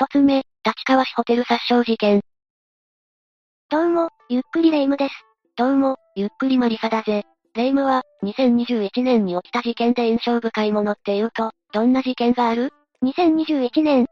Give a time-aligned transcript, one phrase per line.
[0.00, 2.22] 一つ目、立川市ホテル殺傷事件。
[3.68, 5.14] どうも、ゆっくりレ夢ムです。
[5.58, 7.26] どうも、ゆっくりマリサだぜ。
[7.54, 12.72] レ夢ムは、2021年に起きた事件で印象深いものって言うと、どんな事件がある
[13.04, 14.06] ?2021 年。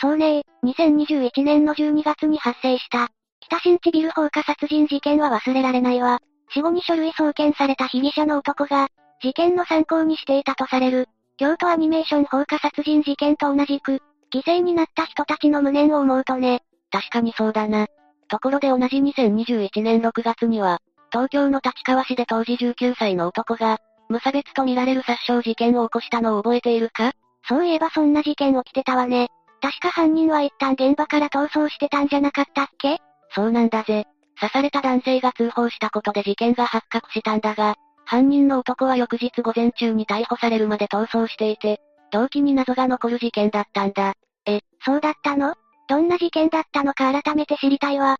[0.00, 3.10] そうね2021年の12月に発生した、
[3.40, 6.20] 北新地ビル放火殺人事件は忘れられないわ。
[6.54, 8.88] 死後に書類送検された被疑者の男が、
[9.22, 11.06] 事件の参考にしていたとされる、
[11.36, 14.00] 京都アニメーション放火殺人事件と同じく、
[14.32, 16.62] 犠牲になった人たちの無念を思うとね。
[16.90, 17.86] 確かにそうだな。
[18.28, 20.78] ところで同じ2021年6月には、
[21.10, 23.78] 東京の立川市で当時19歳の男が、
[24.08, 27.12] 無差別と見られる殺傷事件を起こしたのを覚えているか？
[27.48, 29.28] そういえばそんな事件起きてたわね。
[29.60, 32.98] 確か犯人は一旦現場から逃走してたんじゃなかったっけ？
[33.34, 34.06] そうなんだぜ。
[34.40, 41.80] 刺された男性が通報したことで事件が発覚したんだが、犯人の男は翌日午前中に逮捕されるまで逃走していて、
[42.12, 44.14] 動機に謎が残る事件だったんだ。
[44.46, 45.54] え、そうだったの？
[45.88, 48.18] どんな事件だったのか改めて知りたいわ。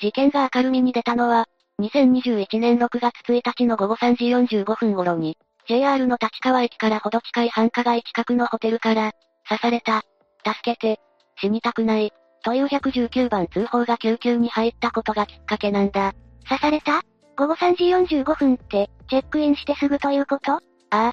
[0.00, 1.46] 事件が明るみに出たのは、
[1.80, 4.24] 2021年6月1日の午後3時
[4.58, 5.36] 45分頃に、
[5.68, 9.12] JR の立川駅からほど近い繁華街近くのホテルから、
[9.48, 10.02] 刺された、
[10.44, 11.00] 助けて、
[11.40, 16.14] 死にたくない、という119番通報が救急に入ったことがきっかけなんだ。
[16.48, 17.02] 刺された？
[17.36, 17.84] 午後3時
[18.18, 20.60] 45分って、チェックインしてすぐということ？
[20.90, 21.12] あ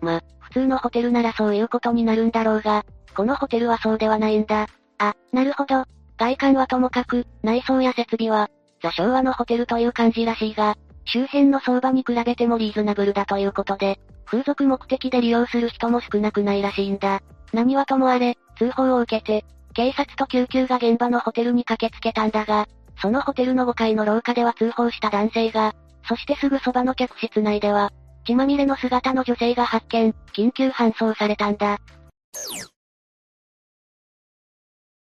[0.00, 4.66] ま、普通のホテルならそういうことになるんだろうが、このホテルはそうではないんだ。
[4.98, 5.84] あ、なるほど。
[6.16, 8.48] 外観はともかく、内装や設備は、
[8.82, 17.20] ザ昭和のホテルという感じらしいが、周辺の相場に比べてもリーズナブルだということで、風俗目的で利用する人も少なくないらしいんだ。
[17.52, 22.66] 何はともあれ、通報を受けて、警察と救急が現場のホテルに駆けつけたんだが、
[23.00, 25.74] そのホテルの5階の廊下では通報した男性が、
[26.06, 27.90] そしてすぐそばの客室内では、
[28.28, 31.78] 血まみれの姿の女性が発見、緊急搬送されたんだ。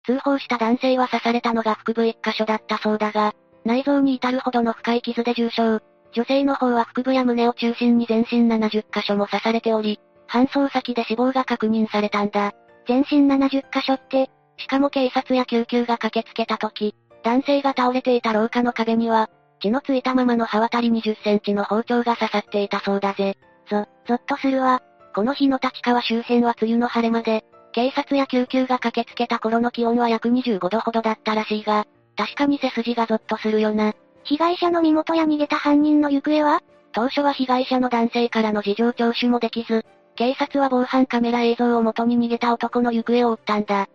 [0.07, 3.35] 通報した男性は刺されたのが腹部1箇所だったそうだが、
[3.67, 5.83] 内臓に至るほどの深い傷で重傷。
[6.13, 12.53] 女性の方は腹部や胸を中心に全身70箇所も刺されており、搬送先で死亡が確認されたんだ。
[12.89, 19.29] 全身70箇所って、しかも警察や救急が駆けつけた時、男性が倒れていた廊下の壁には、
[19.61, 23.37] 血のついたままの刃渡り20センチの包丁が刺さっていたそうだぜ。
[23.69, 24.83] ぞ、ぞっとするわ。
[25.15, 33.95] この日の立川周辺は梅雨の晴れ間で、警察や救急が駆けつけた頃の気温は約25度ほどだったらしいが、確かに背筋がゾッとするよな。
[34.25, 36.63] 被害者の身元や逃げた犯人の行方は？
[36.93, 39.85] 当初は被害者の男性からの事情聴取もできず、
[40.17, 43.89] 警察は防犯カメラ映像を元に逃げた男の行方を追ったんだ。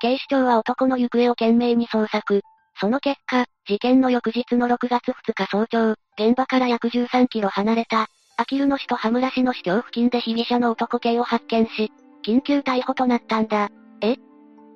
[0.00, 2.40] 警視庁は男の行方を懸命に捜索。
[2.80, 8.06] その結果、事件の翌日の6月2日早朝、現場から約13キロ離れた、
[8.38, 11.92] あきる野市と羽村市の市境付近で被疑者の男系を発見し、
[12.24, 13.68] 緊急逮捕となったんだ。
[14.00, 14.16] え？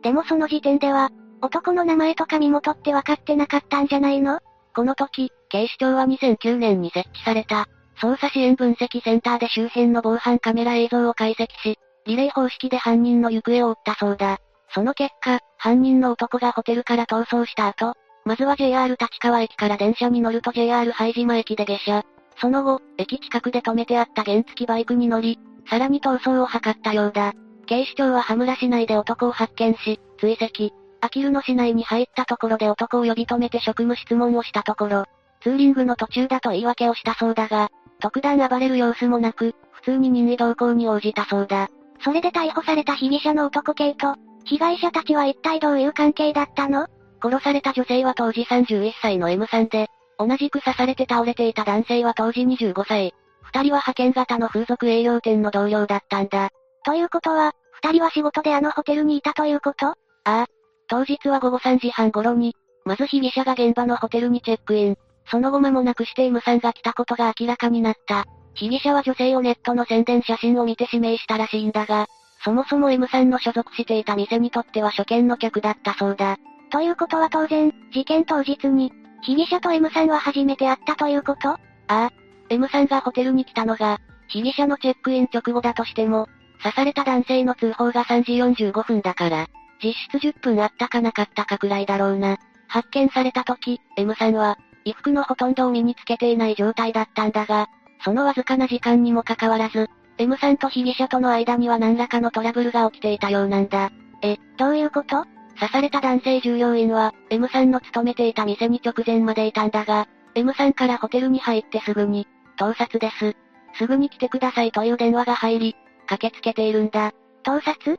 [0.03, 4.41] でもその時点では、男の名前とか身元って分かってなかったんじゃないの？
[4.75, 7.67] この時、警視庁は2009年に設置された、
[7.99, 14.39] 捜査支援分析センターで周辺の防犯カメラ映像を解析し、リレー方式で犯人の行方を追ったそうだ。
[14.75, 22.03] その結果、犯人の男がホテルから逃走した後、まずは JR 立川駅から電車に乗ると JR 拝島駅で下車。
[22.41, 25.39] その後、駅近くで止めてあった原付バイクに乗り、
[25.71, 27.33] さらに逃走を図ったようだ。
[27.67, 30.71] 警視庁は羽村市内で男を発見し、追跡。
[31.01, 35.05] あきる野市内に入ったところで男を呼び止めて職務質問をしたところ、
[35.43, 37.71] ツーリングの途中だと言い訳をしたそうだが、
[38.01, 41.69] 特段暴れる様子もなく、普通に任意同行に応じたそうだ。
[42.03, 46.87] それで逮捕された被疑者の男系と、被害者たちは一体どういう関係だったの？
[47.23, 49.89] 殺された女性は当時31歳の M さんで、
[50.19, 53.15] 同じく刺されて倒れていた男性は当時25歳。
[53.43, 56.51] 二人は派遣型の風俗営業店の同僚だったんだ。
[56.85, 59.87] ということは、二人は仕事であのホテルにいたということ？
[59.87, 59.95] あ
[60.25, 60.47] あ。
[60.89, 64.97] 当日は午後3時半頃に、まず被疑者が現場のホテルにチェックイン。
[65.31, 68.27] その後間もなくして M さんが来たことが明らかになった。
[68.55, 72.07] 被疑者は女性をネットの宣伝写真を見て指名したらしいんだが、
[72.45, 76.37] そもそも M さんの所属していた店にとっては初見の客だったそうだ。
[76.71, 78.93] ということは当然、事件当日に、
[79.23, 81.49] 被疑者と M さんは初めて会ったということ？
[81.49, 81.59] あ
[81.89, 82.11] あ。
[82.51, 83.99] M さんがホテルに来たのが、
[84.29, 86.29] 被疑者のチェックイン直後だとしても、
[86.63, 88.33] 刺された男性の通報が3時
[88.67, 89.47] 45分だから、
[89.83, 92.37] 実質10分あったかなかったかくらいだろうな。
[92.69, 97.69] 発見された時、M さんは、衣服のほとんどを身につけていない状態だったんだが、
[98.05, 99.89] そのわずかな時間にもかかわらず、
[100.19, 103.91] M さんと被疑者との間には何らかのトラブルが起きていたようなんだ。
[104.23, 105.25] え、どういうこと？
[105.59, 112.27] 刺された男性従業員は、M さんの勤めていた店に直前までいたんだが、M さんからホテルに入ってすぐに、
[112.57, 113.37] 盗撮です。
[113.79, 115.77] すぐに来てくださいという電話が入り、
[116.07, 117.13] 駆けつけているんだ。
[117.43, 117.99] 盗撮？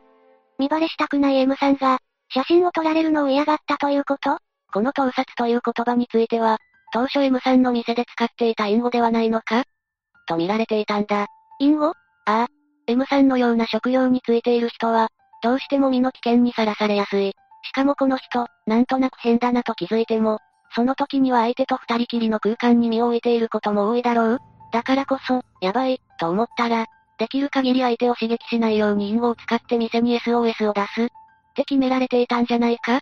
[0.57, 4.37] 見バレしたくない M さんが、写真を撮られるのを嫌がったということ？
[4.73, 6.57] この盗撮という言葉については、
[6.93, 9.63] 当初 M さんの店で使っていた隠語ではないのか？
[10.27, 11.27] と見られていたんだ。
[11.59, 11.93] 隠語？
[12.25, 12.47] ああ。
[12.87, 15.09] M さんのような職業についている人は、
[15.41, 17.31] どうしても身の危険にさらされやすい。
[17.63, 20.39] しかもこの人、なんとなく変だなと気づいても、
[20.75, 24.39] その時には相手と二人きりの空間に身を置いていることも多いだろう
[24.71, 26.85] だからこそ、やばい、と思ったら、
[27.17, 31.05] できる限り相手を刺激しないように隠語を使って店に SOS を出す。
[31.05, 31.07] っ
[31.55, 32.99] て決められていたんじゃないか？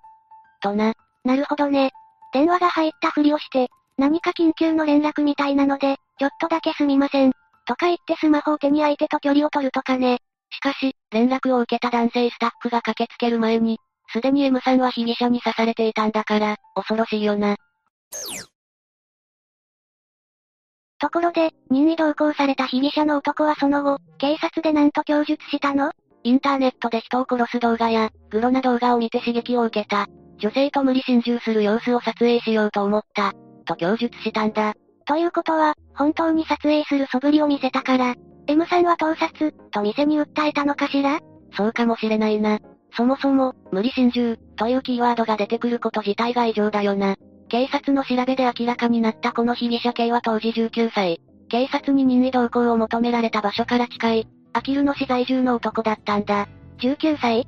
[0.62, 0.94] とな。
[1.26, 1.92] なるほどね。
[2.32, 7.34] 電話が入ったふりをして、何か緊急の連絡みたいなので、ちょっとだけすみません。
[7.66, 10.20] とか言ってスマホを手に相手と距離を取るとかね。
[10.52, 13.80] しかし、連絡を受けた男性スタッフが駆けつける前に、
[14.12, 17.56] すでに M さんは被疑者に刺されていたんだから、恐ろしいよな。
[21.00, 25.92] ところで、任意同行された被疑者の男はその後、警察で何と供述したの？
[26.24, 30.08] インターネットで人を殺す動画や、グロな動画を見て刺激を受けた。
[30.38, 33.34] 女性と無理心中する様子を撮影しようと思った。
[33.66, 34.74] と供述したんだ。
[35.06, 38.16] ということは、本当に撮影する素振りを見せたから、
[38.48, 41.20] M さんは盗撮、と店に訴えたのかしら？
[41.56, 42.60] そうかもしれないな。
[42.96, 47.16] そもそも、無理心中、というキーワードが出てくること自体が異常だよな。
[47.50, 51.22] 警察の調べで明らかになったこの被疑者系は当時19歳。
[51.50, 56.48] 警察に任意同行を求められた場所から近い、アキルの市在住の男だったんだ。
[56.80, 57.48] 19歳？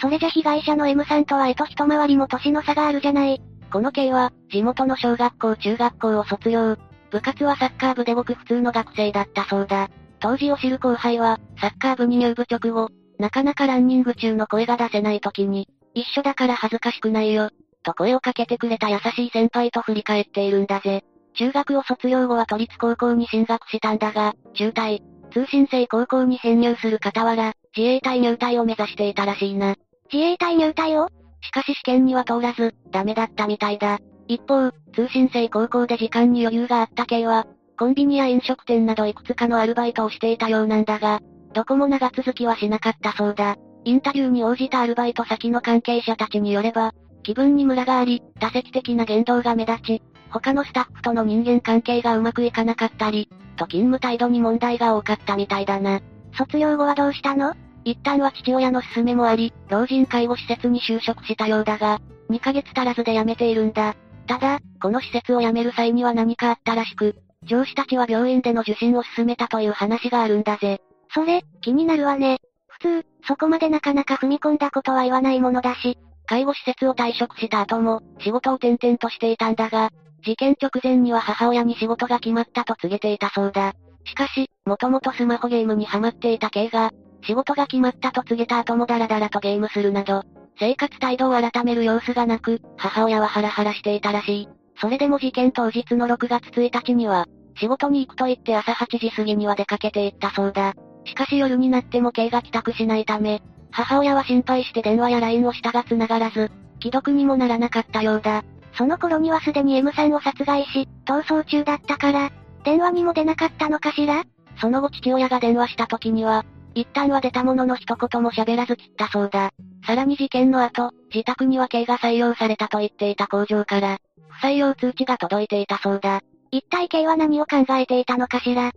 [0.00, 3.40] それじゃ被害者の M さんとは絵と一回りも年の差があるじゃない。
[3.74, 6.76] この系は、地元の小学校中学校を卒業。
[7.10, 9.88] 部活はサッカー部でごく普通の学生だったそうだ。
[10.20, 17.50] 当時を知る後輩は、サッカー部に入部直後、なかなかランニング中の声が出せない時に、一緒だから恥ずかしくないよ、
[17.82, 21.02] と声をかけてくれた優しい先輩と振り返っているんだぜ。
[21.36, 25.00] 中学を卒業後は都立高校に進学したんだが、中退、
[25.32, 29.74] 通信制高校に編入する傍ら、自衛隊入隊を目指していたらしいな。
[30.12, 31.08] 自衛隊入隊を？
[31.44, 33.98] しかし試験には通らず、ダメだったみたいだ。
[34.26, 37.46] 一方、通信制高校で時間に余裕があった系は、
[37.78, 41.20] コンビニや飲食店などいくつかのアルバイトをしていたようなんだが、
[41.52, 43.56] どこも長続きはしなかったそうだ。
[43.84, 46.92] インタビューに応じたアルバイト先の関係者たちによれば、
[47.22, 56.00] 気分にムラがあり、多席的な言動が目立ち、他のスタッフとの人間関係がうまくいかなかったり、と勤務態度に問題が多かったみたいだな。
[56.36, 57.54] 卒業後はどうしたの？
[57.84, 62.00] 一旦は父親の勧めもあり、老人介護施設に就職したようだが、
[62.30, 63.94] 2ヶ月足らずで辞めているんだ。
[64.26, 70.80] ただ、この施設を辞める際には何かあったらしく、上司たちは病院での受診を勧めたという話があるんだぜ。
[71.12, 72.38] それ、気になるわね。
[72.68, 75.98] 普通、そこまでなかなか踏み込んだことは言わないものだし。
[76.26, 79.90] 介護施設を退職した後も、仕事を転々としていたんだが、
[80.24, 83.74] 事件直前には母親に仕事が決まったと告げていたそうだ。
[84.06, 86.90] しかし、もともとスマホゲームにハマっていた K が、
[87.24, 90.22] 仕事が決まったと告げた後もダラダラとゲームするなど、
[90.58, 94.48] 生活態度を改める様子がなく、母親はハラハラしていたらしい。
[94.80, 97.26] それでも事件当日の6月1日には、
[97.56, 100.74] 仕事に行くと言って朝8時過ぎには出かけて行ったそうだ。
[101.04, 106.50] しかし夜になっても K が帰宅しないため、母親は心配して電話や LINE をしたが繋がらず、
[106.82, 108.44] 既読にもならなかったようだ。
[108.76, 112.30] その頃にはすでに M さんを殺害し、逃走中だったから、
[112.64, 114.24] 電話にも出なかったのかしら？
[114.60, 116.44] その後父親が電話した時には、
[116.74, 119.50] 一旦は出たものの一言も喋らず切ったそうだ。
[119.86, 126.20] さらに事件の後、自宅には刑が採用されたと言っていた工場から、不採用通知が届いていたそうだ。
[126.50, 128.72] 一体刑は何を考えていたのかしら？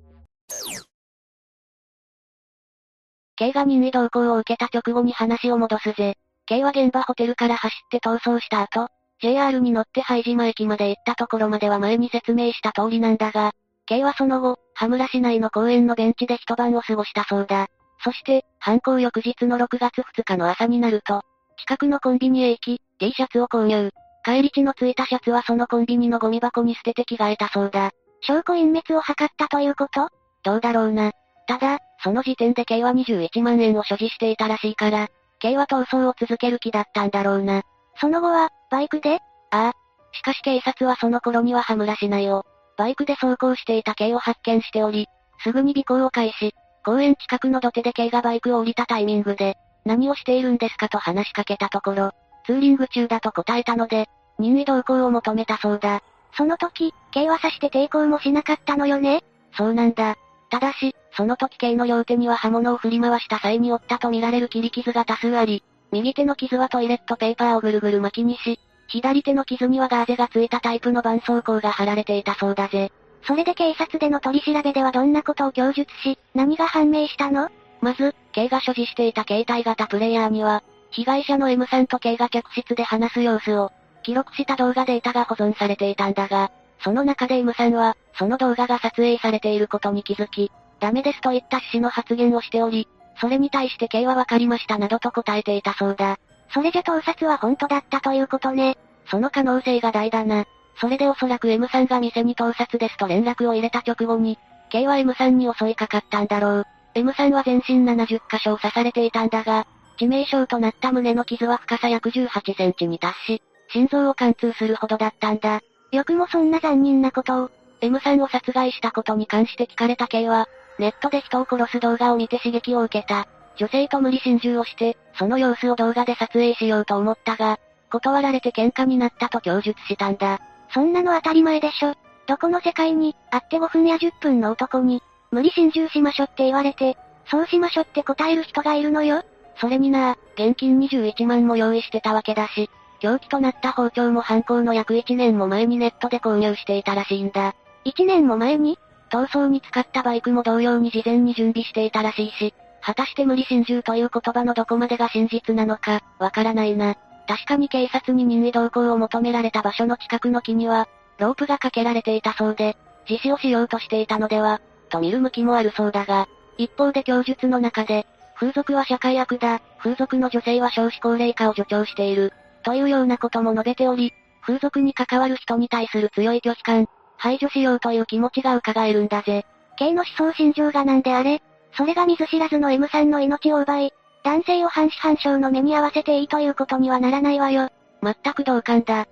[3.35, 6.15] 刑が任意同行を受けた直後に話を戻すぜ。
[6.45, 8.87] 刑は現場ホテルから走って逃走した後、
[9.21, 13.51] JR に乗って拝島駅まで行ったところまでは前に説明した通りなんだが、
[13.85, 17.67] K はその後、羽村市内の公園のベンチで一晩を過ごしたそうだ。
[18.03, 21.21] そして、犯行翌日の6月2日の朝になると、
[21.59, 23.91] 近くのコンビニへ行き、T シャツを購入。
[24.23, 27.91] 帰り地のついたシャツはそのコンビニのゴミ箱に捨てて着替えたそうだ。
[28.21, 30.09] 証拠隠滅を図ったということ？
[30.43, 31.11] どうだろうな。
[31.47, 35.07] ただ、その時点で K は21万円を所持していたらしいから、
[35.39, 37.61] K は逃走を続ける気だったんだろうな。
[37.99, 39.15] その後は、バイクで？
[39.51, 39.71] ああ。
[40.11, 42.45] しかし警察はその頃には羽村市内を、
[42.77, 45.07] バイクで走行していた K を発見しており、
[45.43, 46.53] すぐに尾行を開始。
[46.87, 52.11] 公園近くの土手で K がバイクを降りたタイミングで、何をしているんですかと話しかけたところ、
[52.45, 54.07] ツーリング中だと答えたので、
[54.39, 56.01] 任意同行を求めたそうだ。
[56.37, 59.21] その時、K は刺して抵抗もしなかったのよね？
[59.57, 60.15] そうなんだ。
[60.49, 72.93] ただし、その時 K の両手には刃物を振り回した際に負ったとみられる切り傷が多数あり、右手の傷はトイレットペーパーをぐるぐる巻きにし、左手の傷にはガーゼがついたタイプの絆創膏が貼られていたそうだぜ。
[73.27, 77.49] それで警察での取り調べではどんなことを供述し、何が判明したの？
[77.81, 92.87] まず、K が所持していた携帯型プレイヤーには、被害者の M さんと K が客室で話す様子を、記録した動画データが保存されていたんだが、その中で M さんは、その動画が撮影されていることに気づき、ダメですといった趣旨の発言をしており、
[93.19, 96.17] それに対して K はわかりましたなどと答えていたそうだ。
[96.53, 98.77] それじゃ盗撮は本当だったということね。
[99.11, 100.45] その可能性が大だな。
[100.79, 104.37] それでおそらく M さんが店に盗撮ですと連絡を入れた直後に、
[104.69, 106.65] K は M さんに襲いかかったんだろう。
[106.93, 109.65] M さんは全身70箇所を刺されていたんだが、
[109.99, 115.61] 致命傷となった胸の傷は深さ約18センチに達し、心臓を貫通するほどだったんだ。
[115.91, 117.51] よくもそんな残忍なことを。
[117.81, 120.47] M さんを殺害したことに関して聞かれた K は、
[120.79, 123.27] ネットで人を殺す動画を見て刺激を受けた。
[123.57, 127.57] 女性と無理心中をして、その様子を動画で撮影しようと思ったが、
[127.89, 130.39] 断られて喧嘩になったと供述したんだ。
[130.73, 131.93] そんなの当たり前でしょ。
[132.27, 136.97] どこの世界に、会って5分や10分の男に、無理心中しましょって言われて、
[137.29, 139.23] そうしましょって答える人がいるのよ。
[139.59, 142.69] それにな、現金21万も用意してたわけだし、
[142.99, 147.55] 凶器となった包丁も犯行の約1年も前にネットで購入していたらしいんだ。
[147.85, 148.77] 1年も前に？
[149.09, 156.95] 逃走に使ったバイクも同様に事前に準備していたらしいし、果たして無理心中という言葉のどこまでが真実なのか、わからないな。
[157.27, 162.77] 確かに警察に任意同行を求められた場所の近くの木には、ロープがかけられていたそうで、
[163.09, 168.05] 自死をしようとしていたのでは、と見る向きもあるそうだが、一方で供述の中で、
[168.35, 179.45] 風俗は社会悪だ、風俗の女性は少子高齢化を助長している、というようなことも述べており、風俗に関わる人に対する強い拒否感、排除しようという気持ちが伺えるんだぜ。
[179.77, 181.41] K の思想心情がなんであれ、
[181.73, 183.93] それが見ず知らずの M さんの命を奪い、
[184.27, 187.69] 男性を半死半生の目に合わせていいということにはならないわよ。
[188.03, 189.07] 全く同感だ。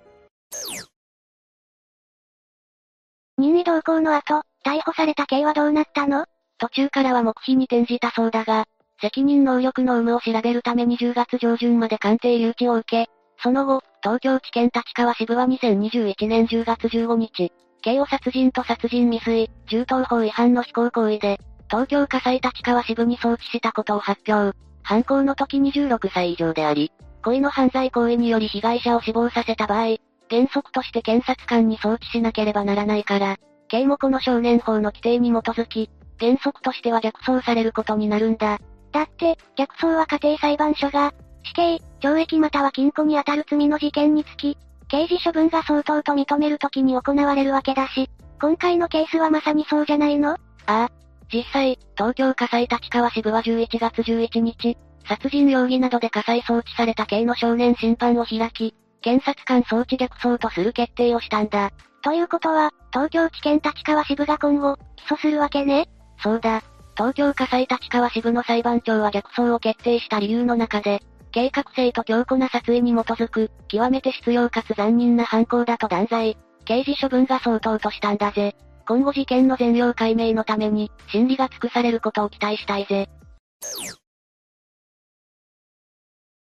[3.38, 6.26] 任意同行の後、逮捕された K はどうなったの？
[6.58, 8.66] 途中からは黙秘に転じたそうだが、
[9.00, 13.10] 責任能力の有無を調べるために10月上旬まで鑑定留置を受け、
[13.42, 24.54] その後、東京地検立川支部は2021年10月15日、刑を殺人と殺人未遂、銃刀法違反の非行行為で、東京火災立川支部に送致したことを発表。
[24.86, 26.92] 犯行の時26歳以上であり、
[27.24, 29.96] 故意の犯罪行為により被害者を死亡させた場合、
[30.30, 35.90] 原則として検察官に送致しなければならないから、刑もこの少年法の規定に基づき、
[36.20, 38.60] 原則としては逆走されることになるんだ。
[38.92, 41.12] だって、逆走は家庭裁判所が、
[41.42, 48.08] 死刑、懲役または禁錮に当たる罪の事件につき、刑事処分が相当と認めるときに行われるわけだし、
[48.40, 50.34] 今回のケースはまさにそうじゃないの？
[50.34, 50.90] ああ。
[51.32, 54.76] 実際、東京火災立川支部は11月11日、
[55.08, 61.70] 殺人容疑などで火災送致された刑の少年審判を開き、検察官送致逆走とする決定をしたんだ。
[62.02, 65.88] ということは、東京地検立川支部が今後、起訴するわけね？
[66.22, 66.62] そうだ。
[66.96, 76.38] 東京火災立川支部の裁判長は逆走を決定した理由の中で、計画性と強固な殺意に基づく、極めて必要かつ残忍な犯行だと断罪。
[76.64, 78.56] 刑事処分が相当としたんだぜ。
[78.86, 83.08] 今後事件の全容解明のために、審理が尽くされることを期待したいぜ。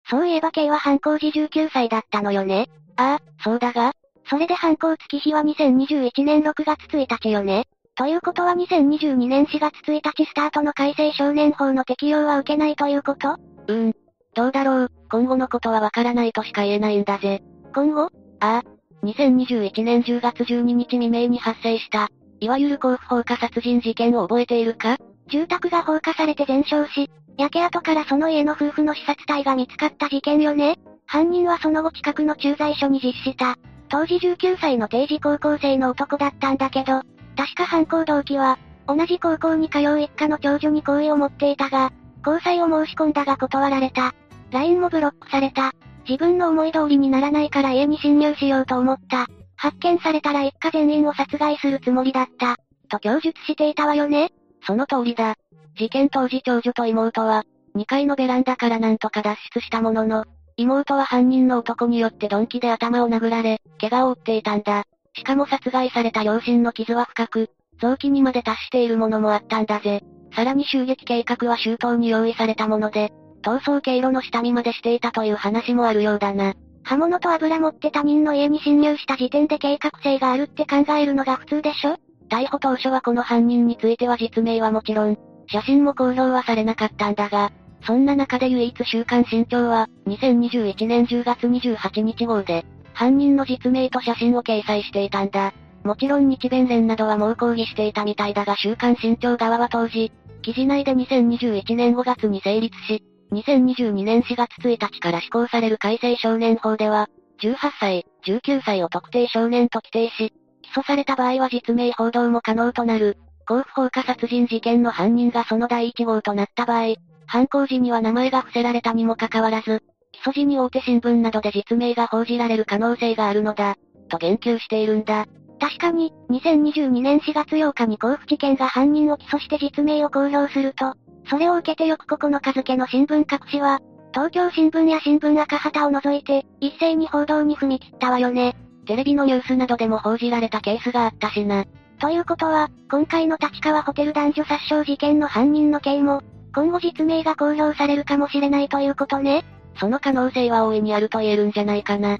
[0.09, 2.67] そういえば K は犯行時19歳だったのよね？
[2.97, 3.93] ああ、そうだが
[4.29, 7.65] それで犯行月日は2021年6月1日よね？
[7.95, 13.29] ということは2022年4月1日スタートの改正少年法の適用は受けないということ？
[13.29, 13.95] うーん。
[14.35, 17.41] どうだろう、今後のことはわからないとしか言えないんだぜ。
[17.73, 18.09] 今後？
[18.39, 18.63] ああ。
[19.03, 22.09] 2021年10月12日未明に発生した、
[22.43, 24.97] いわゆる甲府放火殺人事件を覚えているか？
[25.29, 33.55] 住宅が放火されて全焼し、焼け跡からその家の夫婦の刺殺体が見つかった事件よね犯人はその後近くの駐在所に実施した。
[33.87, 37.01] 当時19歳の定時高校生の男だったんだけど、
[37.37, 41.93] 確か犯行動機は、同じ高校に通う一家の長女に好意を持っていたが、
[42.27, 44.13] 交際を申し込んだが断られた。
[44.51, 45.71] LINE もブロックされた。
[46.09, 49.27] 自分の思い通りにならないから家に侵入しようと思った。
[49.63, 52.57] 発見されたら一家全員を殺害するつもりだった。
[52.89, 54.31] と供述していたわよね
[54.67, 55.35] その通りだ。
[55.77, 57.45] 事件当時長女と妹は、
[57.77, 60.25] 2階のベランダからなんとか脱出したものの、
[60.57, 64.83] 妹は犯人の男によって鈍器で頭を殴られ、怪我を負っていたんだ。
[65.15, 70.03] しかも殺害された両親の傷は深く、臓器にまで達しているものもあったんだぜ。
[70.35, 76.53] さらに襲撃計画は周到に用意されたもので、逃走経路の下見までしていたという話もあるようだな。
[76.83, 81.97] 刃物と油持って他人の家に侵入した時点で計画性があるって考えるのが普通でしょ？
[82.29, 87.51] 逮捕当初はこの犯人については実名はもちろん、写真も公表はされなかったんだが、
[87.85, 95.53] そんな中で唯一週刊新潮は、2021年10月28日号で、犯人の実名と写真を掲載していたんだ。
[95.83, 100.11] もちろん日弁連などは猛抗議していたみたいだが週刊新潮側は当時、
[100.41, 107.09] 記事内で2021年5月に成立し、2022年4月1日から施行される改正少年法では、
[107.41, 113.17] 18歳、19歳を特定少年と規定し、起訴された場合は実名報道も可能となる。
[113.45, 123.75] 甲府放火殺人事件の犯人がその第1号となった場合、犯行時には名前が伏せられたにもかかわらず、起訴時に大手新聞などで実名が報じられる可能性があるのだ、
[124.09, 125.25] と言及しているんだ。
[125.59, 130.93] 確かに、2022年4月8日に甲府地検が犯人を起訴して実名を公表すると、
[131.29, 133.79] それを受けて翌9日付の新聞各紙は、
[134.13, 138.55] 東京新聞や新聞赤旗を除いて、一斉に報道に踏み切ったわよね。
[138.85, 141.65] テレビのニュースなどでも報じられたケースがあったしな。
[141.99, 146.21] ということは、今回の立川ホテル男女殺傷事件の犯人の刑も、
[146.53, 149.45] 今後実名が公表されるかもしれないということね。
[149.79, 152.17] その可能性は大いにあると言えるんじゃないかな。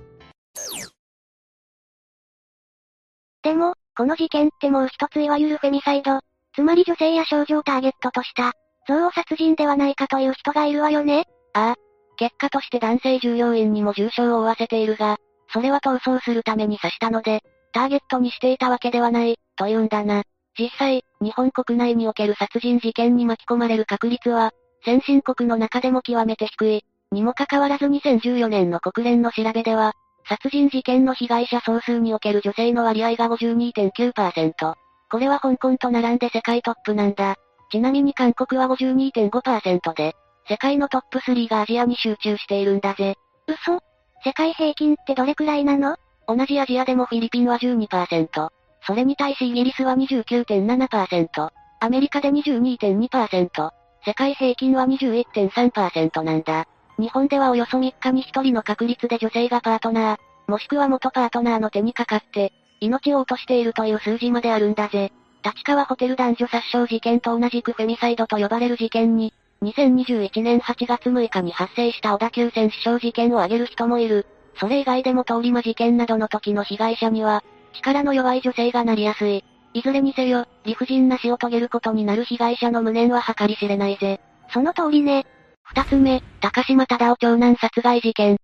[3.44, 6.22] でも、この事件ってもう一ついわゆるフェミサイド、
[6.56, 8.54] つまり女性や少女をターゲットとした、
[8.88, 11.26] 憎悪殺人ではないかという人がいるわよね。
[11.54, 11.76] ああ。
[12.18, 15.18] 結果として男性従業員にも重傷を負わせているが、
[15.52, 17.42] それは逃走するために刺したので、
[17.74, 20.24] ターゲットにしていたわけではない、というんだな。
[20.58, 24.52] 実際、日本国内における殺人事件に巻き込まれる確率は、
[24.86, 26.82] 先進国の中でも極めて低い。
[27.12, 29.94] にもかかわらず2014年の国連の調べでは、
[30.28, 34.74] 殺人事件の被害者総数における女性の割合が52.9%。
[35.12, 37.36] これは香港と並んで世界トップなんだ。
[37.74, 40.14] ちなみに韓国は52.5%で、
[40.48, 43.16] 世界のトップ3がアジアに集中しているんだぜ。
[43.48, 43.80] 嘘？
[44.24, 45.96] 世界平均ってどれくらいなの？
[46.28, 48.50] 同じアジアでもフィリピンは12%。
[48.86, 51.50] それに対しイギリスは29.7%。
[51.80, 53.72] アメリカで22.2%。
[54.06, 56.68] 世界平均は21.3%なんだ。
[57.00, 65.12] 日本ではおよそ3日に1人の確率で女性がパートナー、もしくは元パートナーの手にかかって、命を落としているという数字まであるんだぜ。
[65.44, 74.26] 立川ホテル男女殺傷事件と同じくフェミサイドと呼ばれる事件に、2021年8月6日に発生した小田急線死傷事件を挙げる人もいる。
[74.60, 79.44] それ以外でも通り魔事件などの時の被害者には、力の弱い女性がなりやすい。
[79.74, 84.22] いずれにせよ、理不尽な死を遂げることになる被害者の無念は計り知れないぜ。
[84.54, 85.26] その通りね。
[85.64, 88.38] 二つ目、高島忠夫長男殺害事件。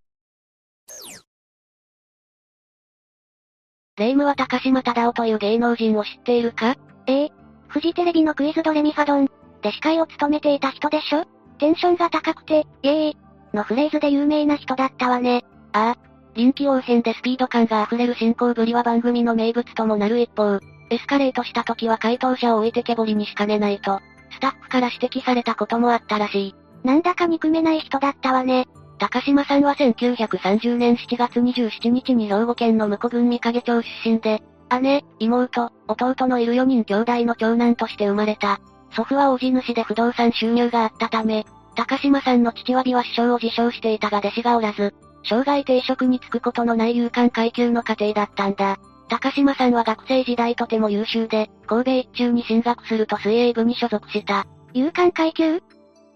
[3.97, 6.77] 霊夢は高島忠夫という芸能人を知っているか？
[7.09, 7.31] ええ。
[7.69, 9.25] フジテレビのクイズドレミファドン
[9.63, 11.25] で司会を務めていた人でしょ？
[11.57, 13.17] テンションが高くて、イエーイ
[13.53, 15.43] のフレーズで有名な人だったわね。
[15.73, 15.97] ああ。
[16.35, 20.59] 臨機応変でスピード感が溢れる進行ぶりは番組の名物ともなる一方、
[20.91, 23.99] エスカレートした時は回答者を置いてけぼりにしかねないと、
[24.31, 26.55] スタッフから指摘されたこともあったらしい。
[26.83, 28.67] なんだか憎めない人だったわね。
[28.99, 34.41] 高島さんは1930年7月27日に兵庫県の向郡三影町出身で、
[34.79, 38.59] 姉、妹、弟のいる4人兄弟の長男として生まれた。
[38.91, 48.77] 祖父は大地主で不動産収入があったため、高島さんの父は美は師匠を自称していたが弟子がおらず、生涯定職に就くことのない勇敢階級の家庭だったんだ。
[49.09, 54.45] 高島さんは学生時代とても優秀で、神戸一中に進学すると水泳部に所属した。
[54.73, 55.61] 勇敢階級？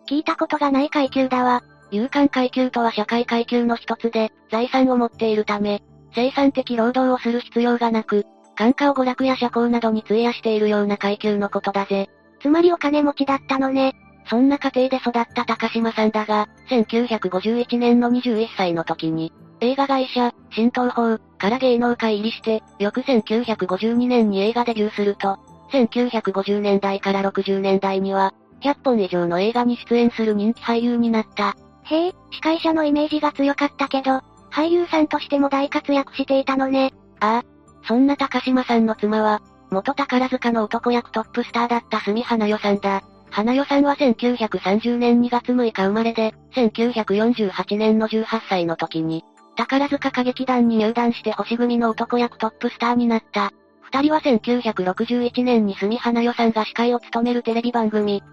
[0.07, 1.63] 聞いたことがない階級だわ。
[1.91, 5.81] 勇敢階級とは社会階級の一つで、財産を持っているため、
[6.15, 12.09] 生産的労働をする必要がなく、感化を娯楽や社交などに費やしているような階級のことだぜ。
[12.41, 13.95] つまりお金持ちだったのね。
[14.29, 25.37] そんな家庭で育った高島さんだが、1951年の21歳の時に、映画会社、新東宝、から芸能界入りして、翌1952年に映画デビューすると、
[25.71, 31.55] 1950年代から60年代には、100本以上の映画に出演する人気俳優になった。
[31.83, 36.93] へえ、司会者のイメージが強かったけど、俳優さんとしても大活躍していたのね。
[37.19, 37.52] ああ。
[37.87, 39.41] そんな高島さんの妻は、
[39.71, 43.03] 元宝塚の男役トップスターだった住花代さんだ。
[43.29, 49.23] 花代さんは1930年2月6日生まれで、1948年の18歳の時に、
[49.55, 53.51] 宝塚歌劇団に入団して星組の男役トップスターになった。
[53.81, 58.23] 二人は1961年に住花代さんが司会を務めるテレビ番組、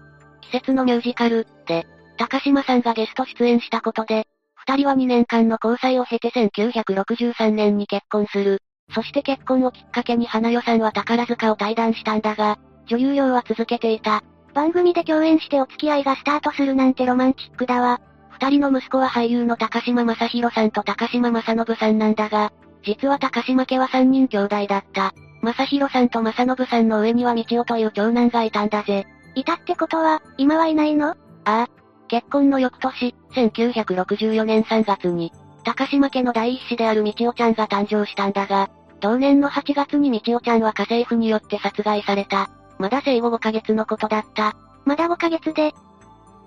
[0.41, 1.85] 季節のミュージカル、で、
[2.17, 8.61] 高島さんがゲスト出演したことで、二人は2年間の交際を経て1963年に結婚する。
[8.93, 14.23] そして結婚をきっかけに花代さんは宝塚を退団したんだが、女優業は続けていた。
[14.53, 18.01] 番組で共演してお付き合いがスタートするなんてロマンチックだわ。
[18.31, 22.51] 二人の息子は俳優の高島正宏さんと高島正信さんなんだが、
[22.83, 25.13] 実は高島家は三人兄弟だった。
[25.41, 29.05] 正宏さんと正信さんの上には道夫という長男がいたんだぜ。
[29.35, 31.11] いたってことは、今はいないの？
[31.11, 31.67] ああ。
[32.09, 35.31] 結婚の翌年、1964年3月に、
[35.63, 38.69] 高島家の第一子である道夫ちゃんが誕生したんだが、
[39.01, 42.49] 同年の8月にみちおちゃんは家政婦によって殺害された。
[42.77, 44.55] まだ生後5ヶ月のことだった。
[44.85, 45.73] まだ5ヶ月で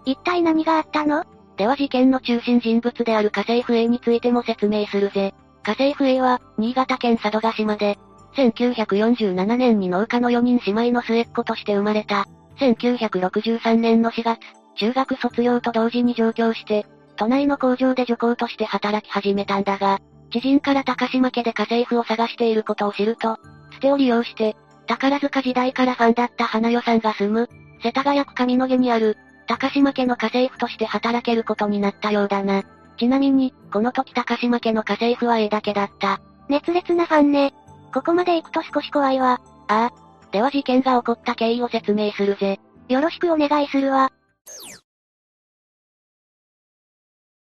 [0.05, 1.25] 一体何があったの？
[1.57, 5.35] では事件の中心人物である家政婦 A についても説明するぜ。
[5.62, 7.99] 家政婦 A は、新潟県佐渡島で、
[8.37, 12.27] 1947年に農家の4人姉妹の末っ子として生まれた。
[12.59, 14.40] 1963年の4月、
[14.77, 16.87] 中学卒業と同時に上京して、
[17.17, 20.01] 都内の工場で女工として働き始めたんだが、
[20.35, 23.38] 知人から高島家で家政婦を探していることを知ると、
[23.73, 24.57] 捨てを利用して、
[24.88, 27.49] 宝塚時代からファンだった花代さんが住む、
[27.85, 29.16] 世田谷区上野毛にある、
[29.47, 32.64] 高島家の家政婦として働けることになったようだな。
[32.99, 36.20] ちなみに、この時高島家の家政婦は A だけだった。
[36.49, 37.55] 熱烈なファンね。
[37.92, 39.40] ここまで行くと少し怖いわ。
[39.68, 39.92] ああ。
[40.33, 42.59] では事件が起こった経緯を説明するぜ。
[42.88, 44.11] よろしくお願いするわ。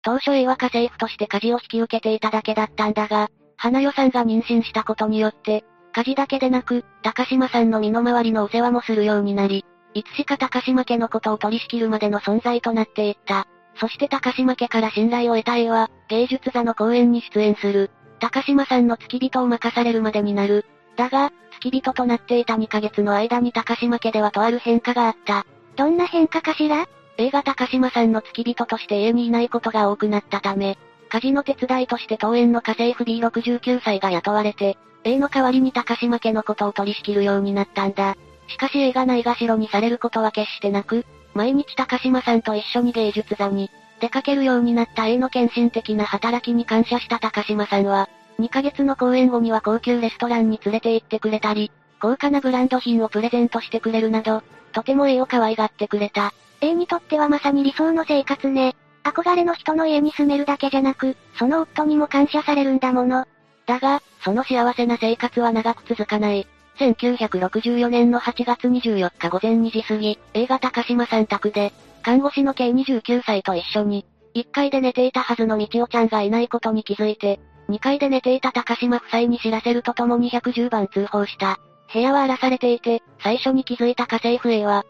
[0.03, 13.47] 当初 A は家政婦として家事を引き受けていただけだったんだが、花代さんが妊娠したことによって、家事だけでなく、高島さんの身の回りのお世話もするようになり、いつしか高島家のことを取り仕切るまでの存在となっていった。
[13.79, 17.91] そして高島家から信頼を得た A は、芸術座の公演に出演する。
[18.21, 20.67] 高島さんの付き人を任されるまでになる。
[20.97, 25.47] だが、付き人となっていた2ヶ月の間に高島家ではとある変化があった。
[25.77, 26.87] どんな変化かしら？
[27.21, 30.79] 映画高島さんの付き人として家にいないことが多くなったため、
[31.11, 38.17] 家事の手伝いとして当園の家政婦 B69 歳が雇われて、A の代わりに高島家のことを取り仕切るようになったんだ。
[38.49, 41.05] しかし A がないがしろにされることは決してなく、
[41.35, 56.33] 毎日高島さんと一緒に芸術座に出かけるようになった A の献身的な働きに感謝した高島さんは、2ヶ月の公演後には高級レストランに連れて行ってくれたり、高価なブランド品をプレゼントしてくれるなど、とても A を可愛がってくれた。
[56.61, 58.77] A にとってはまさに理想の生活ね。
[59.03, 63.27] 憧れの人の家に住めるだけじゃなく、その夫にも感謝されるんだもの。
[63.67, 66.47] だが、その幸せな生活は長く続かない。
[66.79, 81.59] 1964年の8月24日午前2時過ぎ、映画高島さん宅で、看護師の計29歳と一緒に、1階で寝ていたはずのみちおちゃんがいないことに気づいて、2階で寝ていた高島夫妻に知らせるとともに110番通報した。
[81.93, 84.85] 部屋は荒らされていて、最初に気づいた家政婦 A は、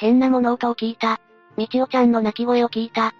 [0.00, 1.20] 変な物音を聞いた。
[1.58, 3.12] みちおちゃんの泣き声を聞いた。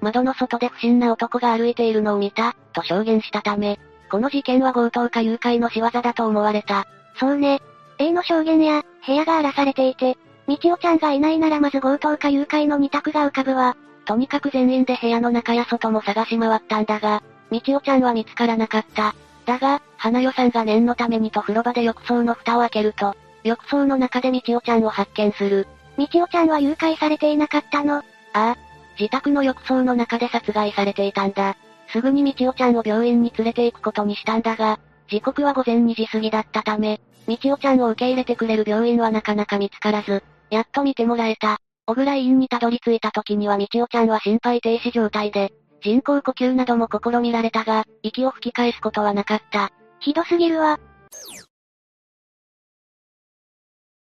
[0.00, 3.78] 窓の外で不審な男が歩いているのを見た、と証言したため、
[4.10, 6.84] この事件は強盗か誘拐の仕業だと思われた。
[7.20, 7.62] そうね。
[7.98, 13.76] A の証言や、部屋が荒らされていて、みちおちゃんがいないならまず強盗か誘拐の二択が浮かぶわ。
[14.04, 19.14] とにかく全員で部屋の中や外も探し回ったんだが、みちおちゃんは見つからなかった。
[19.46, 25.68] だが、花代さんが念のためにと風呂場で浴槽の蓋を開けると、浴槽の中でみちおちゃんを発見する。
[25.96, 28.56] みちおちゃんは誘拐されていなかったのああ。
[28.98, 31.56] 自宅の浴槽の中で殺害されていたんだ。
[31.92, 34.78] すぐにみちおちゃんを病院に連れて行くことにしたんだが、
[35.08, 41.58] 時刻は午前2時過ぎだったため、みちおちゃんを受け入れてくれる病院はなかなか見つからず、やっと見てもらえた。
[41.86, 49.70] 小倉医院にたどり着いた時にはみちおちゃんは心肺停止状態で、人工呼吸なども試みられたが、息を吹き返すことはなかった。
[50.00, 50.78] ひどすぎるわ。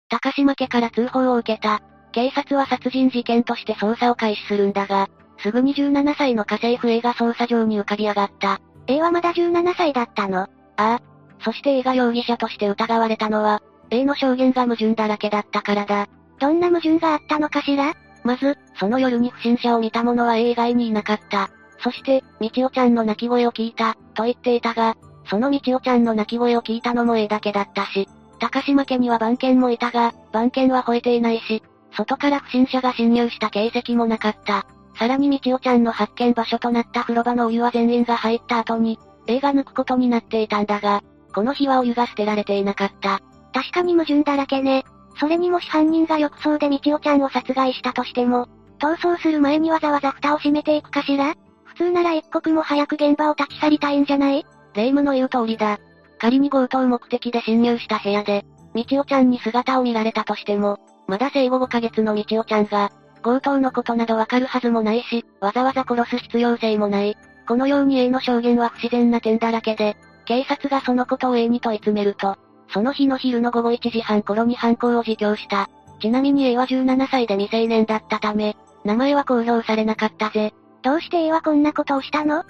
[0.10, 1.82] 高島家から通報を受けた。
[2.12, 8.62] 警察は殺人事件として捜査を開始するんだが、すぐに17歳の家政婦 A が捜査上に浮かび上がった。
[8.88, 10.42] A はまだ17歳だったの？
[10.42, 11.02] ああ。
[11.44, 16.08] そして A が容疑者として疑われたのは、A の証言が矛盾だらけだったからだ。
[16.40, 17.94] どんな矛盾があったのかしら？
[18.24, 21.50] まず、その夜に不審者を見た者は A 以外にいなかった。
[21.80, 24.96] そして、みちおちゃんの泣き声を聞いた、と言っていたが、
[25.30, 28.08] そのみちおちゃんの泣き声を聞いたのも A だけだったし、
[28.44, 31.64] 高島家には番犬もいたが、番犬は吠えていないし、
[31.96, 34.66] 外から不審者が侵入した形跡もなかった。
[35.00, 41.02] さらにみちおちゃんの発見場所となった風呂場のお湯は全員が入った後に、A が抜くことになっていたんだが、
[41.34, 43.22] この日はお湯が捨てられていなかった。
[43.54, 44.84] 確かに矛盾だらけね。
[45.18, 51.36] それにもし犯人が浴槽でみちおちゃんを殺害したとしても、逃走する前にわざわざ蓋を閉めていくかしら？
[51.64, 54.46] 普通なら一刻も早く現場を立ち去りたいんじゃない？
[54.74, 55.80] 霊夢の言う通りだ。
[56.24, 67.18] 仮に強盗目的で侵入した部屋で、みちおちゃんに姿を見られたとしても、まだ生後5ヶ月のみちおちゃんが、強盗のことなどわかるはずもないし、わざわざ殺す必要性もない。
[67.46, 72.38] このように A の証言は不自然な点だらけで、警察がそのことを A に問い詰めると、
[72.70, 75.70] その日の昼の午後1時半頃に犯行を自供した。
[76.02, 78.56] ちなみに A は17歳で未成年だったため、
[78.86, 80.54] 名前は公表されなかったぜ。
[80.84, 82.46] どうして A はこんなことをしたの？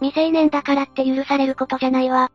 [0.00, 2.30] 未成年だからって許されることじゃないわ。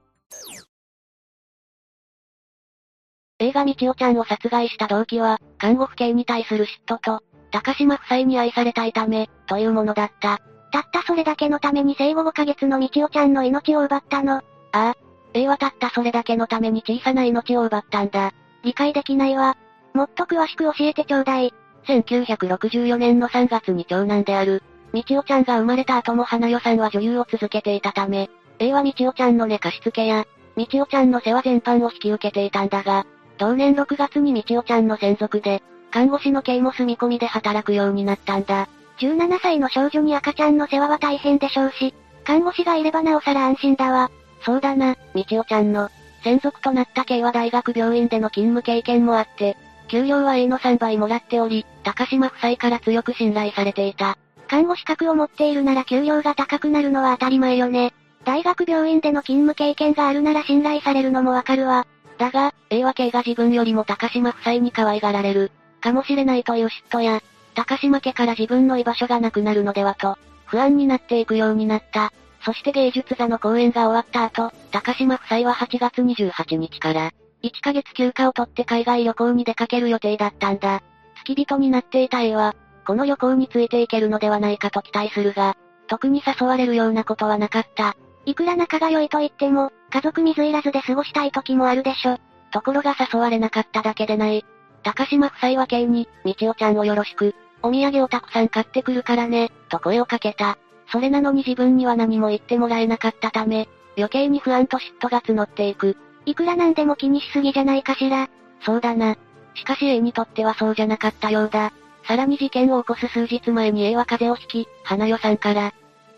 [3.45, 10.39] 映画みちおちゃんを殺害した動機は、看護婦系に対する嫉妬と、高島夫妻に愛されたいため、というものだった。
[10.71, 14.37] たったそれだけのために生後5ヶ月のみちおちゃんの命を奪ったの。
[14.37, 14.95] ああ。
[15.35, 18.31] A はたったそれだけのために小さな命を奪ったんだ。
[18.63, 19.57] 理解できないわ。
[19.93, 21.53] もっと詳しく教えてちょうだい。
[21.85, 33.05] 1964年の3月に長男である、みちおちゃんが生まれた後も花代さんは女優を続けていたため、A はみちおちゃんの寝かしつけや、みちおちゃんの世話全般を引き受けていたんだが、
[33.37, 38.67] 同年6月にみちおちゃんの専属で、看護師の刑も住み込みで働くようになったんだ。
[38.99, 41.93] 17歳の少女に赤ちゃんの世話は大変でしょうし、
[42.23, 44.11] 看護師がいればなおさら安心だわ。
[44.43, 45.89] そうだな、みちおちゃんの、
[46.23, 54.17] 専属となった K は大学病院での勤務経験もあって、給料は A の3倍もらっており、高島夫妻から強く信頼されていた。
[54.47, 57.93] 看護資格を持っているなら給料が高くなるのは当たり前よね。
[58.23, 61.85] 大学病院での勤務経験があるなら信頼されるのもわかるわ。
[62.17, 65.51] だが、A は K が自分よりも高島夫妻に可愛がられる、
[65.81, 67.21] かもしれないという嫉妬や、
[67.53, 72.11] 高島家から自分の居場所がなくなるのではと、不安になっていくようになった。
[72.43, 77.11] そして芸術座の公演が終わった後、高島夫妻は8月28日から、
[77.43, 80.81] 1ヶ月休暇を取って海外旅行に出かける予定だったんだ。
[81.17, 85.55] 付き人になっていた A は、この旅行についていけるのではないかと期待するが、
[85.87, 87.95] 特に誘われるようなことはなかった。
[88.25, 92.17] いくら仲が良いと言っても、家族水入らずで過ごしたい時もあるでしょ。
[92.51, 94.45] ところが誘われなかっただけでない。
[94.83, 100.57] 高島夫妻は K に、みちおちゃんをよろしく、お土産をたくさん買ってくるからね、と声をかけた。
[100.91, 105.97] それなのに自分には何も言ってもらえなかったため、余計に不安と嫉妬が募っていく。
[106.25, 108.29] いくらなんでも気にしすぎじゃないかしら。
[108.61, 109.15] そうだな。
[109.55, 111.71] しかし A にとってはそうじゃなかったようだ。
[112.07, 115.73] さらに事件を起こす数日前に A は風邪をひき、花代さんから、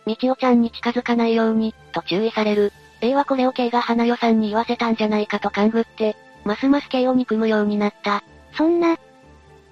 [0.08, 2.72] みちおちゃんに近づかないように、と注意される。
[3.02, 6.16] A はこれを K が花代さんに言わせたんじゃないかと勘ぐって、
[6.46, 8.24] ますます K を憎むようになった。
[8.54, 8.96] そんな、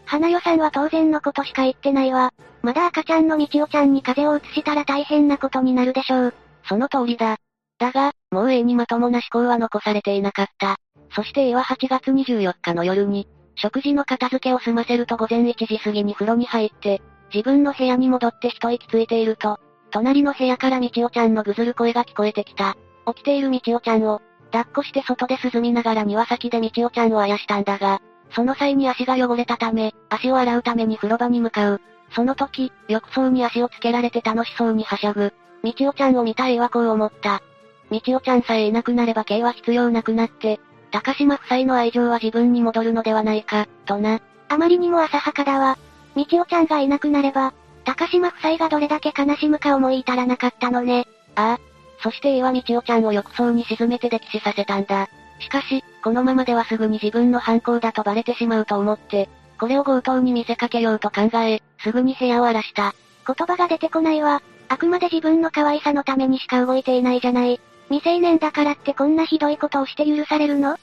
[0.03, 2.33] 花代さんは当然のことしか言ってないわ。
[2.63, 6.33] まだ赤ちゃんのみちおちゃんに風邪を移したら大変なことになるでしょう。
[6.67, 7.37] その通りだ。
[7.79, 10.75] だが、もう A にまともな思考は残されていなかった。
[11.15, 17.01] そして A は8月24日の夜に、食事の片付けを済ませると午前1時過ぎに風呂に入って、
[17.33, 19.59] 自分の部屋に戻って一息ついていると、
[19.95, 22.75] 隣の部屋からみちおちゃんのぐずる声が聞こえてきた。
[23.07, 31.81] 起きているみちおちゃんを、抱っこして外で涼みながら庭先でみちおちゃんをあやしたんだが、その際に足が汚れたため、足を洗うために風呂場に向かう。
[32.13, 35.33] その時、浴槽に足をつけられて楽しそうにはしゃぐ。
[35.63, 37.41] みちおちゃんを見た A はこう思った。
[37.89, 40.59] みちおちゃんさえいなくなれば K は必要なくなって、
[40.91, 44.19] 高島夫妻の愛情は自分に戻るのではないか、とな。
[44.49, 45.77] あまりにも浅はかだわ。
[46.17, 47.53] みちおちゃんがいなくなれば、
[47.85, 51.07] 高島夫妻がどれだけ悲しむか思い至らなかったのね。
[51.35, 51.59] ああ。
[52.01, 55.07] そして A はみちおちゃんを浴槽に沈めて溺死させたんだ。
[55.39, 62.93] しかし、このままではすぐに自分の犯行だとバレてしまうと思って、これを強盗に見せかけようと考え、すぐに部屋を荒らした。
[63.25, 64.41] 言葉が出てこないわ。
[64.67, 67.59] あくまで自分の可愛さのためにしか動いていないじゃない。
[67.89, 70.77] 未成年だからってこんなひどいことをして許されるの？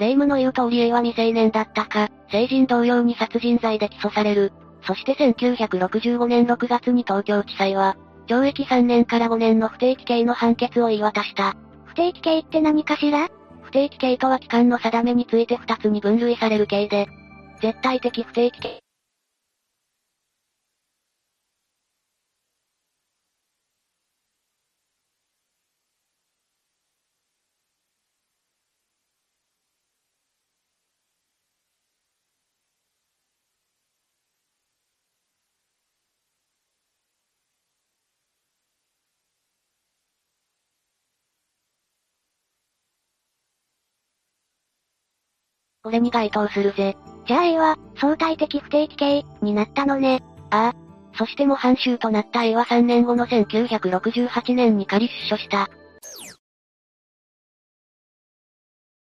[0.00, 4.50] 霊夢の言う通り A は未成年だったか、成人同様に殺人罪で起訴される。
[4.82, 11.54] そして1965年6月に東京地裁は、懲役3年から5年の不定期刑の判決を言い渡した。
[11.84, 13.28] 不定期刑って何かしら？
[13.62, 17.06] 不定期刑とは期間の定めについて2つに分類される刑で、
[17.60, 18.80] 絶対的不定期刑。
[45.82, 46.96] これに該当するぜ。
[47.26, 50.22] じゃあ A は、相対的不定期刑、になったのね。
[50.50, 51.16] ああ。
[51.16, 55.68] そして模範囚となった A は3年後の1968年に仮出所した。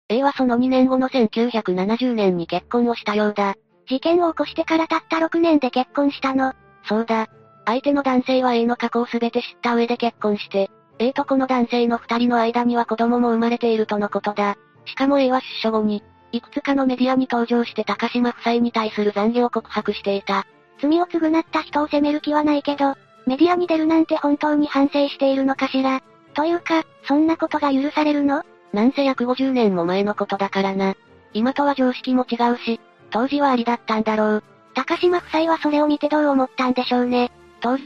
[0.09, 3.57] A はその2年後の1970年に結婚をしたようだ。
[3.89, 6.55] 事件を起こしてからたった6年で結婚したの。
[6.85, 7.27] そうだ。
[7.67, 14.57] 相手の男性は A の過去を全て知った上で結婚して、A とこの男性の二人の間には子供も生まれているとのことだ。
[14.87, 20.47] しかも A は出所後に、いくつかのメディアに登場して高島夫妻に対する残業を告白していた。
[20.81, 22.95] 罪を償った人を責める気はないけど、
[23.27, 26.03] メディアに出るなんて本当に反省しているのかしら。
[26.35, 28.45] というか、そんなことが許されるの？
[28.73, 30.95] なんせ約50年も前のことだからな。
[31.33, 34.45] 今とは常識も違うし、当時はありだったんだろう。
[34.75, 37.33] 高島夫妻はそれを見てどう思ったんでしょうね。
[37.61, 37.77] 当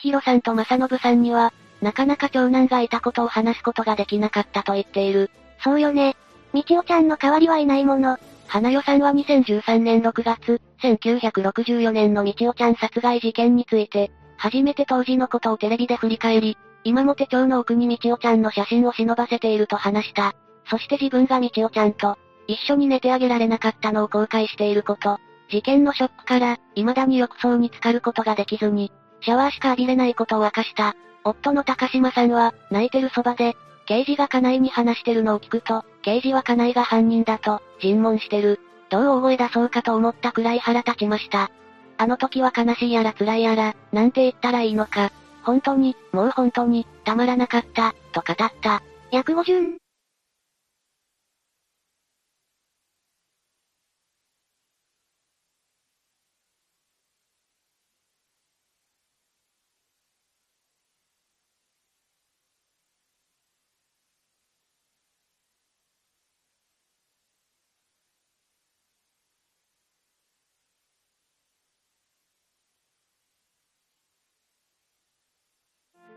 [0.00, 5.30] ヒロさんと正信さんには、なかなか長男がいたことを話すことができなかったと言っている。
[5.62, 6.16] そうよね。
[6.52, 8.18] みちおちゃんの代わりはいないもの。
[8.46, 20.34] 花代さんは2013年6月、1964年のみちおちゃん殺害事件について、初めて当時のことをテレビで振り返り、今も手帳の奥にみちおちゃんの写真を忍ばせていると話した。
[20.68, 25.18] そして自分がみちおちゃんと、一緒に寝てあげられなかったのを後悔していること。
[25.50, 30.94] 事件のショックから、未だに浴槽に浸かることができずに、シャワーしか浴びれないことを明かした。
[31.24, 33.56] 夫の高島さんは、泣いてるそばで、
[33.86, 38.60] 刑事が家内に話してるのを聞くと、刑事は家内が犯人だと、尋問してる。
[38.88, 41.50] どう大声出そうかと思ったくらい腹立ちました。
[41.98, 45.12] あの時は悲しいやら辛いやら、なんて言ったらいいのか。
[45.42, 48.82] 本当に、もう本当に、たまらなかった、と語った。
[49.10, 49.76] 約50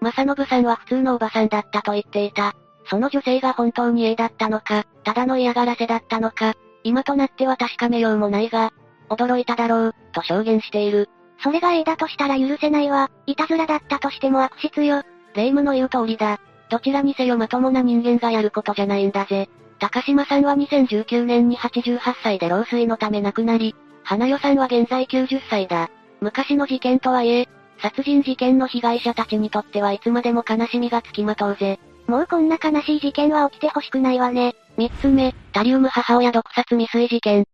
[0.03, 2.53] 正信さんは普通のおばさんだったと言っていた。
[2.85, 8.71] その女性が本当に A だったのか、ただの嫌がらせだったのか、今となっては確かめようもないが、
[9.09, 11.09] 驚いただろう、と証言している。
[11.41, 15.03] それが A だとしたら許せないわ、いたずらだったとしても悪質よ。
[15.33, 16.39] 霊夢の言う通りだ。
[16.69, 19.49] どちらにせよまともな人間がやることじゃないんだぜ。
[19.79, 25.89] 高島さんは2019年に88歳で老衰のため亡くなり、花代さんは現在90歳だ。
[26.21, 27.49] 昔の事件とはいえ、
[27.84, 31.82] 殺人事件の被害者たちにとってはいつまでも悲しみがつきまとうぜ。
[32.08, 34.56] もうこんな悲しい事件は起きてほしくないわね。
[34.78, 37.46] 三つ目、タリウム母親毒殺未遂事件。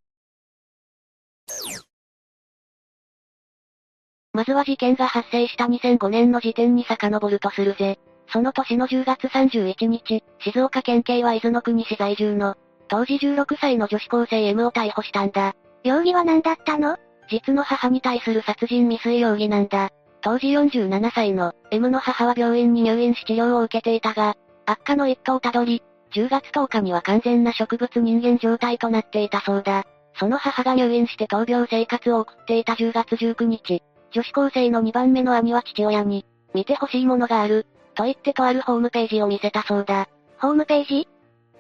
[4.31, 7.97] まずは事件が発生した2005年の時点に遡るとするぜ。
[8.31, 12.55] その年の10月31日、静岡県警は伊豆の国市在住の、
[12.87, 15.55] 当時16歳の女子高生 M を逮捕したんだ。
[15.83, 16.97] 容疑は何だったの？
[17.31, 19.89] 実の母に対する殺人未遂容疑なんだ。
[20.21, 25.81] 当時47歳の M の母は病院に入院し治療を受けていたが、悪化の一途をたどり、
[26.13, 29.85] 10月10日には完全な植物人間状態となっていたそうだ。
[30.15, 40.09] その母が入院して闘病生活を送っていた10月19日、女子高生の2番目の兄は父親に、見てほしいものがある、と言ってとあるホームページを見せたそうだ。
[40.39, 41.07] ホームページ？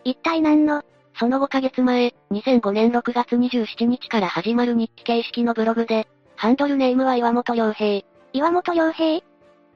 [0.03, 0.83] 一体何の？
[1.17, 9.21] その5ヶ月前、2005年6月27日から始まる日記形式のブログで、ハンドルネームは岩本良平、岩本良平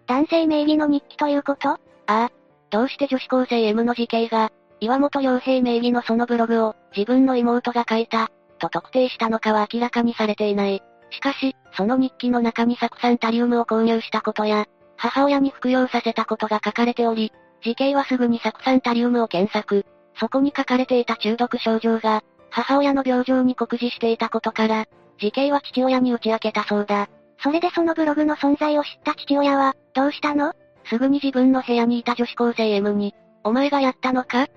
[0.06, 1.70] 男性名義の日記ということ？
[1.70, 2.32] ああ。
[2.70, 10.82] どうして女子高生 M の時系が、岩本良平名義のそのブログを、自分の妹が書いた、と特定したのかは明らかにされていない。
[11.12, 14.66] しかし、その日記の中に酢酸タリウムを購入したことや、
[14.98, 19.86] 母親に服用させたことが書かれており、時系はすぐに酢酸タリウムを検索。
[20.20, 24.86] そこに書かれていた中毒症状が、母親の病状に酷似していたことから、
[25.20, 27.08] 時系は父親に打ち明けたそうだ。
[27.44, 30.54] それでそのブログの存在を知った父親は、どうしたの？
[30.86, 34.48] すぐに自分の部屋にいた女子高生 M に、お前がやったのか？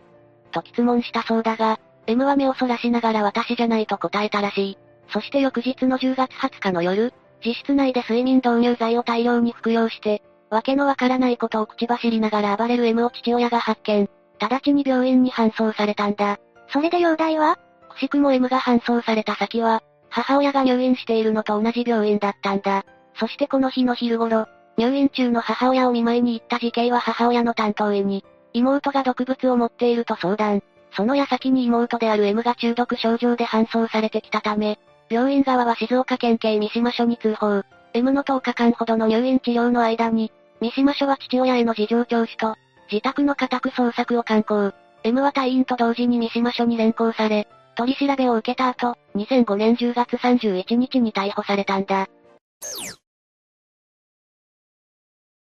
[0.52, 4.78] と質問したそうだが、M は目をそらしながら私じゃないと答えたらしい。
[5.12, 7.12] そして翌日の10月20日の夜、
[7.44, 14.08] 自室内で睡眠導入剤を大量に服用して、わけのわからないことを口走りながら暴れる M を父親が発見。
[14.38, 16.38] 直ちに病院に搬送されたんだ。
[16.68, 17.58] それで容体は？
[17.90, 19.82] くしくも M が搬送された先は、
[20.16, 22.86] 母親が入院しているのと同じ病院だったんだ。
[23.20, 24.46] そしてこの日の昼頃、
[24.78, 28.24] 入院中の母親を見舞いに行った事件は母親の担当医に、
[28.54, 30.62] 妹が毒物を持っていると相談。
[30.92, 34.78] その矢先に妹である M が中毒症状で搬送されてきたため、
[35.10, 37.62] 病院側は静岡県警三島署に通報。
[37.92, 42.56] M の10日間ほどの入院治療の間に、三島署は父親への事情聴取と、
[42.90, 44.72] 自宅の家宅捜索を敢行。
[45.02, 47.46] M は隊員と同時に三島署に連行され、
[47.76, 52.08] 取り調べを受けた後、2005年10月31日に逮捕されたんだ。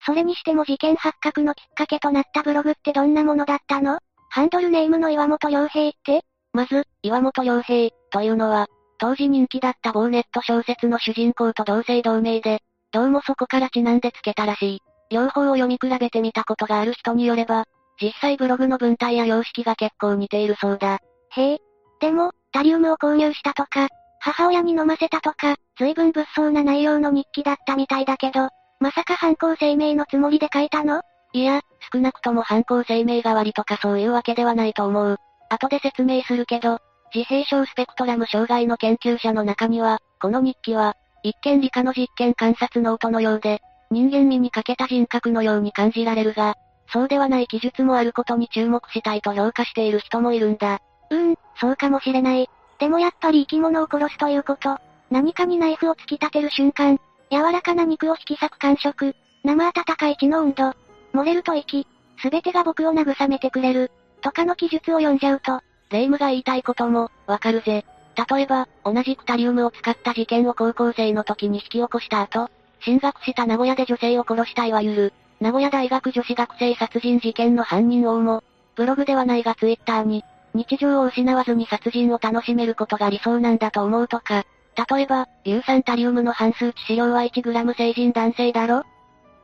[0.06, 4.00] それにしても事件発覚のきっかけとなったブログってどんなものだったの？
[4.30, 6.22] ハンドルネームの岩本良平って？
[6.54, 8.68] まず、岩本良平、というのは、
[8.98, 12.60] 当時人気だった某ネット小説の主人公と同姓同名で、
[12.92, 14.80] どうもそこからちなんでつけたらしい。
[15.12, 17.66] 両方を読み比べてみたことがある人によれば、
[18.02, 21.00] 実際ブログの文体や様式が結構似ているそうだ。
[21.32, 21.60] へえ、
[22.00, 23.88] でも、タリウムを購入したとか、
[24.20, 31.02] 母親に飲ませたとか、随分物騒な内容の日記だったみたいだけど、まさか犯行声明のつもりで書いたの？
[31.34, 31.62] いや、
[31.94, 35.18] 少なくとも犯行声明代わりとかそういうわけではないと思う。
[35.50, 36.80] 後で説明するけど、
[37.14, 43.60] 自閉症スペクトラム障害の研究者の中には、この日記は、一見理科の実験観察ノートのようで、
[43.92, 46.56] 人間味に欠けた人格のように感じられるが、
[46.92, 50.80] そうではない記述もあることに注目したいと評価している人もいるんだ。
[51.10, 52.50] うーん、そうかもしれない。
[52.80, 54.78] でもやっぱり生き物を殺すということ、
[55.12, 57.00] 何かにナイフを突き立てる瞬間、
[57.32, 60.74] 柔らかな肉を引き裂く感触、生温かい血の温度、
[61.14, 61.88] 漏れると息、
[62.22, 63.92] すべてが僕を慰めてくれる、
[64.22, 67.86] とかの記述を読んじゃうと、霊夢が言いたいことも、わかるぜ。
[68.30, 72.50] 例えば、同じくタリウムを使った事件を高校生の時に引き起こした後、
[72.82, 78.44] 進学した名古屋で女性を殺したいわゆる、名古屋大学女子学生殺人事件の犯人王も、
[78.76, 80.24] ブログではないがツイッターに、
[80.54, 84.46] 日常を失わずに殺人を楽しめることが理想なんだと思うとか、
[84.92, 88.84] 例えば、硫酸タリウムの半数致死量は 1g 成人男性だろ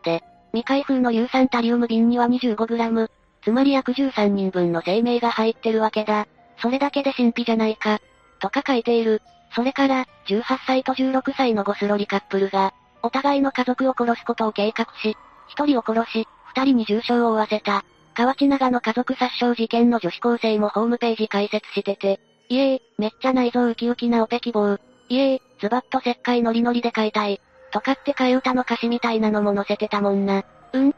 [0.03, 3.10] で、未開封の硫酸タリウム瓶には 25g、
[3.43, 6.28] つまり約13人分の生命が入ってるわけだ。
[6.62, 7.99] それだけで神秘じゃないか。
[8.39, 9.22] とか書いている。
[9.53, 15.16] それから、18歳と16歳のゴスロリカップルが、お互いの家族を殺すことを計画し、
[15.56, 17.86] 1人を殺し、2人に重傷を負わせた。
[18.16, 24.80] 河内長の家族殺傷事件の女子高生もホームページ開設してて、いえー、めっちゃ内臓ウキウキなオペ希望。
[25.09, 27.41] いえー、ズバッと石灰ノリノリで買いたい。
[27.72, 30.45] とかって替え歌の歌詞みたいなのも載せてたもんな。
[30.74, 30.95] うん？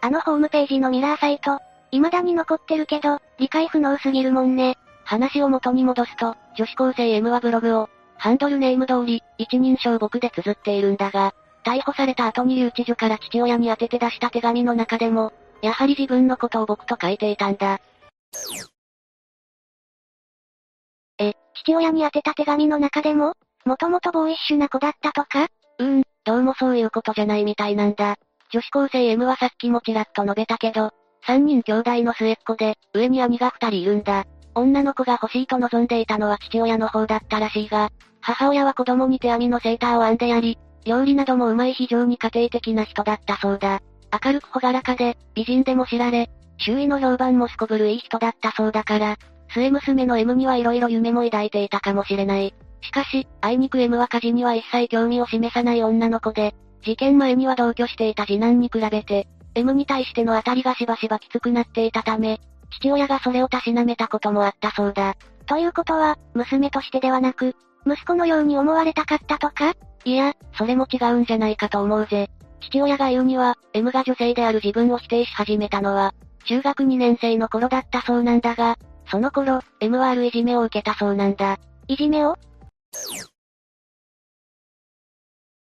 [0.00, 1.58] あのホームページのミラーサイト、
[1.90, 4.78] 未だに残ってるけど、理解不能すぎるもんね。
[5.04, 11.34] 話を元に戻すと、女子高生 M はブログを、ハンドルネーム通り、一人称僕で綴っているんだが、
[11.64, 15.32] 逮捕された後に留置所から父親に宛てて出した手紙の中でも、
[15.62, 17.80] やはり自分のことを僕と書いていたんだ。
[21.18, 23.34] え、父親に宛てた手紙の中でも
[23.64, 25.46] もともとボーイッシュな子だったとか？
[25.78, 28.16] うーん、どうもそういうことじゃないみたいなんだ。
[28.52, 30.90] 女子高生 M はさっきもちらっと述べたけど、
[31.26, 34.26] 三人兄弟の末っ子で、上に兄が二人いるんだ。
[34.54, 37.90] 女の子が欲しいと望んでいたのは父親の方だったらしいが、
[38.20, 43.80] 母親は子供に手編みのセーターを編んでやり、料理などもうまい非常に家庭的な人だったそうだ。
[44.22, 49.16] 明るく朗らかで、美人でも知られ、周囲の評判もすこぶるいい人だったそうだから、
[49.52, 52.54] 末娘の M には色々夢も抱いていたかもしれない。
[52.80, 62.40] しかし、あいにく M は家事には一切興味を示さない女の子で、事件前には同居していた次男に比べて、M に対しての当たりがしばしばきつくなっていたため、
[62.78, 65.14] 父親がそれをたしなめたこともあったそうだ。
[65.46, 67.54] ということは、娘としてではなく、
[67.86, 69.74] 息子のように思われたかったとか？
[70.04, 72.28] いや、それも違うんじゃないかと思うぜ。
[72.68, 76.14] 父親が言うには、M が女性である自分を否定し始めたのは、
[76.46, 78.76] 中学2年生の頃だったそうなんだが、
[79.10, 81.58] その頃、M はあるいじめを受けたそうなんだ。
[81.88, 82.36] いじめを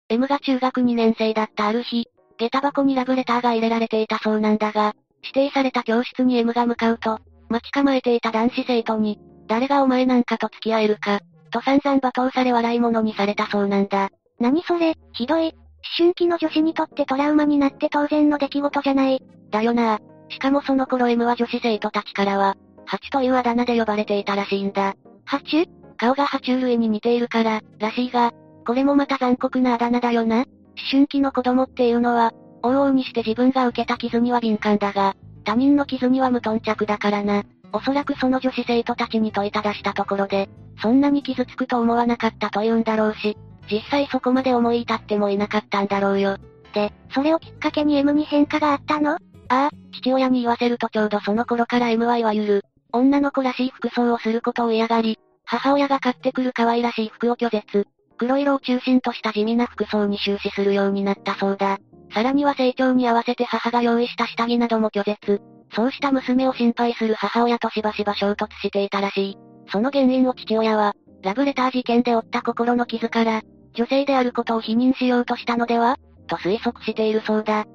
[0.09, 7.19] ?M が中学2年生だったある日、下駄箱にラブレターが入れられていたそうなんだが、指定された教室に M が向かうと、
[7.49, 11.19] 待ち構えていた男子生徒に、誰がお前なんかと付き合えるか、
[11.51, 14.09] と散々罵倒され笑い物にされたそうなんだ。
[14.39, 15.53] 何それ、ひどい。
[15.97, 19.21] 思春期の女子にとってトラウマになって当然の出来事じゃない。
[19.51, 19.99] だよな。
[20.29, 24.95] しかもその頃 M は女子生徒たちからは、ハチというあだ名で呼ばれていたらしいんだ。
[25.25, 25.57] ハチ？
[25.57, 25.67] ュ
[25.97, 28.33] 顔が爬虫類に似ているから、らしいが、
[28.65, 30.37] これもまた残酷なあだ名だよな。
[30.37, 30.45] 思
[30.91, 32.33] 春期の子供っていうのは、
[32.63, 35.15] 往々にして自分が受けた傷には敏感だが、
[35.45, 37.43] 他人の傷には無頓着だからな。
[37.71, 40.49] おそらくその女子生徒たちに問いただしたところで、
[40.81, 43.37] そんなに傷つくと思わなかったと言うんだろうし、
[43.71, 46.37] 実際そこまで思い至ってもいなかったんだろうよ。
[46.73, 49.13] で、それをきっかけに M に変化があったの？
[49.13, 57.87] ああ、父親に言わせるとちょうどその頃から M はいわゆる、女の子らしい服装をすることを嫌がり、母親が買ってくる可愛らしい服を拒絶。
[58.17, 61.77] 黒色を中心とした地味な服装に終始するようになったそうだ。
[62.13, 65.41] さらには成長に合わせて母が用意した下着なども拒絶。
[65.75, 69.37] そうした娘を心配する母親としばしば衝突していたらしい。
[69.69, 70.93] その原因を父親は、
[71.23, 73.41] ラブレター事件で負った心の傷から、
[73.75, 75.97] 女性であることを否認しようとしたのでは？
[76.27, 77.65] と推測しているそうだ。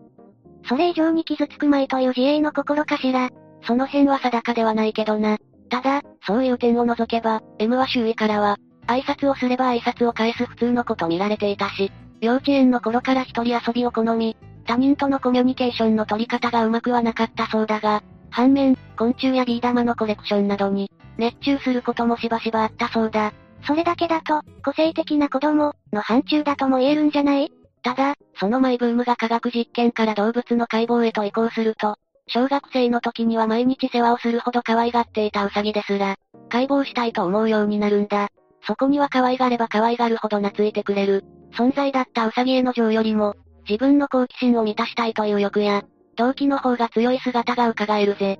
[0.69, 3.31] それ以上に傷つくまいという自衛の心かしら？
[3.63, 5.39] その辺は定かではないけどな。
[5.69, 14.37] ただ、そういう点を除けば、M は周囲からは、挨拶をすれば挨拶を返す普通の子と見られていたし、幼稚園の頃から一人遊びを好み、
[14.67, 23.33] 他人とのコミュニケーションの取り方がうまくはなかったそうだが、反面、昆虫やビー玉のコレクションなどに、熱中することもしばしばあったそうだ。
[23.67, 27.53] それだけだと、個性的な子供、の範疇だとも言えるんじゃない？
[27.83, 31.97] ただ、そのマイブームが科学実験から動物の解剖へと移行すると、
[32.29, 36.17] 小学生の時には毎日世話をするほど可愛がっていたウサギですら、
[36.49, 38.29] 解剖したいと思うようになるんだ。
[38.67, 43.35] そこには可愛がれば可愛がるほど懐いてくれる、存在だったウサギへの情よりも、
[43.69, 45.83] 自分の好奇心を満たしたいという欲や、
[46.17, 48.39] 動機の方が強い姿が伺えるぜ。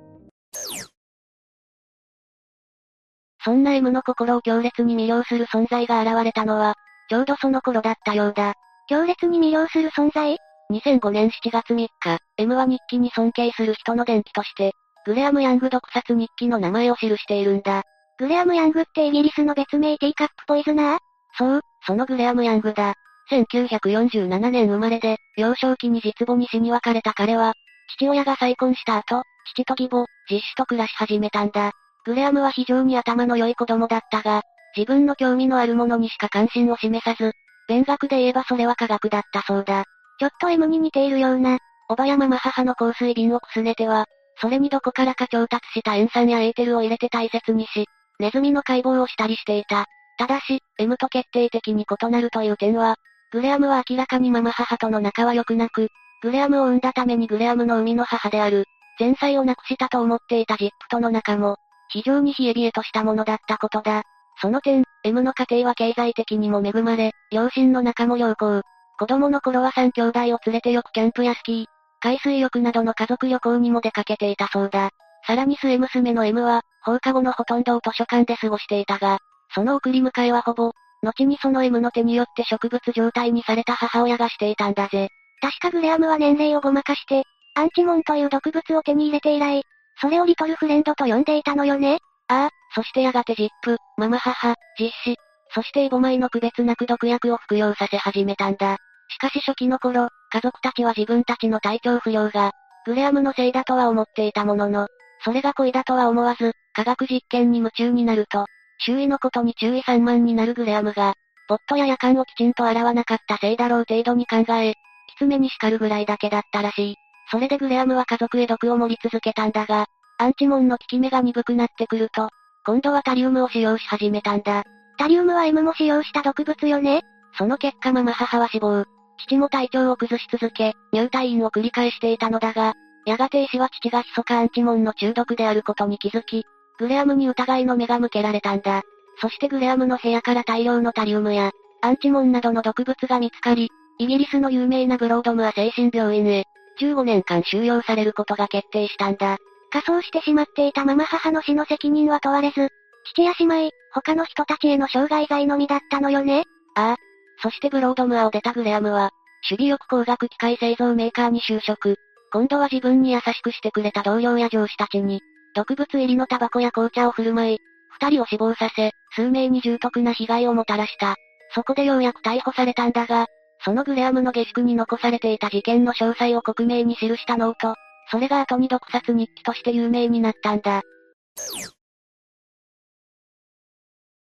[3.43, 6.75] そんな M の心を強烈に魅了する存在が現れたのは、
[7.09, 8.53] ちょうどその頃だったようだ。
[8.87, 10.37] 強烈に魅了する存在
[10.71, 11.89] ？2005年7月3日、
[12.37, 14.73] M は日記に尊敬する人の伝記として、
[15.05, 17.83] グレアム・ヤング毒殺日記の名前を記しているんだ。
[18.19, 20.99] グレアム・ヤングってイギリスの別名ティーカップポイズナー？
[21.37, 22.93] そう、そのグレアム・ヤングだ。
[23.31, 27.53] 1947年生まれで、幼少期に実母に死に別れた彼は、
[27.97, 29.23] 父親が再婚した後、
[29.55, 31.71] 父と義母、実子と暮らし始めたんだ。
[32.05, 34.41] グレアムは非常に頭の良い子供だったが、
[34.75, 37.33] 自分の興味のあるものにしか関心を示さず、
[37.67, 39.85] 勉学で言えばそれは科学だったそうだ。
[40.19, 41.57] ちょっと M に似ているような。
[41.89, 44.05] おばやママ母の香水瓶をくすねては、
[44.39, 47.85] それにどこからか調達した塩酸やエーテルを入れて大切にし、
[48.19, 49.85] ネズミの解剖をしたりしていた。
[50.17, 52.95] ただし、M と決定的に異なるという点は、
[53.31, 55.89] グレアムは明らかにママ母との仲は良くなく、
[56.21, 58.65] グレアムを産んだためにグレアムの生みの母である、
[58.99, 61.57] 前妻を亡くしたと思っていたジップとの仲も、
[61.91, 64.03] 非常に冷え冷えとしたものだったことだ。
[64.41, 68.61] その点、M の家庭は経済的にも恵まれ、両親の仲も良好。
[68.97, 71.65] 子供の頃は3兄弟を連れてよくキャンプやスキー、
[71.99, 74.89] 海水浴などの家族旅行にも出かけていたそうだ。
[75.27, 79.19] さらに末娘の M は、放課後のほとんどを図書館で過ごしていたが、
[79.53, 80.71] その送り迎えはほぼ、
[81.03, 85.09] 後にその M の手によって植物状態にされた母親がしていたんだぜ。
[85.41, 87.23] 確かグレアムは年齢をごまかして、
[87.55, 89.63] アンチモンという毒物を手に入れて以来、
[90.01, 91.99] それをリトルフレンドと呼んでいたのよね？
[92.27, 95.15] ああ、そしてやがてジップ、ママ母、実子、
[95.53, 98.77] そしてイボマイの区別なく毒薬を服用させ始めたんだ。
[99.09, 102.51] しかし初期の頃、家族たちは自分たちの体調不良が、
[102.85, 104.87] グレアムのせいだとは思っていたものの、
[105.23, 108.45] それが恋だとは思わず、科学実験に夢中になると、
[108.79, 111.13] 周囲のことに注意散漫になるグレアムが、
[111.47, 114.77] ボットや夜間をきちんと洗わなかったせいだろう程度に考え、き
[115.17, 116.95] つめに叱るぐらいだけだったらしい。
[117.31, 119.85] それでグレアムは家族へ毒を盛り続けたんだが、
[120.17, 122.29] アンチモンの効き目が鈍くなってくると、
[122.65, 124.63] 今度はタリウムを使用し始めたんだ。
[124.97, 127.01] タリウムは M も使用した毒物よね？
[127.37, 128.83] その結果ママ母は死亡。
[129.17, 132.73] 父も体調を崩し続け、入退院を繰り返していたのだが、
[133.05, 136.43] やがて医師は父が密かアンチモンの中毒であることに気づき、
[136.77, 138.81] グレアムに疑いの目が向けられたんだ。
[139.21, 141.51] そしてグレアムの部屋から大量のタリウムや、
[141.81, 143.69] アンチモンなどの毒物が見つかり、
[143.99, 146.45] イギリスの有名なブロードムア精神病院へ、
[146.81, 149.37] 15年間収容されることが決定したんだ。
[149.71, 152.69] 仮装してしまっていたママ母の死の責任は問われず、
[153.13, 156.43] 父や姉妹、他の人たちへの傷害罪のみだったのよね
[156.75, 156.95] ああ。
[157.41, 159.11] そしてブロードムアを出たグレアムは、
[159.49, 161.95] 守備力光学機械製造メーカーに就職。
[162.31, 165.21] 今度は自分に優しくしてくれた同僚や上司たちに、
[165.55, 167.57] 毒物入りのタバコや紅茶を振る舞い、
[167.89, 171.15] 二人を死亡させ、数名に重篤な被害をもたらした。
[171.53, 173.27] そこでようやく逮捕されたんだが、
[173.63, 177.75] そのグレアムの下宿に残されていた事件の詳細を克明に記したノート、
[178.09, 180.81] それが後に毒殺日記として有名になったんだ。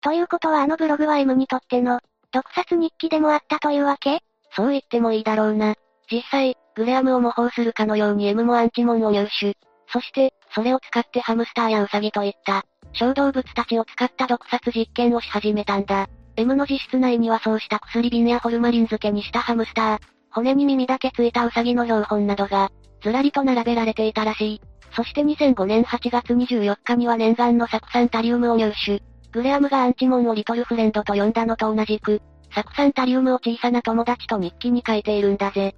[0.01, 1.99] ということはあのブログは M にとっての、
[2.31, 4.19] 毒殺日記でもあったというわけ？
[4.55, 5.75] そう言ってもいいだろうな。
[6.11, 9.55] 実際、グレアムを模倣するかのように M もアンチモンを入手。
[9.91, 12.63] そして、それを使ってハムスターやウサギといった、
[12.93, 16.07] 小動物たちを使った毒殺実験をし始めたんだ。
[16.39, 19.99] M の自室内にはそうした薬瓶やホルマリン漬けにしたハムスター、
[20.31, 22.71] 骨に耳だけついたウサギの標本などが、
[23.03, 24.61] ずらりと並べられていたらしい。
[24.95, 29.03] そして2005年8月24日には念願の酢酸タリウムを入手。
[29.33, 32.21] グレアムがアンチモンをリトルフレンドと呼んだのと同じく、
[32.51, 35.75] 酢酸タリウムを小さな友達と日記に書いているんだぜ。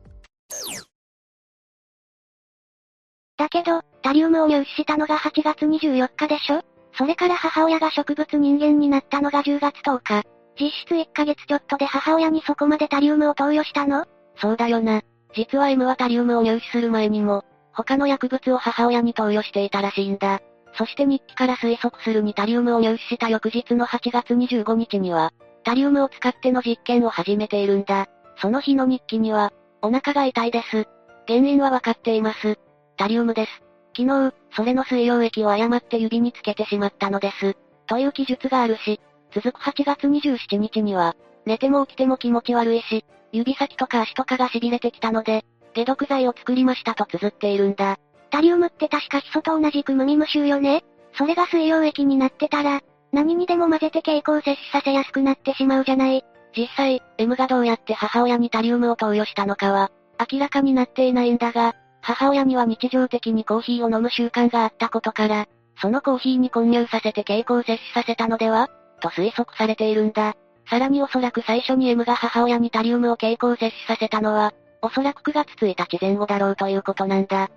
[3.35, 6.63] だけど、タリウムを入手したのが8月24日でしょ？
[6.93, 10.40] それから母親が植物人間になったのが10月10日。
[10.61, 14.05] 実質1ヶ月ちょっとで母親にそこまでタリウムを投与したの？
[14.39, 15.01] そうだよな。
[15.33, 17.43] 実は M はタリウムを入手する前にも、
[17.73, 20.39] 他の薬物を母親に投与していたらしいんだ。
[20.77, 25.33] そして日記から推測するにタリウムを入手した翌日の8月25日には、
[25.63, 28.07] タリウムを使っての実験を始めているんだ。
[28.37, 29.51] その日の日記には、
[29.81, 30.87] お腹が痛いです。
[31.27, 32.59] 原因はわかっています。
[32.97, 33.51] タリウムです。
[33.97, 37.57] 昨日、それの水溶液を誤って指につけてしまったのです。
[37.87, 38.99] という記述があるし、
[39.33, 41.15] 続く8月27日には、
[41.45, 47.97] 寝ても起きても気持ち悪いし、指先とか足とかが痺れてきたので、解毒剤を作りましたと綴っているんだ。
[48.29, 50.83] タリウムって確かヒ素と同じく無味無臭よね
[51.17, 56.23] それが水溶液になってたら、何にでも混ぜて蛍光摂取させやすくなってしまうじゃない。
[56.55, 59.91] 実際、M がどうやって母親にタリウムを投与したのかは、
[60.31, 65.47] 明らかになっていないんだが、母親には日常的にコーヒーを飲む習慣があったことから、
[65.81, 68.69] そのコーヒーに混入させて蛍光摂取させたのでは？
[69.01, 70.35] と推測されているんだ。
[70.69, 77.49] さらにおそらく最初に M が母親にタリウムを蛍光摂取させたのは、おそらく9月1日前後だろうということなんだ。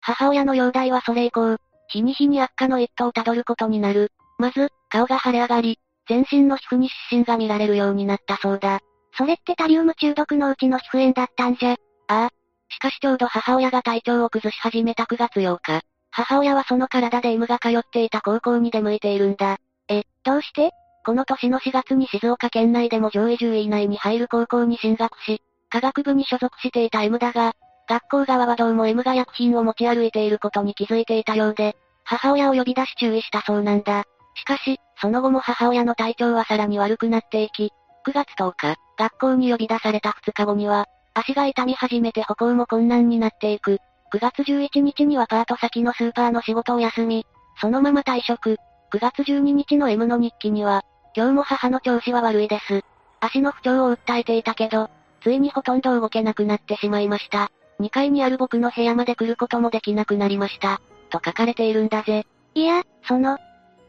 [0.00, 1.58] 母親の容体はそれ以降、
[1.88, 4.10] 日に日に悪化の一途をたどることになる。
[4.38, 8.80] まず、顔が腫れ上がり、全身の皮膚に湿疹が見られるようになったそうだ。
[9.16, 11.72] それってタリウム中毒のうちの皮膚炎だったんじゃ。
[11.72, 11.76] あ
[12.08, 12.30] あ。
[12.68, 15.82] しかしちょうど母親が体調を崩し始めた9月8日。
[16.16, 19.58] 母親はその体で M が通っていた高校に出向いているんだ。
[19.88, 20.70] え、どうして？
[21.04, 27.52] この年の4月に静岡県内でも上位10位以内に入る高校に進学し、科学部に所属していた M だが、
[27.88, 34.04] 学校側はどうも M が薬品を持ち歩いていることに気づいていたようで、母親を呼び出し注意したそうなんだ。
[34.36, 37.72] しかし、その後も母親の体調はさらに悪くなっていき、
[38.06, 43.78] 9月10日、学校に呼び出された2日後には、足が痛み始めて歩行も困難になっていく。
[44.14, 47.26] 9月11日にはパート先のスーパーの仕事を休み、
[47.60, 48.58] そのまま退職。
[48.92, 50.84] 9月12日の M の日記には、
[51.16, 52.84] 今日も母の調子は悪いです。
[53.18, 54.88] 足の不調を訴えていたけど、
[55.20, 57.50] ついにほとんど動けなくなってしまいました。
[57.80, 60.80] 2階にある僕の部屋まで来ることもできなくなりました。
[61.10, 62.24] と書かれているんだぜ。
[62.54, 63.38] いや、その、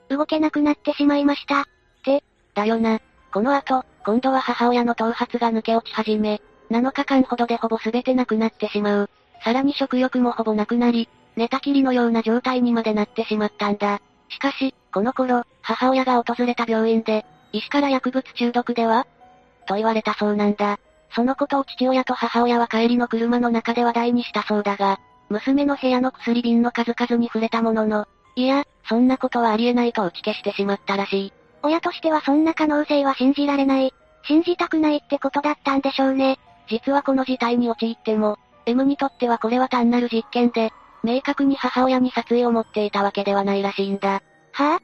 [0.09, 1.61] 動けなくなってしまいました。
[1.61, 1.65] っ
[2.03, 2.23] て、
[2.55, 2.99] だよな。
[3.31, 9.09] この後、今度は母親の頭髪が抜け落ち始め、7日間ほどでほぼ全てなくなってしまう。
[9.43, 14.01] さらに食欲もほぼなくなり、寝たきりのような状態にまでなってしまったんだ。
[14.29, 19.05] しかし、この頃、母親が訪れた病院で、医師から薬物中毒では？
[19.67, 20.79] と言われたそうなんだ。
[21.13, 31.33] そのことを父親と母親は帰りの車の中で話題にしたそうだが、娘の部屋の薬瓶の数々に触れたものの、いや、そんなことはありえないと打ち消してしまったらしい。
[31.63, 33.93] 親としてはそんな可能性は信じられない。
[34.23, 36.37] 信じたくないってことだったんでしょうね。
[36.67, 40.71] 実はこの事態に陥っても、M にとってはこれは単なる実験で、
[41.03, 44.21] 明確に母親に殺意を持っていたわけではないらしいんだ。
[44.51, 44.79] はぁ、あ、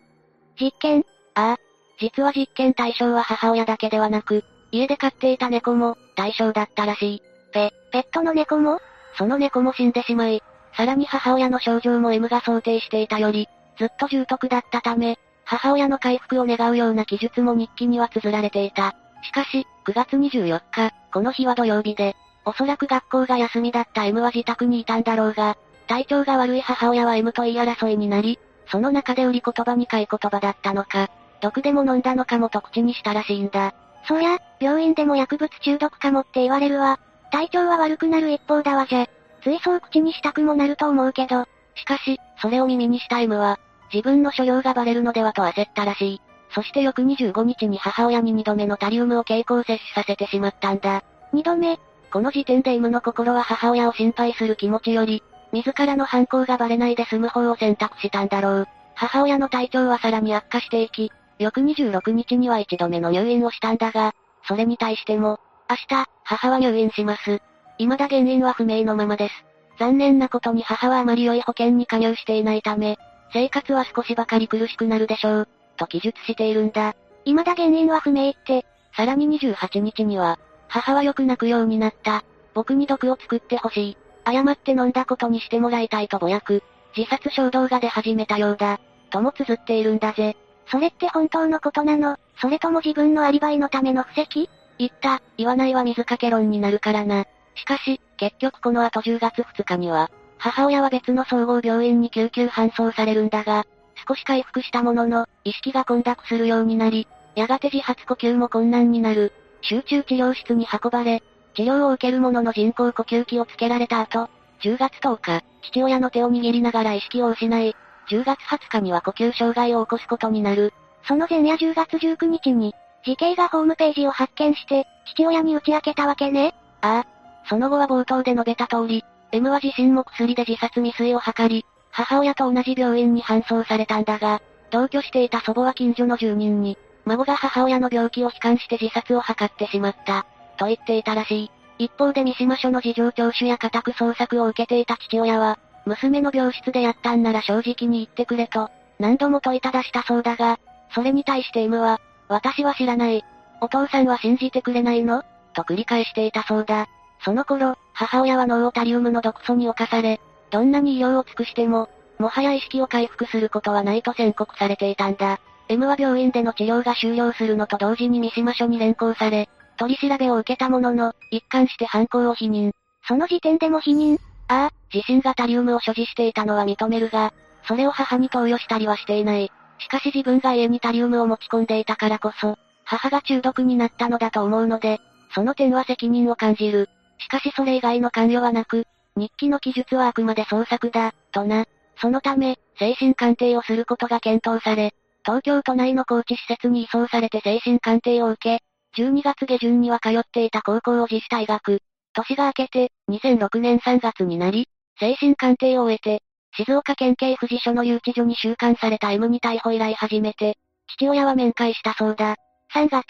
[0.60, 1.06] 実験？
[1.36, 1.58] ああ。
[2.00, 7.22] 実は実験対象は母親だけではなく、家で飼っていた猫も、対象だったらしい。
[7.52, 8.80] ペ、ペットの猫も？
[9.18, 10.42] その猫も死んでしまい、
[10.76, 18.96] さらに母親の症状も M が想定していたより、ずっと重篤だったため、母親の回復を願うような記述も日記には綴られていた。
[19.24, 22.16] しかし、9月24日、この日は土曜日で、
[22.46, 31.10] おそらく学校が休みだった M は自宅にいたんだろうが、体調が悪い母親は M と言い争いになり、その中で売り言葉に買い言葉だったのか、
[31.42, 33.74] 毒でも飲んだのかもと口にしたらしいんだ。
[34.08, 37.00] そりゃ、病院でも薬物中毒かもって言われるわ。
[37.32, 39.08] 体調は悪くなる一方だわじゃ。
[39.44, 41.46] ついそう口にしたくもなると思うけど。
[41.76, 43.60] しかし、それを耳にした M は、
[43.94, 46.22] 自分の所領がバレるのではと焦ったらしい。
[46.54, 51.04] そして翌25日に母親に2度目のタリウムを経口摂取させてしまったんだ。
[51.34, 51.80] 2度目
[52.12, 58.68] この時点で M の心は母親を心配する気持ちより、自らの犯行がバレないで済む方を選択したんだろう。
[58.96, 64.14] 母親の体調はさらに悪化していき、翌26日には1度目の入院をしたんだが、
[64.48, 65.40] それに対しても、
[65.70, 67.42] 明日、母は入院します。
[67.78, 69.46] 未だ原因は不明のままです。
[69.80, 72.98] 残念なことに母はあまり良い保険に加入していないため、
[73.34, 75.48] 生活は少しばかり苦しくなるでしょう、
[75.78, 76.94] と記述しているんだ。
[77.26, 80.38] 未だ原因は不明って、さらに28日には、
[80.72, 82.24] 母はよく泣くようになった。
[82.54, 83.98] 僕に毒を作ってほしい。
[84.24, 86.64] 誤って飲んだことにしてもらいたいとぼやく、
[86.96, 88.80] 自殺衝動が出始めたようだ。
[89.10, 90.38] とも綴っているんだぜ。
[90.68, 92.18] それって本当のことなの？
[92.40, 94.50] それとも自分のアリバイのための布石？
[94.78, 97.26] 言った、言わないは水かけ論になるからな。
[97.56, 103.66] しかし、結局この後10月2日には、母親は別の総合病院に救急搬送されるんだが、
[104.08, 109.34] 少し回復したものの、意識が混濁するようになり、やがて自発呼吸も困難になる。
[109.62, 111.24] 集中治療室に運ばれ、
[111.56, 114.30] 治療を受ける者の人工呼吸器をつけられた後、
[114.64, 117.76] 10月10日、父親の手を握りながら意識を失い、
[118.10, 120.74] 10月20日には呼吸障害を起こすことになる。
[121.08, 126.54] その前夜10月19日に、慈恵がホームページを発見して、父親に打ち明けたわけね。
[126.82, 127.08] ああ。
[127.48, 140.26] その後は冒頭で述べた通り、M は自身も薬で自殺未遂を図り、母親と同じ病院に搬送されたんだが、同居していた祖母は近所の住人に、孫が母親の病気を悲観して自殺を図ってしまった、
[140.58, 141.52] と言っていたらしい。
[141.80, 150.60] 一方で三島署の事情聴取や家宅捜索を受けていた父親は、娘の病室でやったんなら正直に言ってくれと、何度も問いただしたそうだが、
[150.94, 153.26] それに対して M は、私は知らない。
[153.62, 155.24] お父さんは信じてくれないの？
[155.54, 156.88] と繰り返していたそうだ。
[157.24, 160.20] その頃、母親はノータリウムの毒素に侵され、
[160.52, 161.90] どんなに医療を尽くしても、
[162.20, 165.40] もはや意識を回復することはないと宣告されていたんだ。
[165.72, 169.48] M は病院での治療が終了するのと同時に三島署に連行され、
[169.78, 172.74] 取り調べを受けたものの、一貫して犯行を否認。
[173.08, 174.18] その時点でも否認
[174.50, 177.32] ああ、自身がタリウムを所持していたのは認めるが、
[177.70, 179.50] それを母に投与したりはしていない。
[179.80, 185.00] しかし自分が家にタリウムを持ち込んでいたからこそ、母が中毒になったのだと思うので、
[185.34, 186.90] その点は責任を感じる。
[187.18, 191.64] しかしそれ以外の関与はなく、日記の記述はあくまで創作だ、とな。
[192.02, 194.94] そのため、精神鑑定をすることが検討され、
[195.24, 201.80] 東京都内の高知施設に移送されて精神鑑定を受け、12月下旬には通っていた高校を自主退学。
[202.14, 204.68] 年が明けて、2006年3月になり、
[205.00, 206.22] 精神鑑定を終えて、
[206.58, 210.58] 静岡県警富士署の留置所に収監された M に逮捕以来初めて、
[210.98, 212.36] 父親は面会したそうだ。
[212.74, 213.06] 3月。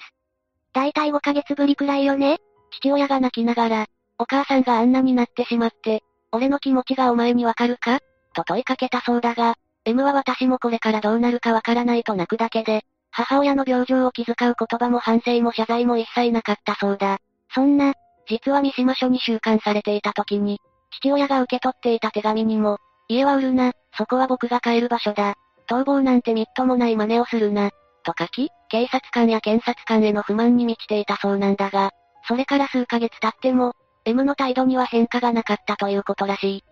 [0.73, 2.37] だいたい5ヶ月ぶりくらいよね
[2.71, 3.85] 父親が泣きながら、
[4.19, 7.99] お母さんがあんなになってしまって、俺の気持ちがお前にわかるか？
[8.33, 9.55] と問いかけたそうだが、
[9.85, 17.17] M は私もこれからどうなるかわからないと泣くだけで、母親の病状を気遣う言葉も反省も謝罪も一切なかったそうだ。
[17.53, 17.93] そんな、
[18.27, 20.59] 実は三島署に収監されていた時に、
[20.91, 22.77] 父親が受け取っていた手紙にも、
[23.07, 25.35] 家は売るな、そこは僕が帰る場所だ。
[25.67, 27.71] 逃亡なんてみっともない真似をするな。
[28.03, 31.91] と書き、警察官や検察官への不満に満ちていたそうなんだが、
[32.27, 33.73] それから数ヶ月経っても、
[34.05, 36.63] M の態度には変化がなかったということらしい。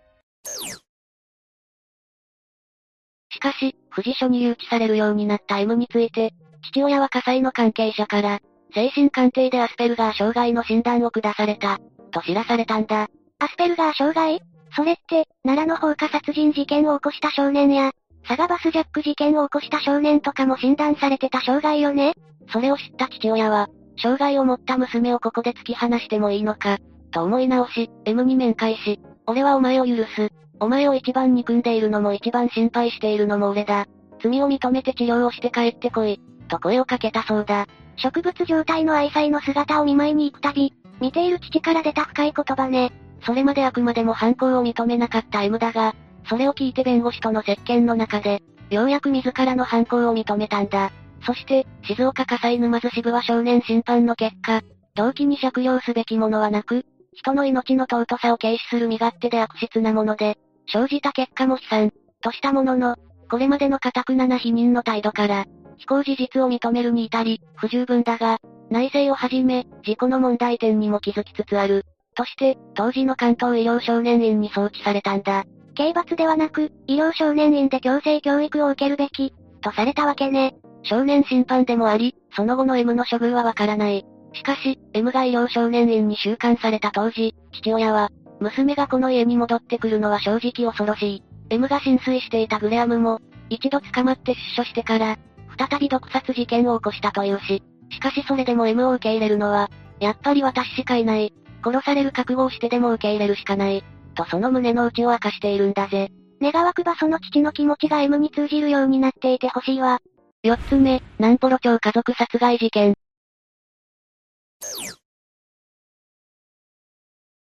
[3.40, 8.40] しかし、富士署に留置されるようになった M について、父親は火災の関係者から、
[8.74, 11.80] 精神鑑定でアスペルガー障害の診断を下された、
[12.12, 13.08] と知らされたんだ。
[13.40, 14.42] アスペルガー障害？
[14.76, 17.92] それって、奈良の放火殺人事件を起こした少年や、
[18.28, 22.16] サガバスジャック事件を起こした少年とかも診断されてた障害よね？
[22.52, 23.70] それを知った父親は、
[24.02, 26.78] 障害を持った娘をここで突き放してもいいのか、
[27.12, 30.30] と思い直し、M に面会し、俺はお前を許す。
[30.60, 33.88] お前を一番憎んでいるのも一番心配しているのも俺だ。
[34.22, 36.20] 罪を認めて治療をして帰ってこい。
[36.50, 37.68] と声をかけたそうだ。
[37.96, 42.92] 植物状態の愛妻の姿を見舞いに行くたび、見ている父から出た深い言葉ね。
[43.26, 45.96] それまであくまでも犯行を認めなかった M だが、
[46.28, 50.92] それを聞いて弁護士との接見の中で、ようやく自らの犯行を認めたんだ。
[51.26, 54.62] そして、静岡火災沼津支部は少年審判の結果、
[54.96, 60.38] 動機に借用すべきものはなく、人の命の尊さを軽視する身勝手で悪質なもので、
[60.72, 61.92] 生じた結果も悲惨、
[62.22, 62.96] としたものの、
[63.30, 65.46] これまでの堅くなな否認の態度から、
[65.78, 68.40] 非行事実を認めるに至り、不十分だが、
[68.70, 71.86] 内政をはじめ、事故の問題点にも気づきつつある。
[72.16, 75.46] として、当時の関東医療少年院に送致されたんだ。
[75.76, 80.56] 刑罰ではなく、医療少年院で強制教育を受けるべき、とされたわけね。
[80.84, 84.06] 少年審判でもあり、その後の M の処遇はわからない。
[84.34, 88.10] しかし、M が医療少年院に収監された当時、父親は、
[88.40, 91.24] 娘がこの家に戻ってくるのは正直恐ろしい。
[91.50, 93.20] M が浸水していたグレアムも、
[93.50, 95.18] 一度捕まって出所してから、
[95.58, 99.70] 再び毒殺事件を起こしたというし、しかしそれでも M を受け入れるのは、
[100.00, 101.34] やっぱり私しかいない。
[101.64, 103.84] 殺される覚悟をしてでも受け入れるしかない。
[104.16, 106.10] とその胸の内を明かしているんだぜ。
[106.42, 110.00] 願わくばその父の気持ちが M に通じるようになっていてほしいわ。
[110.44, 112.94] 四つ目、南ポロ町家族殺害事件。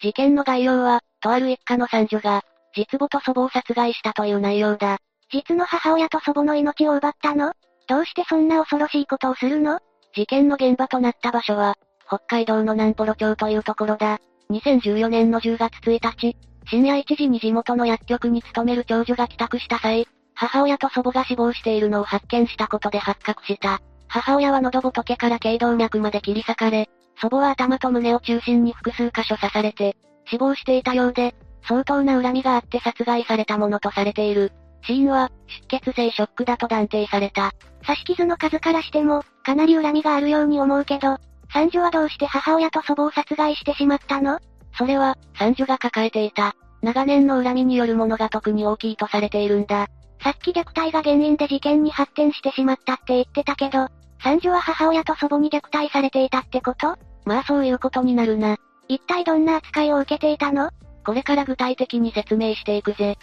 [0.02, 2.42] 事件の概要は、とある一家の三女が、
[2.76, 4.98] 実母と祖母を殺害したという内容だ。
[5.32, 7.54] 実の母親と祖母の命を奪ったの？
[7.88, 9.80] どうしてそんな恐ろしいことをするの？
[10.16, 11.76] 事件の現場となった場所は、
[12.08, 14.20] 北海道の南ポロ町というところだ。
[14.50, 16.36] 2014年の10月1日、
[16.68, 23.80] 深夜1時に地元の薬局に勤める長女が帰宅した際、母親と祖母が死亡しているのを発見したことで発覚した。
[24.08, 26.90] 母親は喉仏から頸動脈まで切り裂かれ、
[27.22, 29.96] 祖母は頭と胸を中心に複数箇所刺されて、
[30.26, 31.36] 死亡していたようで、
[31.68, 34.52] 相当な恨みがあって殺害されたものとされている。
[34.84, 35.30] 死因は、
[35.70, 37.52] 出血性ショックだと断定された。
[37.86, 41.18] 刺し傷の数からしても、かなり恨みがあるように思うけど、
[41.54, 44.40] 三女はどうして母親と祖母を殺害してしまったの？
[44.76, 49.88] それは、三女が抱えていた、長年の恨みによるものが特に大きいとされているんだ。
[50.24, 53.88] さっき虐待が原因で事件に発展してしまったって言ってたけど、
[54.24, 56.96] 三女は母親と祖母に虐待されていたってこと？
[57.26, 58.58] まあそういうことになるな。
[58.88, 60.70] 一体どんな扱いを受けていたの？
[61.06, 63.18] これから具体的に説明していくぜ。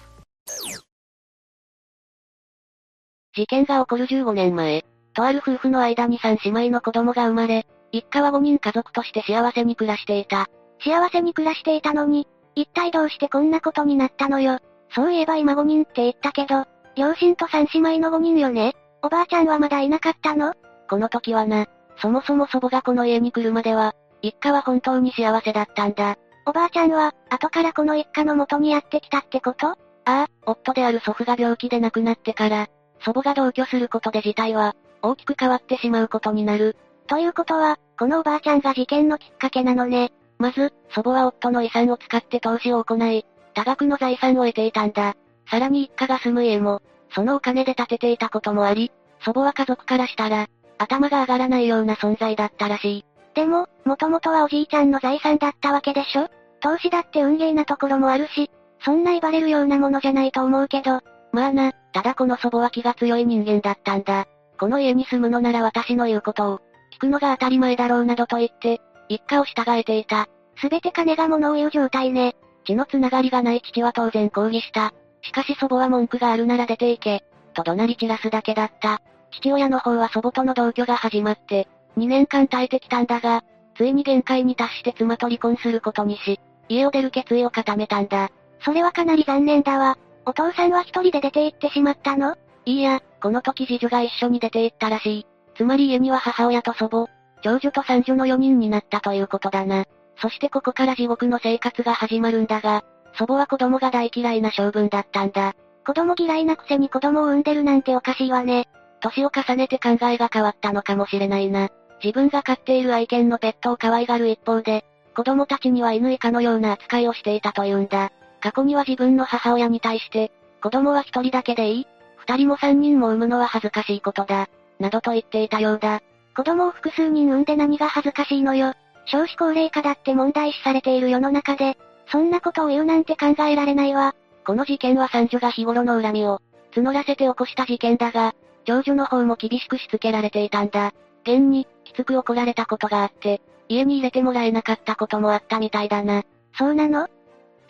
[3.36, 4.84] 事件が起こる15年前、
[5.14, 10.48] とある夫婦の間に3姉妹の子供が生まれ、一家は5人家族として幸せに暮らしていた。
[10.80, 12.26] 幸せに暮らしていたのに、
[12.56, 14.58] 一体どうしてこんなことになったのよ？
[14.92, 16.64] そういえば今5人って言ったけど、
[16.96, 18.74] 両親と3姉妹の5人よね？
[19.02, 20.54] おばあちゃんはまだいなかったの？
[20.88, 21.66] この時はな、
[22.00, 26.16] そもそも祖母がこの家に来るまでは、一家は本当に幸せだったんだ。
[26.46, 29.68] おばあちゃんは、後からこの一家の元にやってきたってこと？
[29.68, 29.76] あ
[30.06, 32.68] あ、夫である祖父が病気で亡くなってから、
[33.00, 36.76] 祖母が同居することで事態は、大きく変わってしまうことになる。
[37.06, 40.12] ということは、このおばあちゃんが事件のきっかけなのね。
[40.38, 45.14] まず、祖母は夫の遺産を使って投資を行い、多額の財産を得ていたんだ。
[45.50, 46.80] さらに一家が住む家も、
[47.14, 50.46] そのお金で建てていたこともあり、祖母は家族からしたら、
[50.78, 53.04] 頭が上がらないような存在だったらしい。
[53.34, 56.28] でも、もともとはおじいちゃんの財産だったわけでしょ？
[56.60, 58.50] 投資だって運ゲーなところもあるし、
[58.84, 61.00] そんな威張れるようなものじゃないと思うけど。
[61.32, 64.26] まあな、ただこの祖母は気が強い人間だったんだ。
[64.58, 66.60] この家に住むのなら私の言うことを、
[66.94, 70.28] 聞くのが当たり前だろうなどと言って、一家を従えていた。
[70.60, 72.34] すべて金が物を言う状態ね。
[72.64, 74.92] 血のつながりがない父は当然抗議した。
[75.22, 77.24] しかし祖母は文句があるなら出て行け、
[77.54, 79.00] と怒鳴り散らすだけだった。
[79.32, 83.42] 父親の方は祖母との同居が始まって、2年間耐えてきたんだが、
[83.76, 88.30] ついに限界に達して妻と離婚することにし、家を出る決意を固めたんだ。
[88.64, 89.96] それはかなり残念だわ。
[90.26, 92.36] お父さんは一人で出て行ってしまったの？
[92.64, 95.26] いいや、この時次女が一緒に出て行ったらしい。
[95.56, 97.06] つまり家には母親と祖母、
[97.42, 99.84] 長女と三女の4人になったということだな。
[100.20, 105.54] そしてここから地獄の生活が始まるんだが、祖母は子供が大嫌いな性分だったんだ。
[105.86, 108.68] 子供嫌いなくせに子供を産んでるなんておかしいわね。
[109.00, 111.70] 年を重ねて考えが変わったのかもしれないな。
[112.02, 114.84] 自分が飼っている愛犬のペットを可愛がる一方で、
[115.16, 118.12] 子供たちには犬以下のような扱いをしていたというんだ。
[118.40, 120.30] 過去には自分の母親に対して、
[120.62, 121.86] 子供は一人だけでいい？
[122.18, 124.48] 二人も三人も産むのは恥ずかしいことだ。
[124.78, 126.02] などと言っていたようだ。
[126.36, 128.74] 子供を複数人産んで何が恥ずかしいのよ。
[129.06, 131.76] 少子高齢化だって問題視されている世の中で、
[132.12, 134.14] そんなことを言うなんて考えられないわ。
[134.46, 136.40] この事件は三女が日頃の恨みを
[136.74, 138.34] 募らせて起こした事件だが、
[138.68, 140.92] 長女の方も厳しくしつけられていたんだ。
[141.22, 146.22] 現に、きつく怒られたことがあって、家に入れてもらえなかったこともあったみたいだな。
[146.58, 147.08] そうなの？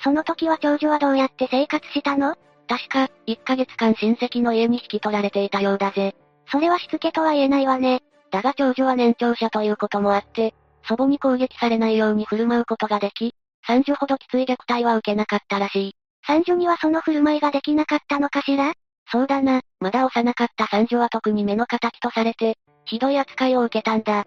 [0.02, 2.34] その時は長女はどうやって生活したの？
[2.66, 6.16] 確か、1ヶ月間親戚の家に引き取られていたようだぜ。
[6.50, 8.02] それはしつけとは言えないわね。
[8.32, 10.52] だが長女は年長者ということもあって、
[10.88, 15.92] 祖母に攻撃されないように振る舞うことができ、三女ほどきつい虐待は受けなかったらしい。
[16.26, 18.72] 三女にはその振る舞いができなかったのかしら？
[19.10, 24.26] そうだな、まだ幼かった三女は特に目の敵とされて、ひどい扱いを受けたんだ。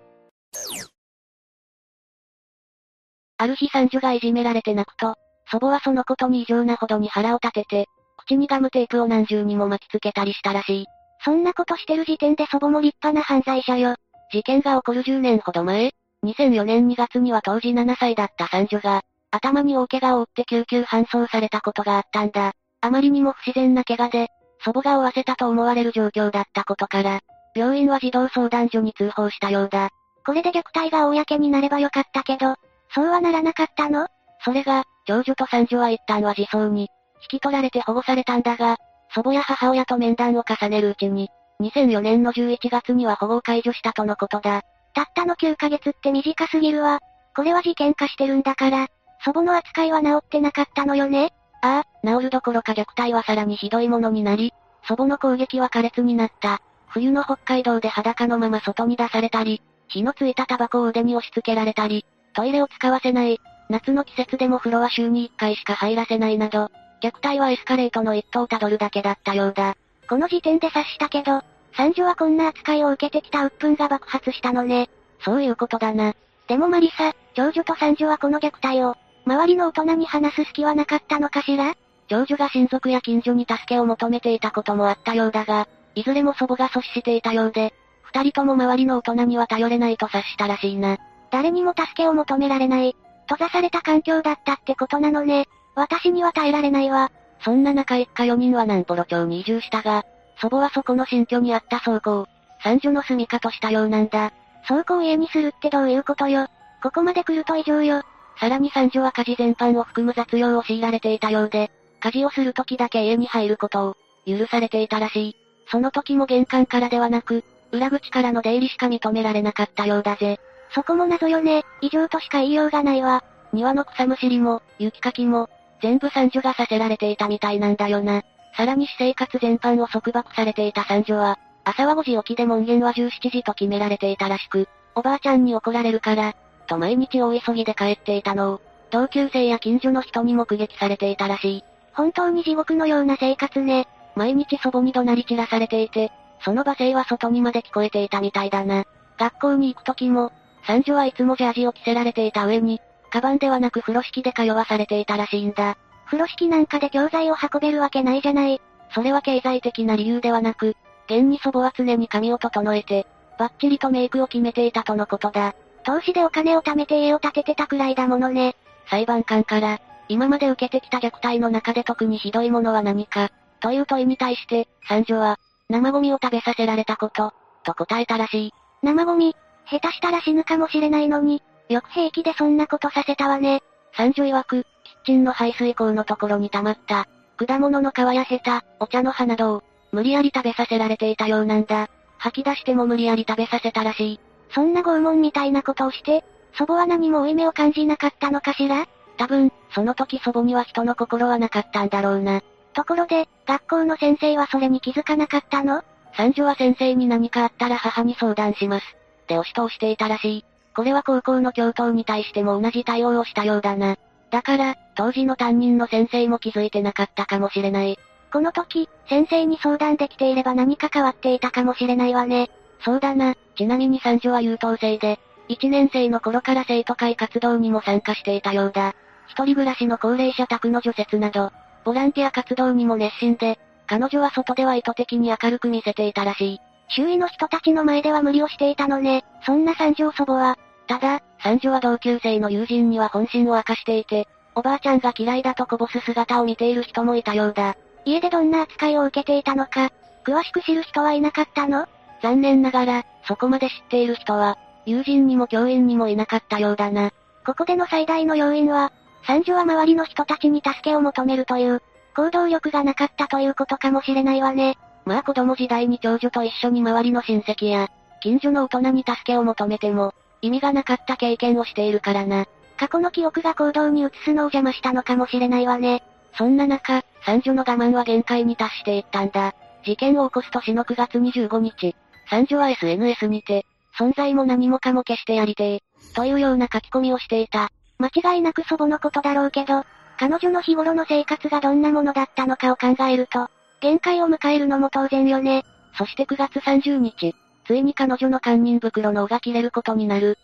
[3.38, 5.16] ある日三女がいじめられて泣くと、
[5.52, 7.88] 祖母はそのことに異常なほどに腹を立てて、
[8.18, 10.86] 口にガムテープを何重にも巻きつけたりしたらしい。
[11.24, 13.96] そんなことしてる時点で祖母も立派な犯罪者よ。
[14.32, 15.92] 事件が起こる10年ほど前、
[16.24, 22.54] 2004年2月には当時7歳だった三女が、頭に大怪我を負って救急搬送されたことがあったんだ。
[22.82, 24.30] あまりにも不自然な怪我で、
[24.64, 27.22] 祖母が負わせたと思われる状況だったことから、
[27.56, 29.90] 病院は児童相談所に通報したようだ。
[30.26, 32.56] これで虐待が公になればよかったけど、
[32.94, 34.08] そうはならなかったの？
[34.44, 36.90] それが、長女と三女は一旦は自走に、
[37.24, 38.78] 引き取られて保護されたんだが、
[39.14, 41.30] 祖母や母親と面談を重ねるうちに、
[41.62, 44.62] 2004年の11月には保護を解除したとのことだ。
[44.94, 47.00] たったの9ヶ月って短すぎるわ。
[47.36, 48.88] これは事件化してるんだから、
[49.24, 51.32] 祖母の扱いは治ってなかったのよね？
[51.62, 54.54] ああ、治るどころか虐待はさらにひどいものになり、
[54.88, 56.62] 祖母の攻撃は苛烈になった。
[56.88, 63.40] 冬の北海道で裸のまま外に出されたり、火のついたタバコを腕に押し付けられたり、トイレを使わせない、
[63.70, 66.70] 夏の季節でも風呂は週に1回しか入らせないなど、
[67.02, 69.76] 虐待はエスカレートの一途をたどるだけだったようだ。
[70.10, 71.42] この時点で察したけど、
[71.76, 74.90] 三女はこんな扱いを受けてきた鬱憤が爆発したのね。
[75.24, 76.14] そういうことだな。
[76.48, 78.96] でもマリサ、長女と三女はこの虐待を、
[79.26, 81.76] 周りの大人に話す隙はなかったのかしら？
[82.08, 90.98] 長女が親族や近所に助けを求めていたこともあったようだが、いずれも祖母が阻止していたようで、二人とも周りの大人には頼れないと察したらしいな。
[91.32, 92.96] 誰にも助けを求められない。
[93.30, 95.48] 閉ざされた環境だったってことなのね。
[95.76, 97.12] 私には耐えられないわ。
[97.40, 100.04] そんな中一家4人は南幌町に移住したが、
[100.42, 102.28] 祖母はそこの新居にあった倉庫を、
[102.62, 104.34] 三女の住処としたようなんだ。
[104.68, 106.48] 倉庫を家にするってどういうことよ。
[106.84, 108.04] ここまで来ると異常よ。
[108.38, 115.36] さらに三女は家事全般を含む雑用を強いられていたようで、家事をする時だけ家に入ることを、許されていたらしい。
[115.70, 120.40] その時も玄関からではなく、裏口からの出入りしか認められなかったようだぜ。
[120.74, 123.24] そこも謎よね、異常としか言いようがないわ。
[123.54, 125.50] 庭の草むしりも、雪かきも、
[125.82, 128.24] 全部三女がさせられていたみたいなんだよな。
[128.56, 136.36] さらに私生活全般を束縛されていた三女は、朝は5時起きで門限は17時と決められていたらしく、おばあちゃんに怒られるから、
[136.72, 138.62] と毎日大急ぎで帰っていたのを、
[138.92, 141.64] 同級生や近所の人に目撃されていたらしい。
[141.94, 143.88] 本当に地獄のような生活ね。
[144.16, 146.12] 毎日祖母に怒鳴り散らされていて、
[146.44, 148.86] その罵声は外にまで聞こえていたみたいだな。
[149.18, 150.32] 学校に行く時も、
[150.66, 155.78] 三女はいつもジャージを着せられていた上に、カバンではなく風呂敷で通わされていたらしいんだ。
[156.06, 158.62] 風呂敷なんかで教材を運べるわけないじゃない。
[158.94, 163.08] それは経済的な理由ではなく、現に祖母は常に髪を整えて、
[163.38, 165.54] バッチリとメイクを決めていたとのことだ。
[165.84, 168.56] 投資でお金を貯めて家を建ててたくらいだものね。
[168.90, 173.30] 裁判官から、今まで受けてきた虐待の中で特にひどいものは何か、
[173.62, 178.54] という問いに対して、三女は、生ゴミを食べさせられたこと、と答えたらしい。
[178.84, 179.36] 生ゴミ、
[179.70, 183.62] 下手したら死ぬかもしれないのに、よく平気でそんなことさせたわね。
[183.96, 187.08] 三女曰く、キッチンの排水口のところに溜まった、
[187.38, 191.90] 果物の皮やヘタ、お茶の葉などを、無理やり食べさせられていたようなんだ。
[192.18, 194.20] 吐き出しても無理やり食べさせたらしい。
[194.54, 196.24] そんな拷問みたいなことをして、
[196.54, 198.88] 祖母は何も負い目を感じなかったのかしら？
[199.18, 202.42] 多分、その時祖母には人の心はなかったんだろうな。
[202.74, 205.84] ところで、学校の先生はそれに気づかなかったの？
[206.16, 208.84] 三女は先生に何かあったら母に相談します。
[209.24, 210.46] って押し通していたらしい。
[210.76, 213.98] これは高校の教頭に対しても同じ対応をしたようだな。
[214.32, 218.00] だから、当時の担任の先生も気づいてなかったかもしれない。
[218.32, 222.50] この時、先生に相談できていれば何か変わっていたかもしれないわね。
[222.84, 223.36] そうだな。
[223.56, 225.20] ちなみに三女は優等生で、
[225.50, 228.96] 1年生の頃から生徒会活動にも参加していたようだ。
[229.28, 231.52] 一人暮らしの高齢者宅の除雪など、
[231.84, 236.60] ボランティア活動にも熱心で、彼女は外では意図的に明るく見せていたらしい。
[236.90, 239.24] 周囲の人たちの前では無理をしていたのね。
[239.46, 240.58] そんな三女祖母は。
[240.88, 247.78] ただ、三女は同級生の友人には本心を明かしていて、おばあちゃんが嫌いだとこぼす姿を見ている人もいたようだ。
[248.04, 249.92] 家でどんな扱いを受けていたのか、
[250.26, 251.88] 詳しく知る人はいなかったの？
[252.22, 257.12] 残念ながら、そこまで知っている人は、友人にも教員にもいなかったようだな。
[257.46, 258.92] ここでの最大の要因は、
[259.26, 261.82] 三女は周りの人たちに助けを求めるという、
[262.16, 264.78] 行動力がなかったということかもしれないわね。
[265.06, 267.90] まあ子供時代に長女と一緒に周りの親戚や、
[268.22, 272.46] 近所の大人に助けを求めても、意味がなかった経験をしているからな。
[272.78, 276.04] 過去の記憶が行動に移すのを邪魔したのかもしれないわね。
[276.36, 279.54] そんな中、三女の我慢は限界に達していったんだ。
[279.84, 281.96] 事件を起こす年の9月25日、
[282.32, 283.66] 三女は SNS にて、
[284.00, 285.84] 存在も何もかも消してやりてえ、
[286.16, 287.70] というような書き込みをしていた。
[288.00, 289.84] 間違いなく祖母のことだろうけど、
[290.18, 293.50] 彼女の日頃の生活がどんなものだったのかを考えると、
[293.82, 295.66] 限界を迎えるのも当然よね。
[295.98, 300.38] そして9月30日、ついに彼女の堪忍袋の尾が切れることになる。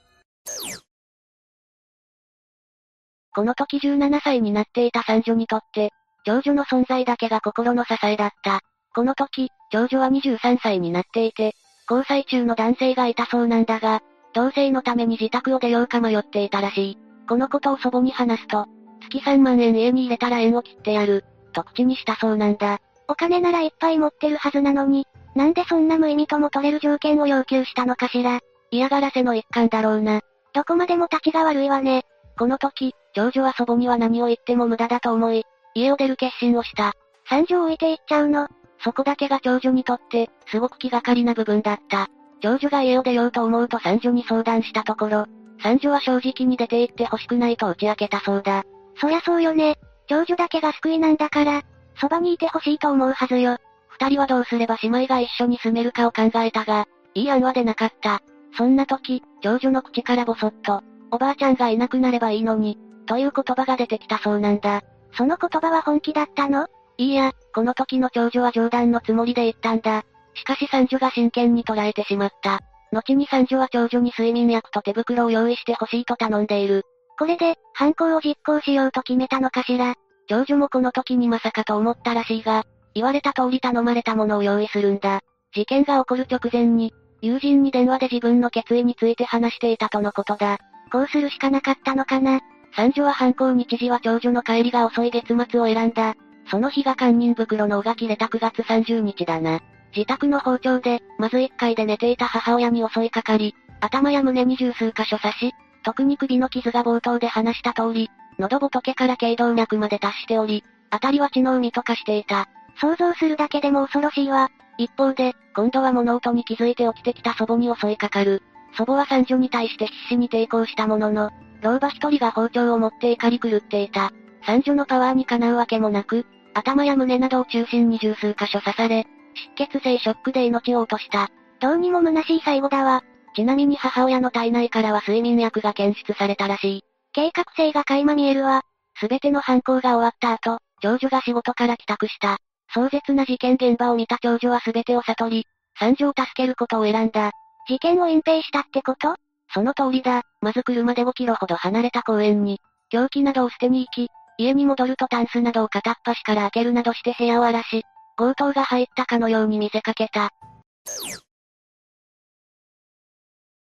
[3.34, 5.94] この時17歳になっていた三女にとって、
[6.26, 8.60] 長女の存在だけが心の支えだった。
[8.94, 11.56] この時、長女は23歳になっていて、
[11.90, 14.02] 交際中の男性がいたそうなんだが、
[14.34, 16.98] 同棲のために自宅を出ようか迷っていたらしい。
[17.28, 18.66] このことを祖母に話すと、
[19.02, 22.80] 月3万円家に入れたら縁を切ってやる、と口にしたそうなんだ。
[23.08, 28.40] お金ならいっぱい持ってるはずなのに、なんでそんな無意味とも取れる条件を要求したのかしら。
[28.70, 30.22] 嫌がらせの一環だろうな。
[30.54, 32.04] どこまでも立ちが悪いわね。
[32.38, 36.94] この時、長女は祖母には何を言っても無駄だと思い、家を出る決心をした。
[37.30, 38.48] 三女を置いていっちゃうの
[38.84, 42.08] そこだけが長女にとって、すごく気がかりな部分だった。
[42.42, 45.26] 長女が家を出ようと思うと三女に相談したところ、
[45.62, 48.64] 三女は正直に出て行って欲しくないと打ち明けたそうだ。
[49.00, 49.78] そりゃそうよね。
[50.08, 51.64] 長女だけが救いなんだから、
[52.00, 53.58] そばにいて欲しいと思うはずよ。
[53.88, 58.22] 二人はどうすれば姉妹が一緒に住めるかを考えたが、いい案は出なかった。
[58.56, 64.84] そんな時、長女の口からぼそっと、おばあちゃんがいなくなればいいのに、という言葉が出てきたそうなんだ。
[65.14, 66.68] その言葉は本気だったの？
[66.98, 70.04] いいや、この時の長女は冗談のつもりで言ったんだ。
[70.34, 72.60] しかし三女が真剣に捉えてしまった。
[72.92, 76.84] 後に三女は長女に睡眠薬と手袋を用意してほしいと頼んでいる。
[77.18, 79.96] これで、犯行を実行しようと決めたのかしら。
[80.28, 85.22] 長女もこの時にまさかと思ったらしいが、言われた通り頼まれたものを用意するんだ。
[85.54, 90.58] 事件が起こる直前に、友人に電話で自分の決意について話していたとのことだ。
[90.92, 92.42] こうするしかなかったのかな。
[92.76, 96.16] 三女は犯行日時は長女の帰りが遅い月末を選んだ。
[96.50, 99.60] その日が堪忍袋の尾が切れた9月30日だな。
[99.96, 112.48] 自宅の包丁で、まず1階で寝ていた母親に襲いかかり、頭や胸に十数箇所刺し、特に首の傷が冒頭で話した通り、喉仏から頸動脈まで達しており、あたりは血の海と化していた。
[112.80, 114.50] 想像するだけでも恐ろしいわ。
[114.78, 118.44] 一方で、今度は物音に気づいて起きてきた祖母に襲いかかる。
[118.78, 121.32] 祖母は三女に対して必死に抵抗したものの、
[121.62, 124.12] 老婆一人が包丁を持って怒り狂っていた。
[124.46, 126.26] 三女のパワーにかなうわけもなく、
[126.58, 129.06] 頭や胸などを中心に十数箇所刺され、
[129.36, 131.30] 失血性ショックで命を落とした。
[131.60, 133.04] どうにも虚しい最後だわ。
[133.36, 136.82] ちなみに母親の体内からは睡眠薬が検出されたらしい。
[137.14, 138.64] 計画性が垣間見えるわ。
[139.00, 142.38] すべての犯行が終わった後、長女が仕事から帰宅した。
[142.74, 145.46] 壮絶な事件現場を見た長女はすべてを悟り、
[145.80, 147.32] 三女を助けることを選んだ。
[147.70, 149.16] 事件を隠蔽したってこと？
[149.54, 150.24] その通りだ。
[150.42, 157.84] まず車で5キロほど離れた公園に、凶器などを捨てに行き、家に戻るとタンスなどを片っ端から開けるなどして部屋を荒らし、
[158.18, 160.32] 強盗が入ったかのように見せかけた。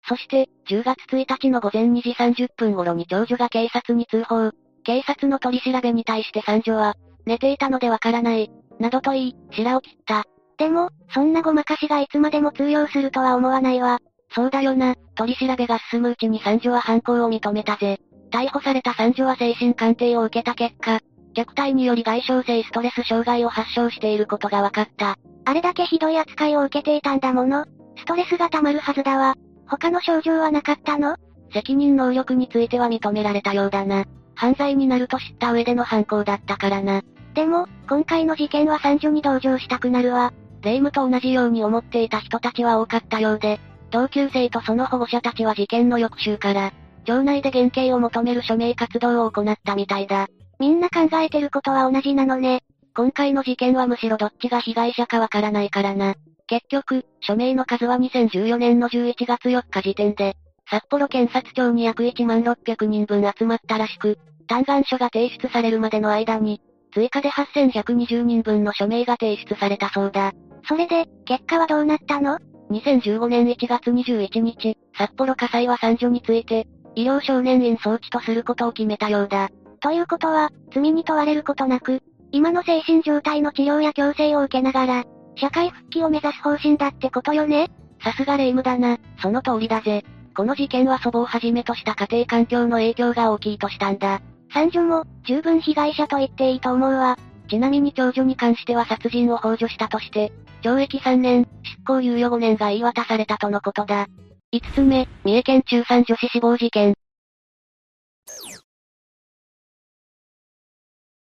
[0.09, 4.51] そして、10月1日の午前2時30分頃に長女が警察に通報。
[4.85, 6.95] 警察の取り調べに対して三女は、
[7.27, 10.25] 寝ていたのでわからない、などと言い、白を切った。
[10.57, 13.99] でも、そんなごまかしがいつまでも通用するとは思わないわ。
[14.35, 17.99] そうだよな、取り調べが進むうちに三女は犯行を認めたぜ。
[18.31, 21.01] 逮捕された三女は精神鑑定を受けた結果、
[21.35, 25.17] 虐待により外傷性ストレス障害を発症していることが分かった。
[25.45, 27.65] あれだけひどい扱いを受けていたんだもの。
[27.97, 29.35] ストレスが溜まるはずだわ。
[29.67, 31.17] 他の症状はなかったの？
[31.53, 34.05] 責任能力については認められたようだな。
[34.35, 37.03] 犯罪になると知った上での犯行だったからな。
[37.35, 40.33] でも、今回の事件は三女に同情したくなるわ。
[40.61, 43.61] 霊夢と同じように思っていた人たちは多かったようで、
[43.91, 46.73] 同級生とその保護者たちは事件の翌週から、
[47.05, 50.27] 町内で減刑を求める署名活動を行ったみたいだ。
[50.59, 52.63] みんな考えてることは同じなのね。
[52.95, 56.15] 今回の事件はむしろどっちが被害者かわからないからな。
[56.47, 60.35] 結局、署名の数は2014年の11月4日時点で、
[60.71, 64.19] 札幌検察庁に約1万600人分集まったらしく、
[64.49, 66.61] 嘆願書が提出されるまでの間に、
[66.93, 70.33] 追加で8120人分の署名が提出されたそうだ。
[70.67, 72.39] それで、結果はどうなったの？
[72.71, 79.51] ?2015 年1月21日、札幌火災は三女について、医療少年院装置とすることを決めたようだ。
[79.81, 82.03] ということは、罪に問われることなく、
[82.33, 85.05] 今の精神状態の治療や矯正を受けながら、
[85.37, 87.71] 社会復帰を目指す方針だってことよね
[88.03, 90.05] さすが霊夢だな、その通りだぜ。
[90.37, 94.21] この事件は祖母をはじめとした家庭環境の影響が大きいとしたんだ。
[94.53, 97.19] 三女も、十分被害者と言っていいと思うわ。
[97.49, 101.49] ちなみに長女に関しては殺人を幇助したとして、懲役3年、
[101.89, 104.07] 行猶予5年が言い渡されたとのことだ。
[104.53, 106.95] 5つ目、三重県中3女子死亡事件。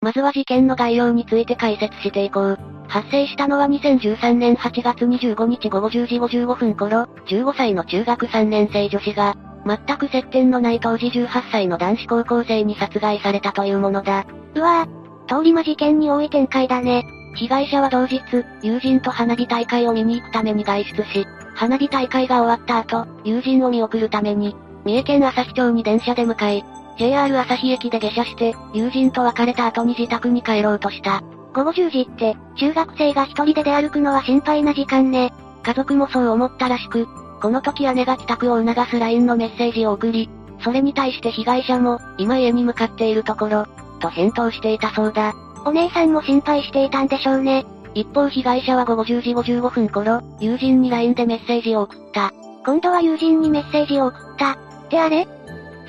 [0.01, 2.57] まずは事件の概要について解説していこう。
[2.89, 14.25] 発生したのは2013年8月25日午後10時55分頃、15歳の中学3年生女子が、全く接点のない当時18歳の男子高校生に殺害されたというものだ。
[14.55, 17.05] うわぁ、通り魔事件に多い展開だね。
[17.37, 18.21] 被害者は同日、
[18.61, 26.65] 友人と花火大会を見に行くために外出し、花火大会が終わった後、友人を見送るために、三重県朝日町に電車で向かい、
[26.97, 31.21] JR 朝日駅で下車して、友人と別れた後に自宅に帰ろうとした。
[31.53, 35.31] 午後10時って、中学生が一人で出歩くのは心配な時間ね。
[35.63, 37.07] 家族もそう思ったらしく、
[37.39, 40.29] この時姉が帰宅を促す LINE のメッセージを送り、
[40.63, 43.65] それに対して被害者も、今家に向かっているところ、
[43.99, 45.35] と返答していたそうだ。
[45.67, 47.65] お姉さんも心配していたんでしょうね。
[47.93, 52.31] 一方被害者は午後10時55分頃、友人に LINE でメッセージを送った。
[52.65, 54.53] 今度は友人にメッセージを送った。
[54.53, 54.57] っ
[54.89, 55.27] てあれ？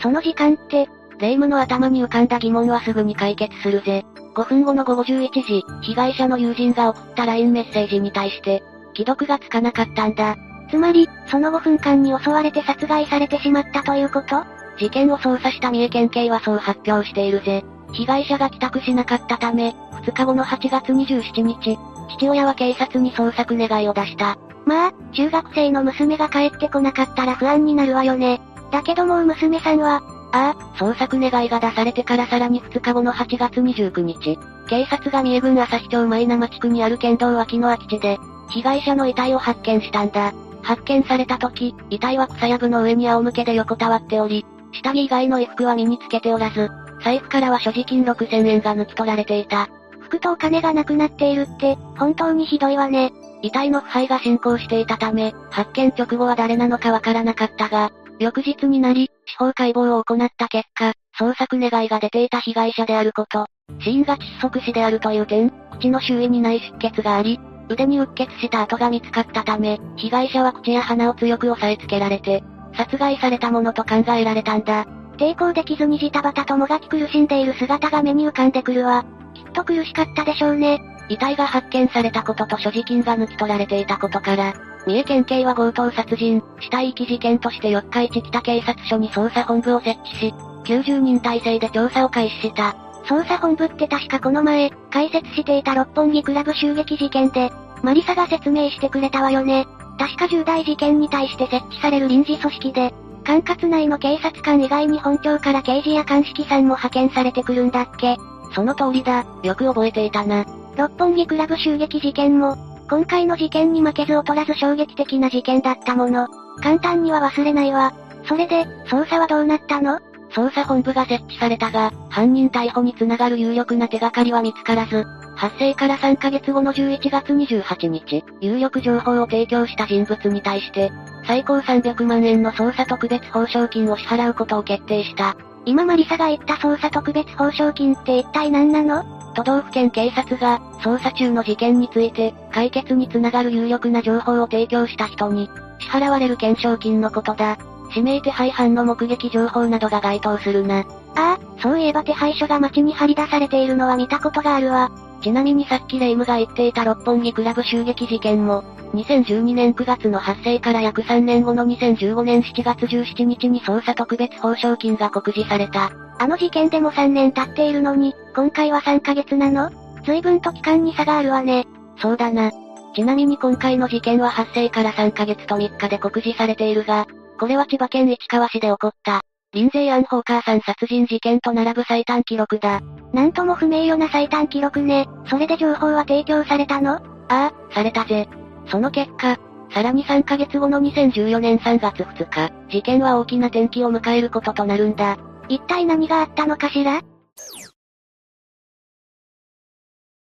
[0.03, 0.89] その時間って、
[1.21, 4.05] 霊夢の頭に浮かんだ疑問はすぐに解決するぜ。
[4.35, 8.65] 5分後の午後11時、被害者の友人が送った LINE メッセージに対して、
[8.97, 10.37] 既読がつかなかったんだ。
[10.73, 14.43] つまり、その5分間に襲われて殺害されてしまったということ？
[14.77, 17.65] 事件を捜査した三重県警はそう発表しているぜ。
[17.93, 19.75] 被害者が帰宅しなかったため、
[20.05, 21.79] 2日後の8月27日、
[22.11, 24.39] 父親は警察に捜索願いを出した。
[24.67, 28.41] まあ、中学生の娘が帰ってこなかったら不安になるわよね。
[28.71, 38.19] だけどもう娘さんは、ああ、捜索願いが出されてからさらに2日後の8月29日、警察が三重郡朝日町舞生地区にある県道脇の空き地で、
[38.51, 40.33] 被害者の遺体を発見したんだ。
[40.63, 46.69] 発見された時、遺体は草やぶの上に仰向けで横たわっており、下着以外の衣服は身につけておらず、
[47.03, 49.69] 財布からは所持金6000円が抜き取られていた。
[50.01, 53.13] 服とお金がなくなっているって、本当にひどいわね。
[53.43, 63.47] 遺体の腐敗が進行していたため、発見直後は誰なのかわからなかったが、翌日になり、司法解剖を行った結果、捜索願いが出ていた被害者であること、
[63.81, 72.43] 死因が窒息死であるという点、口の周囲にない出血があり、腕にうっ血した跡が見つかったため、被害者は口や鼻を強く押さえつけられて、
[72.75, 74.87] 殺害されたものと考えられたんだ。
[75.19, 79.05] 抵抗できずにジタバタともがき苦しんでいる姿が目に浮かんでくるわ。
[79.35, 80.81] きっと苦しかったでしょうね。
[81.09, 84.55] 遺体が発見されたことと所持金が抜き取られていたことから、
[84.87, 90.35] 三重県警は強盗殺人、死体遺棄事件として四日市北警察署に捜査本部を設置し、
[90.65, 92.77] 90人体制で調査を開始した。
[93.07, 97.51] 捜査本部って確かこの前、解説していた六本木クラブ襲撃事件で、
[97.83, 99.67] マリサが説明してくれたわよね。
[99.99, 102.95] 確か重大事件に対して設置される臨時組織で、
[103.29, 108.17] 管轄内の警察官以外に本庁から刑事や鑑識さんも派遣されてくるんだっけ？
[108.55, 110.47] その通りだ、よく覚えていたな。
[110.79, 112.57] 六本木クラブ襲撃事件も、
[112.89, 116.27] 今回の事件に負けず劣らず衝撃的な事件だったもの。
[116.63, 117.93] 簡単には忘れないわ。
[118.27, 120.01] それで、捜査はどうなったの？
[120.31, 125.05] 捜査本部が設置されたが、犯人逮捕につながる有力な手がかりは見つからず、
[125.37, 130.91] 発生から3ヶ月後の11月28日、有力情報を提供した人物に対して、
[131.27, 135.37] 最高300万円の捜査特別報奨金を支払うことを決定した。
[135.65, 139.05] 今マリサが言った捜査特別報奨金って一体何なの？
[139.35, 145.49] 都道府県警察が、捜査中の事件について、解決につながる有力な情報を提供した人に、
[145.79, 147.57] 支払われる懸賞金のことだ。
[147.91, 150.81] 指名手配犯の目撃情報などが該当するな。
[150.81, 150.85] あ
[151.15, 154.91] あ、そういえば手配書が街に張り出されているのは見たことがあるわ。
[155.23, 158.63] ちなみにさっきレイムが言っていた六本木クラブ襲撃事件も、
[158.95, 165.91] 2012年9月の発生から約3年後の2015年7月17日に捜査特別報奨金が告示された。
[166.21, 169.71] あの事件でも3年経っているのに、今回は3ヶ月なの？
[170.05, 171.67] 随分と期間に差があるわね。
[172.01, 172.51] そうだな。
[172.95, 177.07] ちなみに今回の事件は発生から3ヶ月と3日で告示されているが、
[177.39, 182.81] これは千葉県市川市で起こった、リンゼイ・アン・ホーカーさん殺人事件と並ぶ最短記録だ。
[183.13, 185.07] なんとも不名誉な最短記録ね。
[185.31, 186.97] それで情報は提供されたの？
[186.97, 188.29] ああ、されたぜ。
[188.67, 189.39] その結果、
[189.73, 195.17] さらに3ヶ月後の2014年3月2日、事件は大きな転機を迎えることとなるんだ。
[195.49, 197.01] 一体何があったのかしら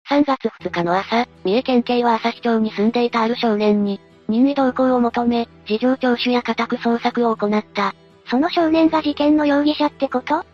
[0.08, 4.00] ？3月2日の朝、三重県警は旭町に住んでいたある少年に、
[4.30, 7.94] 任意同行を求め、事情聴取や家宅捜索を行った。
[8.30, 10.44] その少年が事件の容疑者ってこと？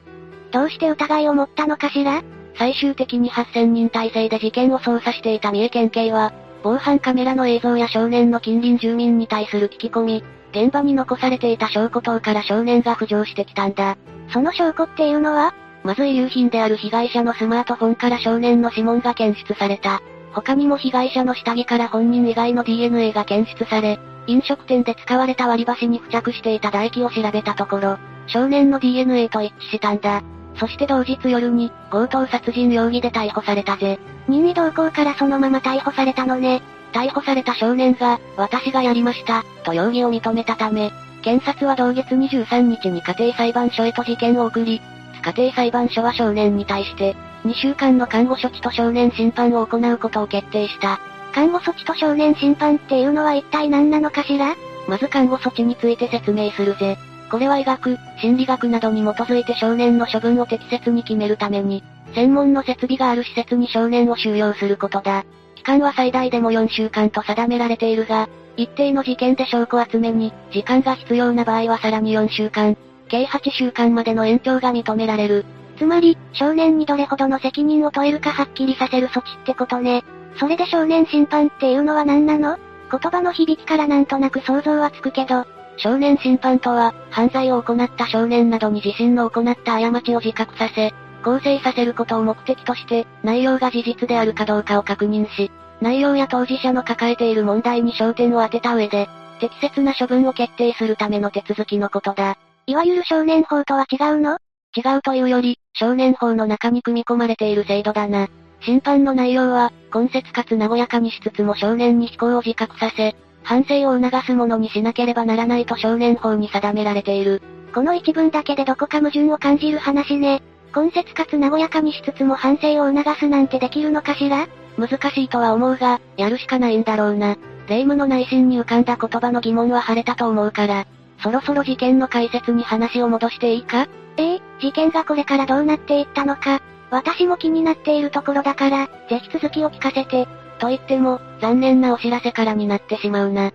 [0.51, 2.23] どうして疑いを持ったのかしら？
[2.59, 6.33] 最終的に8000人体制で事件を捜査していた三重県警は、
[6.63, 13.99] 防犯カメラの映像や少年の近隣住民に対する聞き込み、現場に残されていた証拠等から少年が浮上してきたんだ。
[14.33, 15.55] その証拠っていうのは？
[15.85, 20.01] まず遺留品である被害者のスマートフォンから少年の指紋が検出された。
[20.37, 27.97] 他にも被害者の下着から本人以外の DNA が検出され、飲食店で使われた割り箸に付着していた唾液を調べたところ、
[28.27, 30.23] 少年の DNA と一致したんだ。
[30.57, 33.99] そして同日夜に、強盗殺人容疑で逮捕されたぜ。
[34.29, 36.61] 任意同行からそのまま逮捕されたのね。
[36.93, 40.93] 逮捕された少年が、私がやりました、と容疑を認めたため、
[41.23, 44.83] 検察は同月23日に家庭裁判所へと事件を送り、
[45.25, 51.01] 家庭裁判所は少年に対して、2週間の看護処置と少年審判を行うことを決定した。
[51.33, 54.55] 看護措置と少年審判っていうのは一体何なのかしら？
[54.89, 56.97] まず看護措置について説明するぜ。
[57.31, 61.83] これは医学、心理学などに基づいて少年の処分を適切に決めるために、
[62.15, 65.25] 専門の設備がある施設に少年を収容することだ。
[65.57, 72.77] 期間は最大でも4週間と定められているが、一定の事件で証拠集めに、時間が必要な場合はさらに4週間、
[73.09, 75.45] 計8週間までの延長が認められる。
[75.77, 80.05] つまり、少年にどれほどの責任を問えるかはっきりさせる措置ってことね。
[80.39, 82.59] それで少年審判っていうのは何なの？
[82.91, 85.47] 言葉の響きからなんとなく想像はつくけど、
[85.79, 95.51] 少年審判とは、犯罪を行った少年などに自身の行った過ちを自覚させ、構成させることを目的として、内容が事実であるかどうかを確認し、
[95.81, 99.09] 内容や当事者の抱えている問題に焦点を当てた上で、
[99.41, 102.39] 適切な処分を決定するための手続きのことだ。
[102.67, 104.39] いわゆる少年法とは違うの？
[104.75, 108.29] 違うというより、少年法の中に組み込まれている制度だな。
[108.61, 117.43] 審判の内容は、根節かつ和やかにしつつも少年に非行を自覚させ、反省を促すものにしなければならないと少年法に定められている。
[117.75, 120.43] この一文だけでどこか矛盾を感じる話ね。
[120.75, 124.49] 根節かつ和やかにしつつも反省を促すなんてできるのかしら？
[124.77, 127.37] 難しいとは思うが、やるしかないんだろうな。
[127.69, 130.87] 霊夢の内心に浮かんだ言葉の疑問は晴れたと思うから、
[131.23, 133.87] そろそろ事件の解説に話を戻していいか？
[134.19, 136.61] ええ事件がこれからどうなっていったのか、
[136.91, 140.27] 私も気になっているところだから、ぜひ続きを聞かせて。
[140.59, 143.53] と言っても、残念なお知らせからになってしまうな。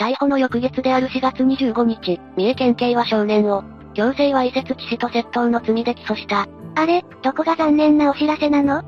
[0.00, 3.64] 逮捕の翌月である4月25日、三重県警は少年を、
[3.94, 6.46] 強制わいせつ致死と窃盗の罪で起訴した。
[6.76, 8.82] あれ、どこが残念なお知らせなの？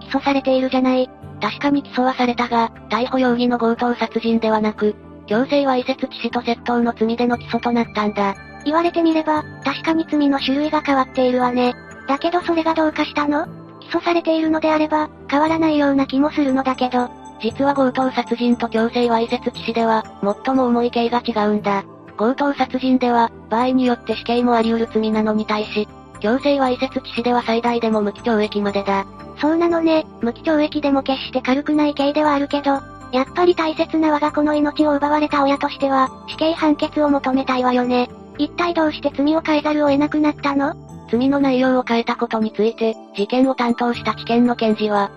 [0.00, 1.10] 起訴されているじゃない。
[1.40, 4.94] 確かに起訴はされたが、逮捕容疑の強盗殺人ではなく、
[5.26, 8.34] 強制わいせつ致死と窃盗の罪での起訴となったんだ。
[8.64, 11.74] 言われてみれば、確かに罪の種類が変わっているわね。
[12.08, 13.46] だけどそれがどうかしたの？
[13.80, 17.08] 起訴されているのであれば、変わらないような気もするのだけど。
[17.42, 20.04] 実は強盗殺人と強制わいせつ致死では、
[20.44, 21.84] 最も重い刑が違うんだ。
[22.16, 25.88] 強盗殺人では、場合によって死刑もあり得る罪なのに対し、
[26.20, 29.04] 強制わいせつ致死では最大でも無期懲役までだ。
[29.40, 32.80] そうなのね、無期懲役でも決して軽くない刑ではあるけど、
[33.14, 38.10] やっぱり大切な我が子の命を奪われた親としては、死刑判決を求めたいわよね。
[38.38, 40.74] 一体どうして罪を変えざるを得なくなったの？
[41.12, 45.12] 罪の内容を変えたことについて、事件を担当した地検の検事は、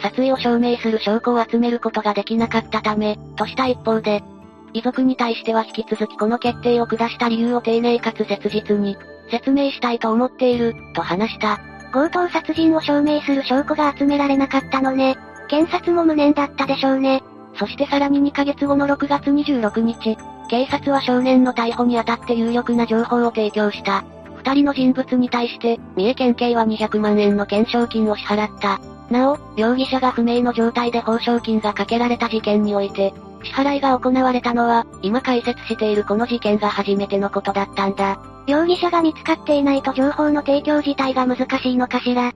[0.00, 4.24] 殺意を証明する証拠を集めることができなかったため、とした一方で、
[4.72, 8.96] 遺族に対しては引き続きこの決定を下した理由を丁寧かつ切実に、
[9.30, 11.60] 説明したいと思っている、と話した。
[11.92, 15.18] 強盗殺人を証明する証拠が集められなかったのね。
[15.48, 17.22] 検察も無念だったでしょうね。
[17.54, 20.16] そしてさらに2ヶ月後の6月26日、
[20.48, 24.04] 警察は少年の逮捕にあたって有力な情報を提供した。
[24.36, 28.80] 二人の人物に対して、三重県警は200万円の懸賞金を支払った。
[29.10, 33.12] なお、容疑者が不明の状態で報奨金がかけられた事件において、
[33.44, 38.18] 支払いが行われたのは、今解説しているこの事件が初めてのことだったんだ。
[38.46, 42.32] 容疑者が見つかっていないと情報の提供自体が難しいのかしら。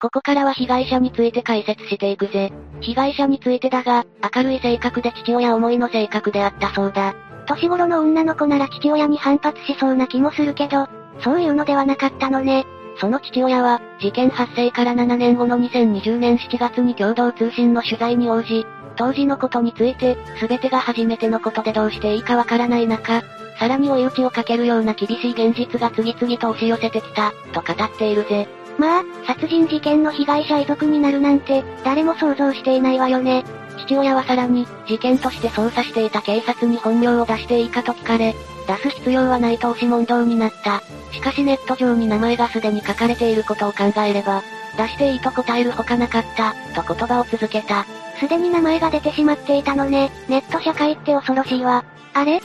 [0.00, 2.50] ここからは被害者について解説していくぜ。
[2.80, 7.14] 被害者についてだが、明るい性格で父親思いの性格であったそうだ。
[7.46, 10.88] 年頃の女の子なら父親に反発しそうな気もするけど、
[11.22, 12.64] そういうのではなかったのね。
[12.98, 18.64] その父親は、事件発生から7年後の2020年7月に共同通信の取材に応じ、
[18.96, 23.22] 当時のことについて、すべてが初めてのことでどうしていいかわからない中、
[23.58, 28.48] さらに追い打ちをかけるような厳しい現実が次々と押し寄せてきた、と語っているぜ。
[28.80, 33.44] まあ、殺人事件の被害者遺族になるなんて、誰も想像していないわよね。
[33.76, 38.34] 父親はさらに、事件として捜査していた警察に本名を出していいかと聞かれ、
[38.66, 40.80] 出す必要はないと押し問答になった。
[41.12, 44.42] しかしネット上に名前がすでに書かれていることを考えれば、
[44.78, 47.84] 出していいと答えるほかなかった、と言葉を続けた。
[48.18, 50.10] すでに名前が出てしまっていたのね。
[50.26, 51.84] ネット社会って恐ろしいわ。
[52.14, 52.40] あれ？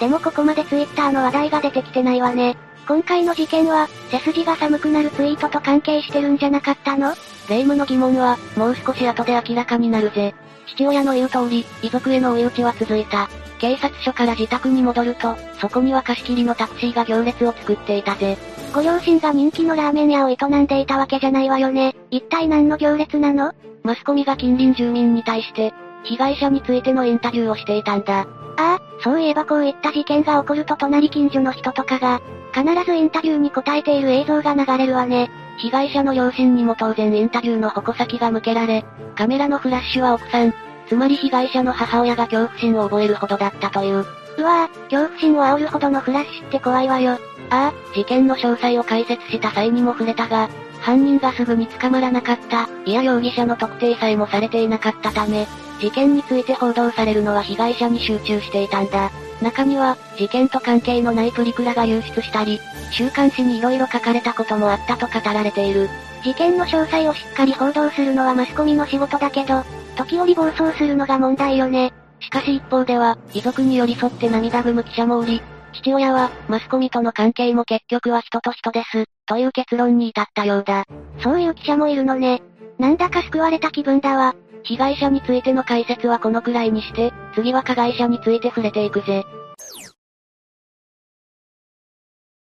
[0.00, 2.56] でもここまでツイッターの話題が出てきてないわね。
[2.86, 7.14] 今回の事件は、背筋が寒くなるツイートと関係してるんじゃなかったの？
[7.48, 10.34] 霊夢の疑問は、もう少し後で明らかになるぜ。
[10.68, 13.28] 父親の言う通り、遺族への追い打ちは続いた。
[13.58, 18.38] 警察署から自宅に戻ると、そこには貸し切りのタクシーが行列を作っていたぜ。
[18.72, 21.96] ご両親が人気のラーメン屋を営んでいたわけじゃないわよね。
[22.12, 23.52] 一体何の行列なの？
[23.82, 25.72] マスコミが近隣住民に対して、
[26.06, 28.20] 被害者についてのインタビューをしていたんだ。
[28.20, 28.26] あ
[28.56, 32.20] あ、そういえばこういった事件が起こると隣近所の人とかが、
[32.54, 35.30] 必ずインタビューに答えている映像が流れるわね。
[35.58, 38.84] 被害者の両親にも当然インタビューの矛先が向けられ、
[39.14, 40.54] カメラのフラッシュは奥さん、
[40.88, 44.04] つまり被害者の母親が恐怖心を覚えるほどだったという。
[44.38, 47.12] うわぁ、恐怖心を煽るほどのフラッシュって怖いわよ。
[47.50, 50.48] ああ、事件の詳細を解説した際にも触れたが、
[50.80, 55.46] 犯人がすぐに捕まらなかった、いや容疑者の特定さえもされていなかったため、
[55.80, 59.10] 事件について報道されるのは被害者に集中していたんだ。
[59.42, 62.58] 中には、事件と関係のないプリクラが流出したり、
[62.90, 65.88] 週刊誌に色々書かれたこともあったと語られている。
[66.22, 69.62] 事件の詳細をしっかり報道するのはマスコミの仕事だけど、
[69.96, 71.92] 時折暴走するのが問題よね。
[72.20, 75.42] しかし一方では、遺族に寄り添って涙ぐむ記者もおり、
[75.74, 80.84] 父親は、マスコミとの関係も結局は人と人です、という結論に至ったようだ。
[81.22, 82.42] そういう記者もいるのね。
[82.78, 84.34] なんだか救われた気分だわ。
[84.66, 89.24] 被害者についての解説はこのくらいにして、次は加害者について触れていくぜ。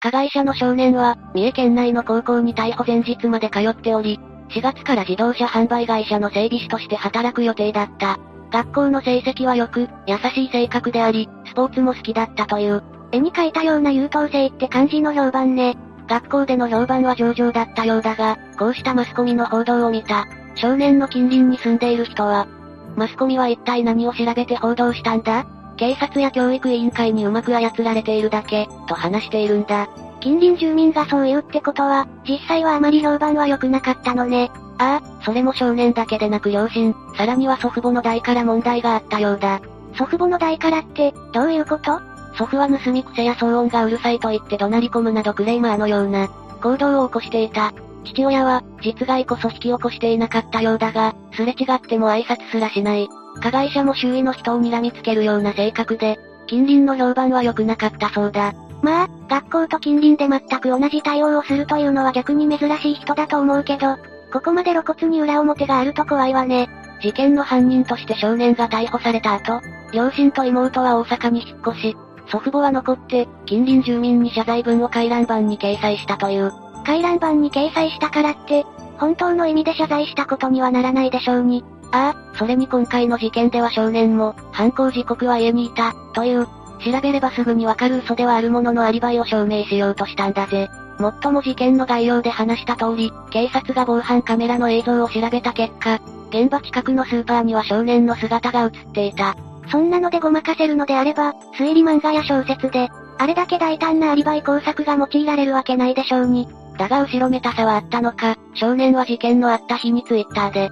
[0.02, 4.20] 加害者の少年は、三重県内の高校に逮捕前日まで通っており、
[4.50, 8.20] 4月から自動車販売会社の整備士として働く予定だった。
[8.52, 12.84] 学校の成績は良く、優しい性格であり、スポーツも好きだったという。
[13.14, 15.78] 絵に描いたような優等生って感じの評判ね。
[16.10, 20.26] 学校での評判は上々だったようだが、こうしたマスコミの報道を見た、
[20.56, 22.48] 少年の近隣に住んでいる人は、
[22.96, 25.46] マスコミは一体何を調べて報道したんだ？
[25.78, 29.88] 警察や教育委員会にうまく操られているだけ、と話しているんだ。
[30.20, 34.52] 近隣住民がそう言うってことは、実際はあまり評判は良くなかったのね。
[34.78, 39.62] ああ、それも少年だけでなく両親、さらには祖父母の代から問題があったようだ。
[39.96, 42.00] 祖父母の代からって、どういうこと？
[42.36, 46.28] 祖父は盗み癖や騒音がうるさいと言って怒鳴り込むなどクレーマーのような、
[46.62, 47.74] 行動を起こしていた。
[48.06, 53.08] 父親は、実害こそ引き起こしていなかったようだが、すれ違っても挨拶すらしない。
[53.42, 58.54] 加害者も周囲の人を睨みつけるような性格で、近隣の評判は良くなかったそうだ。
[58.82, 63.98] まあ、学校と近隣で全く同じ対応をするというのは逆に珍しい人だと思うけど、
[64.34, 66.70] ここまで露骨に裏表があると怖いわね。
[67.02, 69.62] 事件の犯人として少年が逮捕された後、
[69.94, 71.98] 両親と妹は大阪に引っ越し、
[72.28, 76.52] 祖父母は残って、近隣住民に謝罪文を回覧板に掲載したという。
[76.82, 78.66] 回覧板に掲載したからって、
[78.98, 81.64] 本当の意味で謝罪したことにはならないでしょうに。
[81.92, 90.70] ああ、それに今回の事件では少年も、犯行時刻は家にいた、という、調べればすぐにわかる嘘ではあるもののアリバイを証明しようとしたんだぜ。
[91.00, 96.00] もっとも事件の概要で話した通り、警察が防犯カメラの映像を調べた結果、
[96.30, 99.36] 現場近くのスーパーには少年の姿が映っていた。
[99.72, 106.48] そんなのでごまかせるのであれば、推理漫画や小説で、あれだけ大胆なアリバイ工作が用いられるわけないでしょうに。
[106.82, 110.72] だが後ろめたさはあったのか、少年は事件のあった日にツイッターで、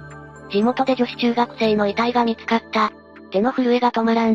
[0.50, 2.90] 地元で女子中学生の遺体が見つかった。
[3.30, 4.34] 手の震えが止まらん。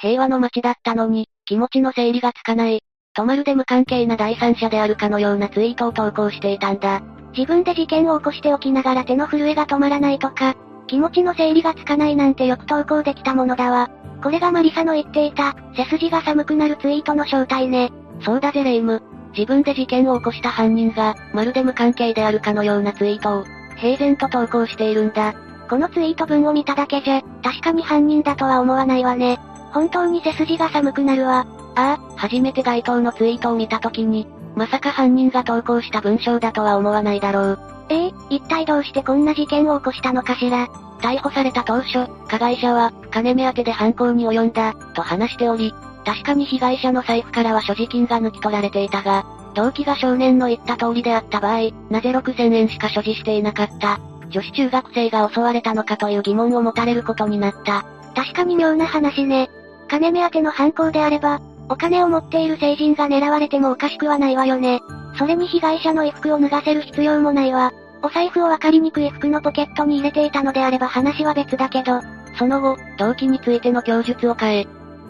[0.00, 2.84] 平和の街だったのに、気持ちの整理がつかない。
[3.14, 7.02] とまるで無関係な第三者であるかのようなツイートを投稿していたんだ。
[7.36, 10.54] 自分で事件を起こしておきながら手の震えが止まらないとか、
[10.86, 13.90] 気持ちの整理がつかないなんてよく投稿できたものだわ。
[14.22, 17.90] これがマリサの言っていた、背筋が寒くなるツイートの正体ね。
[18.20, 19.02] そうだぜレイム。
[19.32, 23.44] 自分で事件を起こした犯人が、まるで無関係であるかのようなツイートを、
[23.76, 25.34] 平然と投稿しているんだ。
[25.68, 29.38] このツイート文を見ただけじゃ、確かに犯人だとは思わないわね。
[29.72, 31.46] 本当に背筋が寒くなるわ。
[31.76, 34.26] ああ、初めて該当のツイートを見た時に、
[34.56, 37.58] まさか犯人が投稿した文章だとは思わないだろう。
[37.90, 40.68] ええ一体どうしてこんな事件を起こしたのかしら。
[41.00, 45.72] 逮捕された当初、加害者は、金目当てで犯行に及んだ、と話しており、
[46.08, 57.84] 確かに被害者の財布からは所持金が抜き取られていたが、動機が少年の言った通りであった場合、なぜ6000円しか所持していなかった女子中学生が襲われたのかという疑問を持たれることになった。
[58.14, 59.50] 確かに妙な話ね。
[59.88, 64.80] 金目当ての犯行であれば、お金を持っている成人が狙われてもおかしくはないわよね。
[65.18, 67.70] それに被害者の衣服を脱がせる必要もないわ。
[68.02, 72.00] お財布を分かりにくい服のポケットに入れていたのであれば話は別だけど、
[72.38, 74.68] その後、動機についての供述を変え、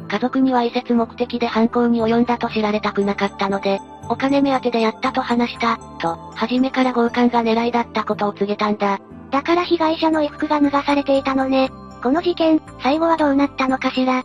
[0.09, 9.01] 家族にわいせつ目的で犯行に及んだと知られたくなかったので、お金目当てでやったと話した、と、初めから強姦が狙いだったことを告げたんだ。
[9.31, 11.71] だから被害者の衣服が脱がされていたのね。
[12.03, 14.25] この事件、最後はどうなったのかしら。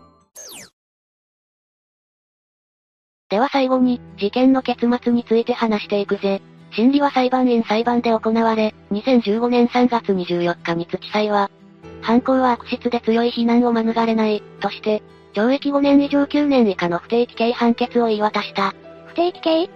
[3.29, 6.41] では最後に、事件の結末について話していくぜ。
[6.71, 11.49] 審理は裁判員裁判で行われ、2015年3月24日に土裁は、
[12.01, 18.73] 犯行は悪質で強い非難を免れない、として、懲役5年以上9年以下の不定期刑判決を言い渡した。
[19.07, 19.69] 不定期刑？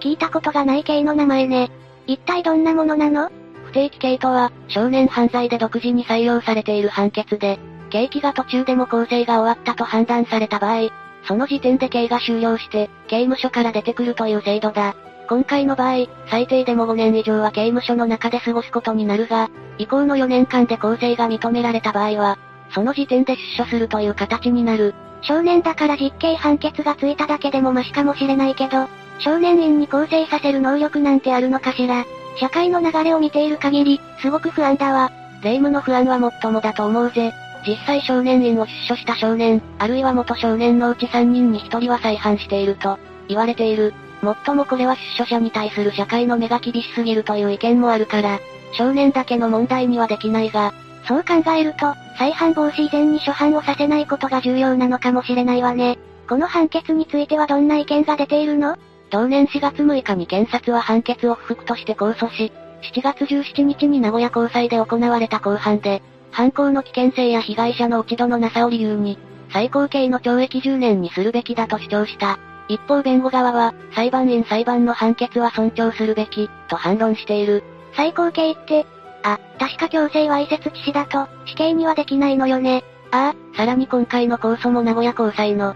[0.00, 1.70] 聞いたことがない刑の名前ね。
[2.06, 3.30] 一体どんなものなの？
[3.66, 7.58] 不定期刑とは、少年犯罪で独自に採用されている判決で、
[7.90, 10.90] 刑期が途中でも構成が終わったと判断された場合、
[11.26, 14.94] その時点で刑が終了して、刑務所から出てくるという制度だ。
[15.28, 22.38] 今回の場合、最低でも5年以上は刑務所の中で過ごすことになるが、以降の4年間で構成が認められた場合は、
[22.74, 24.94] その時点で出所するという形になる。
[25.22, 28.88] 少年だから実刑判決がついただけでもマシかもしれないけど、
[29.20, 32.04] 少年院に構成させる能力なんてあるのかしら。
[32.36, 35.10] 社会の流れを見ている限り、すごく不安だわ。
[35.42, 37.32] 霊夢の不安はもっともだと思うぜ。
[37.66, 42.98] 実際少年院を出所した少年、あるいは元少年のうち3人に1人は再犯していると、
[43.28, 43.94] 言われている。
[44.20, 48.40] もっともこれは出所者に対する社会の目が厳しすぎるという意見もあるから、
[48.72, 50.74] 少年だけの問題にはできないが、
[51.06, 55.98] そう考えると、再犯防止以前に初犯をさせないことが重要なのかもしれないわね。
[56.28, 58.76] この判決についてはどんな意見が出ているの？
[59.10, 62.52] 同年4月6日に検察は判決を不服として控訴し、
[62.94, 69.18] 7月17日に名古屋高裁で行われた公判で、犯行の危険性や被害者の落ち度のなさを理由に、
[69.52, 72.38] 最高刑の懲役10年にするべきだと主張した。
[72.68, 77.62] 一方弁護側は、裁判員裁判の判決は尊重するべき、と反論している。
[77.94, 78.86] 最高刑って、
[79.24, 82.84] あ、確か強制わいせつ致死だと、死刑にはできないのよね。
[83.10, 85.74] ああ、さらに今回の控訴も名古屋高裁の、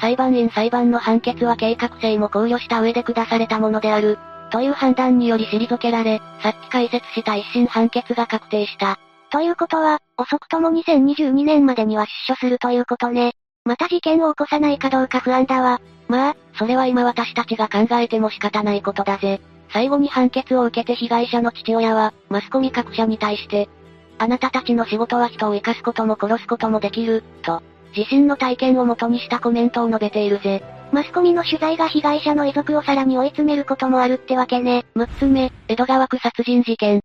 [0.00, 4.18] 裁判員裁判の判決は計画性も考慮した上で下されたものである、
[4.50, 8.98] という判断により退けられ、さっき解説した一審判決が確定した。
[9.30, 13.32] ということは、遅くとも2022年までには出所するということね。
[13.64, 15.80] また事件を起こさないかどうか不安だわ。
[16.06, 19.40] まあ、それは今私たちが考えても仕方ないことだぜ。
[19.74, 23.68] 最後に判決を受けて被害者の父親は、マスコミ各社に対して、
[24.18, 27.60] あなたたちの仕事は人を生かすことも殺すこともできる、と、
[27.94, 30.62] 自身の体験をもとにしたコメントを述べているぜ。
[30.92, 34.84] マスコミの取材が被害者の遺族をさらに追い詰めることもあるってわけね。
[34.94, 37.00] 6つ目、江戸川区殺人事件。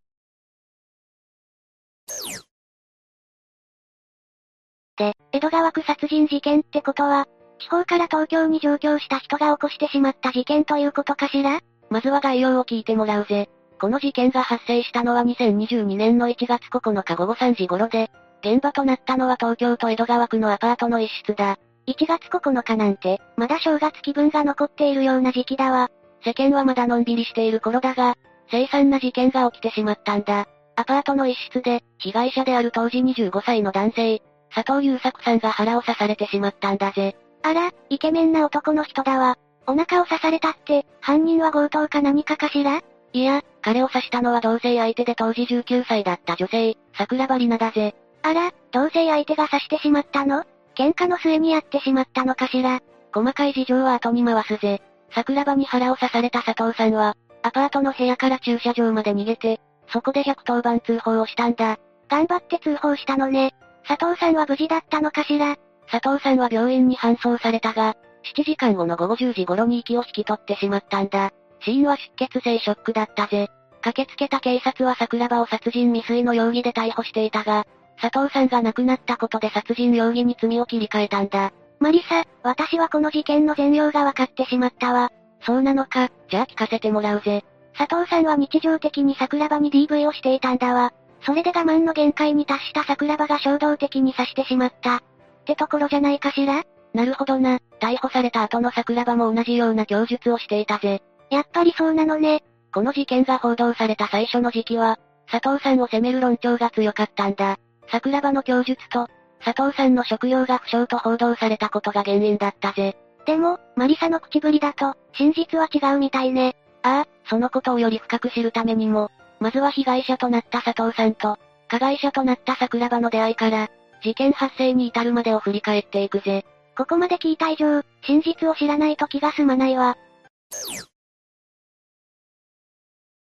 [4.95, 7.27] で、江戸川区殺人事件ってことは、
[7.57, 11.61] 地方から東京に上京した人が起こしてしまった事件ということかしら？
[11.89, 13.49] まずは概要を聞いてもらうぜ。
[13.79, 18.11] この事件が発生したのは2022年の1月9日午後3時頃で、
[18.41, 21.57] 現場となったのは東京都江戸川区のアパートの一室だ。
[21.87, 25.89] 1月9日なんて、まだ正月気分が残っているような時期だわ。
[26.23, 28.15] 世間はまだのんびりしている頃だが、
[28.51, 30.47] 凄惨な事件が起きてしまったんだ。
[30.75, 34.21] アパートの一室で、被害者である当時25歳の男性、
[34.53, 37.15] 佐藤優作さんが腹を刺されてしまったんだぜ。
[37.43, 39.37] あら、イケメンな男の人だわ。
[39.69, 42.81] お腹を刺されたって、犯人は強盗か何かかしら？
[43.13, 47.95] いや、彼を刺したのは同性相手で当時19歳だった女性、桜庭里奈だぜ。
[48.23, 50.43] あら、同性相手が刺してしまったの？
[50.75, 52.81] 喧嘩の末にやってしまったのかしら？
[53.13, 54.81] 細かい事情は後に回すぜ。
[55.13, 59.61] 桜庭に腹を刺された佐藤さんは、アパートの部屋から駐車場まで逃げて、
[59.93, 61.77] そこで110番通報をしたんだ。
[62.09, 63.53] 頑張って通報したのね。
[63.87, 65.57] 佐藤さんは無事だったのかしら？
[65.91, 71.31] 佐藤さんは病院に搬送されたが、7時間後の午後10時頃に息を引き取ってしまったんだ。
[71.61, 73.49] 死因は出血性ショックだったぜ。
[73.81, 77.65] 駆けつけた警察は桜庭を殺人未遂の容疑で逮捕していたが、
[78.01, 81.51] 佐藤さんが亡くなったことで殺人容疑に罪を切り替えたんだ。
[81.79, 85.11] マリサ、私はこの事件の全容が分かってしまったわ。
[85.41, 87.45] そうなのか、じゃあ聞かせてもらうぜ。
[87.77, 90.93] 佐藤さんは日常的に桜庭に DV をしていたんだわ。
[91.21, 94.97] それで我慢の限界に達した桜庭が衝動的に刺してしまった。
[94.97, 95.01] っ
[95.45, 96.63] てところじゃないかしら？
[96.93, 97.59] なるほどな。
[97.79, 101.01] 逮捕された後の桜庭も同じような供述をしていたぜ。
[101.29, 102.43] やっぱりそうなのね。
[102.73, 104.99] この事件が報道された最初の時期は、
[105.31, 107.57] 佐藤さんを責める論調が強かったんだ。
[107.91, 109.07] 桜庭の供述と、
[109.43, 112.97] 佐藤さんの職業が不詳と報道されたことが原因だったぜ。
[113.25, 116.55] でも、マリサの口ぶりだと、真実は違うみたいね。
[116.83, 121.37] ああ、そのことをより深く知るためにも、まずは被害者となった佐藤さんと、
[121.67, 123.69] 加害者となった桜庭の出会いから、
[124.01, 126.45] 事件発生に至るまでを振り返っていくぜ。
[126.79, 129.97] ここまで聞いた以上、真実を知らないと気が済まないわ。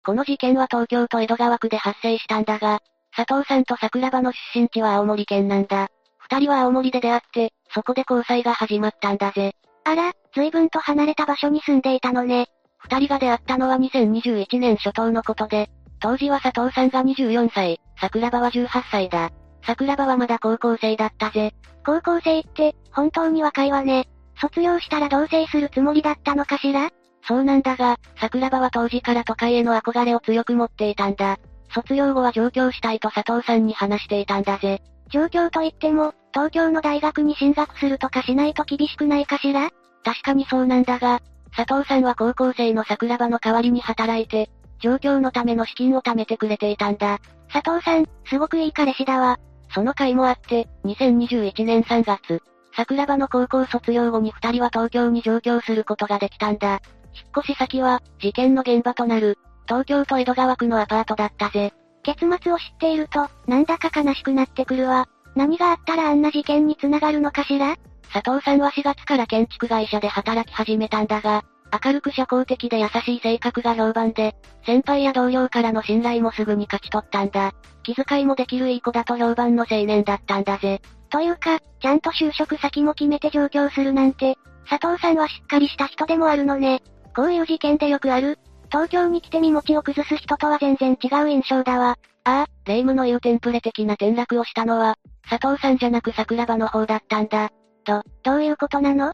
[0.02, 2.80] この事件は東京都江戸川区で発生したんだが、
[3.14, 5.88] 佐藤さんと桜庭の出身地は青森県なんだ。
[6.20, 9.52] 二人は青森で出会って、そこで交際が始まったんだぜ。
[9.84, 12.46] あら、随分と離れた場所に住んでいたのね。
[12.78, 15.68] 二人が出会ったのは2021年初頭のことで、
[16.00, 19.30] 当時は佐藤さんが24歳、桜庭は18歳だ。
[19.66, 21.54] 桜庭はまだ高校生だったぜ。
[21.84, 24.08] 高校生って、本当に若いわね。
[24.40, 26.90] 卒業したら同棲するつもりだったのかしら？
[27.26, 31.38] そうなんだが、桜庭は当時から都会への憧れを強く持っていたんだ。
[31.72, 34.82] 卒業後は上京したいと佐藤さんに話していたんだぜ。
[35.10, 39.70] 上京といっても、東京の大学に進学するとかしないと厳しくないかしら？
[40.04, 41.20] 確かにそうなんだが、
[41.56, 44.50] 佐藤さんは高校生の桜庭の代わりに働いて、
[44.80, 47.20] 上京のための資金を貯めてくれていたんだ。
[47.50, 49.38] 佐藤さん、すごくいい彼氏だわ。
[49.74, 52.42] その回もあって、2021年3月、
[52.76, 56.80] 桜庭の高校卒業後に二人は東京に上京することができたんだ。
[57.12, 61.72] 引っ越し先は、事件の現場となる、東京都江戸川区のアパートだったぜ。
[62.02, 65.08] 結末を知っていると、なんだか悲しくなってくるわ。
[65.34, 67.76] 何があったらあんな事件に繋がるのかしら？
[68.12, 71.42] 佐藤さんは4月から建築会社で働き始めたんだが、
[71.82, 77.52] 明るく社交的で優しい性格が評判で、先輩や同僚からの信頼もすぐに勝ち取ったんだ。
[77.82, 80.80] 気遣いもできるいい子だと評判の青年だったんだぜ。
[81.10, 84.36] というか、ちゃんと就職先も決めて上京するなんて、
[84.68, 86.82] 佐藤さんはしっかりした人でもあるのね。
[87.14, 88.38] こういう事件でよくある。
[88.70, 91.98] 東京に来て身持ちを崩す人とは全然違う印象だわ。
[92.24, 94.96] ああ、霊夢の言うテンプレ的な転落をしたのは、
[95.28, 97.50] 佐藤さんじゃなく桜庭の方だったんだ。
[97.84, 99.12] と、どういうことなの？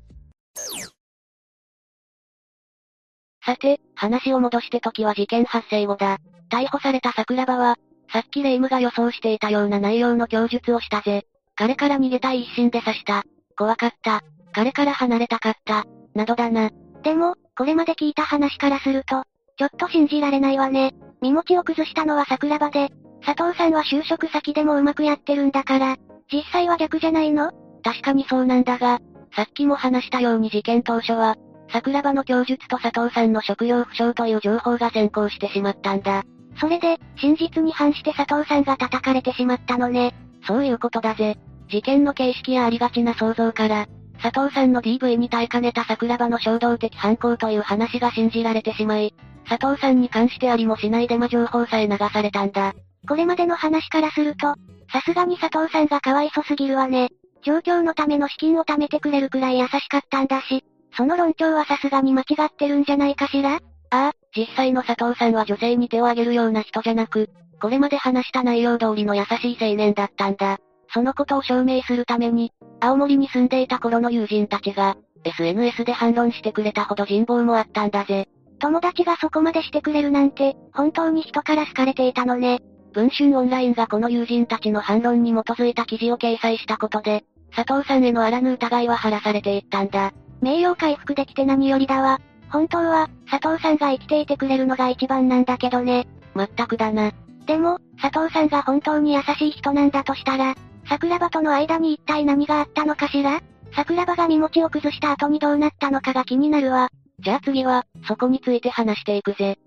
[3.45, 6.19] さて、話を戻して時は事件発生後だ。
[6.51, 7.77] 逮捕された桜庭は、
[8.13, 11.27] さっき霊夢が予想していたような内容の供述をしたぜ。
[11.55, 13.23] 彼から逃げたい一心で刺した。
[13.57, 14.23] 怖かった。
[14.53, 15.85] 彼から離れたかった。
[16.15, 16.71] などだな。
[17.03, 19.25] でも、これまで聞いた話からすると、
[19.57, 20.93] ちょっと信じられないわね。
[21.21, 22.91] 身持ちを崩したのは桜庭で、
[23.25, 25.97] 佐藤さんは就職先でもうまくやってるんだから、
[26.33, 27.53] 実際は逆じゃないの？
[27.83, 29.01] 確かにそうなんだが、
[29.37, 31.37] さっきも話したように事件当初は、
[31.73, 36.25] 桜庭の供述と佐藤さんの職業不詳という情報が先行してしまったんだ。
[36.61, 40.15] それで、真実に反して佐藤さんが叩かれてしまったのね。
[40.47, 41.39] そういうことだぜ。
[41.69, 43.87] 事件の形式やありがちな想像から、
[44.21, 49.15] 佐藤さんの DV に耐えかねた桜庭の衝動的犯行という話が信じられてしまい、
[49.49, 52.75] 佐藤さんに関してありもしないデマ情報さえ流されたんだ。
[53.09, 54.55] これまでの話からすると、
[54.93, 57.11] さすがに佐藤さんがかわいそすぎるわね。
[57.43, 60.65] 状況のための資金を貯めてくれるくらい優しかったんだし、
[60.97, 63.55] その論調はさすがに間違ってるんじゃないかしら？
[63.55, 63.59] あ
[63.91, 67.31] あ、実際の佐藤さんは女性に手を挙げるような人じゃなく、
[67.61, 70.59] これまで話した内容通りの優しい青年だったんだ。
[70.93, 78.29] そのことを証明するために、青森に住んでいた頃の友人たちが、SNS で反論してくれたほど人望もあったんだぜ。
[78.59, 82.61] 友達がそこまでしてくれるなんて、本当に人から好かれていたのね。
[82.93, 90.13] 文春オンラインがこの友人たちの反論に基づいた記事を掲載したことで、佐藤さんへのあらぬ疑いは晴らされていったんだ。
[90.41, 92.21] 名誉回復できて何よりだわ。
[92.51, 96.07] 本当は、佐藤さんが生きていてくれるのが一番なんだけどね。
[96.35, 97.13] まったくだな。
[97.47, 100.55] でも、佐藤さんが本当に優しい人なんだとしたら、
[100.89, 103.41] 桜庭との間に一体何があったのかしら？
[103.73, 106.89] 桜庭が身持ちを崩した後にどうなったのかが気になるわ。
[107.21, 109.59] じゃあ次は、そこについて話していくぜ。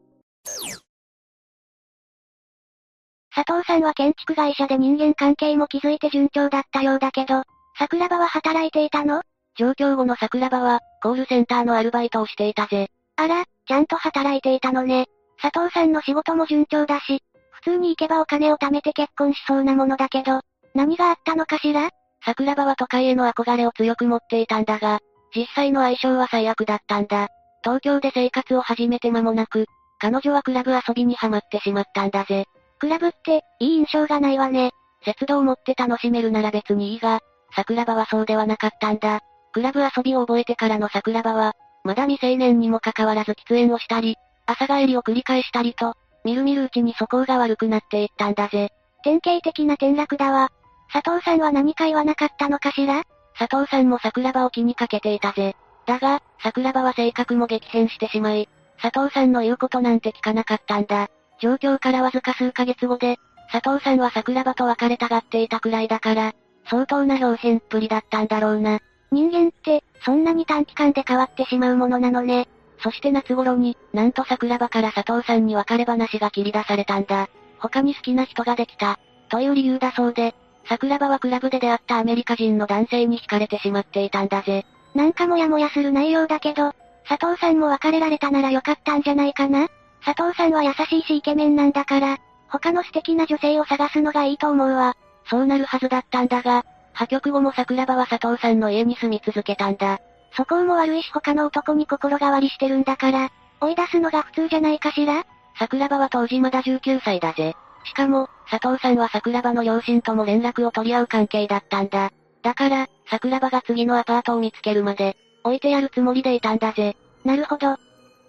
[3.35, 7.43] 佐藤さんは建築会社で人間関係も築いて順調だったようだけど、
[7.79, 9.21] 桜庭は働いていたの？
[9.57, 12.89] 上京後の桜庭は、コールセンターのアルバイトをしていたぜ。
[13.15, 15.07] あら、ちゃんと働いていたのね。
[15.41, 17.21] 佐藤さんの仕事も順調だし、
[17.51, 20.41] 普通に行けばお金を貯めて結婚しそうなものだけど、
[20.73, 21.89] 何があったのかしら？
[22.25, 24.99] 桜庭は都会への憧れを強く持っていたんだが、
[25.35, 27.27] 実際の相性は最悪だったんだ。
[27.63, 29.65] 東京で生活を始めて間もなく、
[29.99, 32.45] 彼女はクラブ遊びにハマってしまったんだぜ。
[32.79, 34.71] クラブって、いい印象がないわね。
[35.05, 37.19] 節度を持って楽しめるなら別にいいが、
[37.55, 39.21] 桜庭はそうではなかったんだ。
[39.53, 41.53] クラブ遊びを覚えてからの桜庭は、
[41.83, 48.71] まだ未成年にもかかわらず喫煙をしたり、朝帰りを繰り返したりと、みるみるうちに素行が悪くなっていったんだぜ。
[49.03, 50.49] 典型的な転落だわ。
[50.91, 53.03] 佐藤さんは何か言わなかったのかしら？
[53.37, 55.55] 佐藤さんも桜庭を気にかけていたぜ。
[55.85, 58.47] だが、桜庭は性格も激変してしまい、
[58.81, 61.09] 佐藤さんの言うことなんて聞かなかったんだ。
[61.39, 63.17] 状況からわずか数ヶ月後で、
[63.51, 66.33] 佐藤さんは桜庭と別れたがっていたくらいだから、
[66.69, 68.79] 相当な表変っぷりだったんだろうな。
[69.13, 72.47] 人間って、そんなに短期間で変わってしまうものなのね。
[72.79, 77.29] そして夏頃に、なんと桜庭から佐藤さんに別れ話が切り出されたんだ。
[77.59, 78.99] 他に好きな人ができた。
[79.29, 80.35] という理由だそうで、
[80.67, 84.65] 桜庭はクラブで出会ったアメリカ人の男性に惹かれてしまっていたんだぜ。
[84.93, 86.73] なんかもやもやする内容だけど、
[87.07, 89.67] 佐藤さんも別れられたならよかったんじゃないかな
[90.05, 92.17] 佐藤さんは優しいしイケメンなんだから、
[92.49, 94.95] 他の素敵な女性を探すのがいいと思うわ。
[95.29, 99.99] そうなるはずだったんだが、破局後も桜庭は佐藤さんの家に住み続けたんだ。
[100.35, 103.29] そこも悪いし他の男に心変わりしてるんだから、
[103.61, 105.25] 追い出すのが普通じゃないかしら？
[105.59, 107.55] 桜庭は当時まだ19歳だぜ。
[107.85, 112.11] しかも、佐藤さんは桜庭の両親とも連絡を取り合う関係だったんだ。
[112.41, 116.95] だから、桜庭が次のアパートを見つけるまで、置いてやるつもりでいたんだぜ。
[117.23, 117.77] なるほど。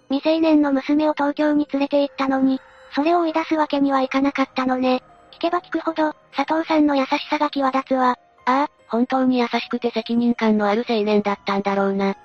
[0.09, 2.61] 未成年の娘を東京に連れて行ったのに、
[2.93, 5.01] それを追い出すわけにはいかなかったのね。
[5.31, 8.15] 聞けば聞くほど、佐藤さんの優しさが際立つわ。
[8.45, 12.15] ああ、本当に優しくて責任感のある青年だったんだろうな。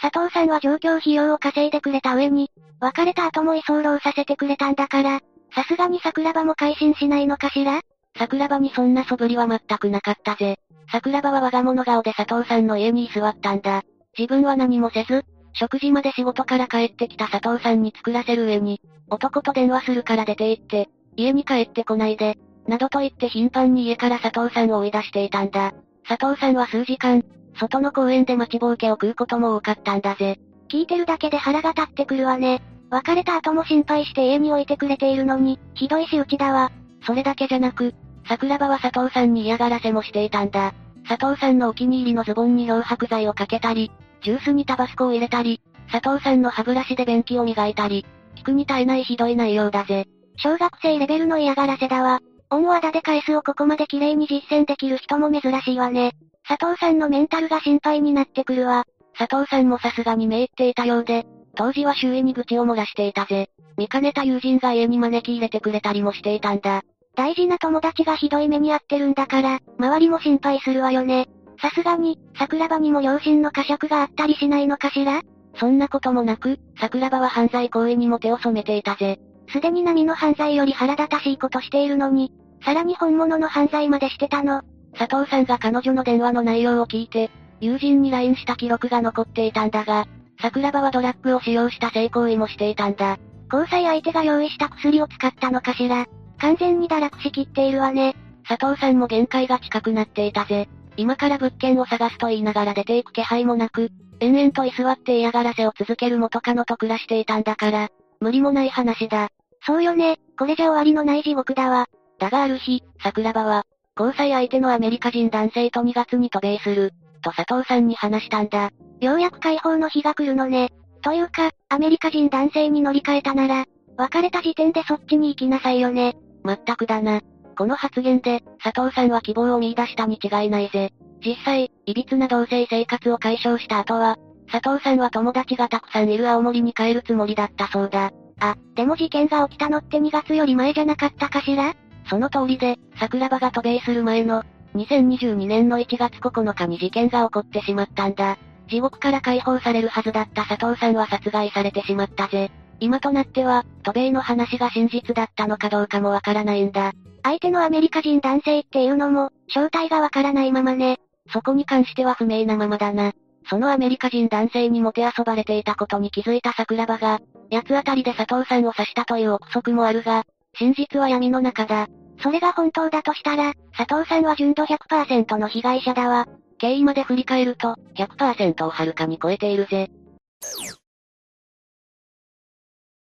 [0.00, 2.50] 佐藤さんは上京費用を稼いでくれた上に、
[2.80, 5.20] 別れた後も居候させてくれたんだから、
[5.54, 7.80] さすがに桜庭も改心しないのかしら？
[8.18, 10.58] 桜庭にそんな素振りは全くなかったぜ。
[10.92, 13.82] 桜庭は我が物顔で佐藤さんの家に居座ったんだ。
[14.16, 22.36] 自分は何もせず、食事まで仕事から帰ってきた佐藤さんに作らせる上に、男と電話するから出て行って、家に帰ってこないで、
[22.68, 25.72] などと言って頻繁に家から佐藤さんを追い出していたんだ。
[26.08, 27.22] 佐藤さんは数時間、
[27.58, 30.38] 外の公園で待ちぼうけを食うことも多かったんだぜ。
[30.68, 32.62] 聞いてるだけで腹が立ってくるわね。
[32.90, 36.70] 別れた後も心配して家に置いてくれているのに、ひどい仕打ちだわ。
[37.04, 37.94] それだけじゃなく、
[38.28, 40.74] 桜庭は佐藤さんに嫌がらせもしていたんだ。
[41.08, 45.60] 佐藤さんのお気に入りのズボンに漂白剤をかけたり、ジュースにタバスコを入れたり、
[45.90, 48.04] 佐藤さんの歯ブラシで便器を磨いたり、
[48.36, 50.06] 聞くに耐えないひどい内容だぜ。
[50.36, 52.20] 小学生レベルの嫌がらせだわ。
[52.50, 56.12] 恩をあだで返すをここまで綺麗に実践できる人も珍しいわね。
[56.46, 58.84] 佐藤さんのメンタルが心配になってくるわ。
[59.18, 63.48] 佐藤さんもさすがに目いっていたようで、当時は周囲に愚痴を漏らしていたぜ。
[63.76, 66.82] 見かねた友人が家に招き入れてくれたりもしていたんだ。
[67.16, 71.28] 大事な友達がひどい目に遭ってるんだから、周りも心配するわよね。
[71.60, 75.22] さすがに、桜庭にも両親の呵責があったりしないのかしら？
[75.58, 79.18] そんなこともなく、桜庭は犯罪行為にも手を染めていたぜ。
[79.48, 82.32] すでに波の犯罪より腹立たしいことしているのに、
[82.64, 84.62] さらに本物の犯罪までしてたの。
[84.94, 90.06] 佐藤さんが彼女の電話の内容を聞いて、友人に LINE した記録が残っていたんだが、
[90.40, 93.18] 桜庭はドラッグを使用した性行為もしていたんだ。
[93.52, 96.06] 交際相手が用意した薬を使ったのかしら。
[96.38, 98.14] 完全に堕落しきっているわね。
[98.46, 100.68] 佐藤さんも限界が近くなっていたぜ。
[100.96, 103.90] 今から物件を探すと言いながら出ていく気配もなく、
[104.20, 107.88] 延々と居座って嫌がらせを続ける元カノと暮らしていたんだから、
[108.20, 109.30] 無理もない話だ。
[109.66, 111.88] そうよね、これじゃ終わりのない地獄だわ。
[112.18, 113.64] だがある日、桜庭は、
[113.98, 118.70] 交際相手のアメリカ人男性と2月に渡米する、と佐藤さんに話したんだ。
[119.00, 120.70] ようやく解放の日が来るのね。
[121.02, 123.64] というか、アメリカ人男性に乗り換えたなら、
[123.96, 126.14] 別れた時点でそっちに行きなさいよね。
[126.44, 127.20] まったくだな。
[127.58, 130.92] この発言で、佐藤さんは希望を見出したに違いないぜ。
[131.24, 134.16] 実際、歪な同性生活を解消した後は、
[134.50, 138.12] 佐藤さんは友達がたくさんいる青森に帰るつもりだったそうだ。
[138.38, 141.74] あ、でも事件が起きたのって2月より前じゃなかったかしら？
[142.08, 144.44] その通りで、桜庭が渡米する前の、
[144.74, 148.36] 2022年の1月9日に事件が起こってしまったんだ。
[148.68, 152.50] 地獄から解放されるはずだった佐藤さんは殺害されてしまったぜ。
[152.78, 156.92] 今となっては、渡米の話が真実だったのかどうかもわからないんだ。
[157.22, 160.98] 相手のアメリカ人男性っていうのも、正体がわからないままね。
[161.32, 163.12] そこに関しては不明なままだな。
[163.48, 167.20] そのアメリカ人男性にもてあそばれていたことに気づいた桜庭が、
[167.50, 170.24] 八つ当たりで佐藤さんを刺したという憶測もあるが、
[170.58, 171.86] 真実は闇の中だ。
[172.22, 176.26] それが本当だとしたら、佐藤さんは純度100%の被害者だわ。
[176.58, 179.90] 経緯まで振り返ると、100%をはるかに超えているぜ。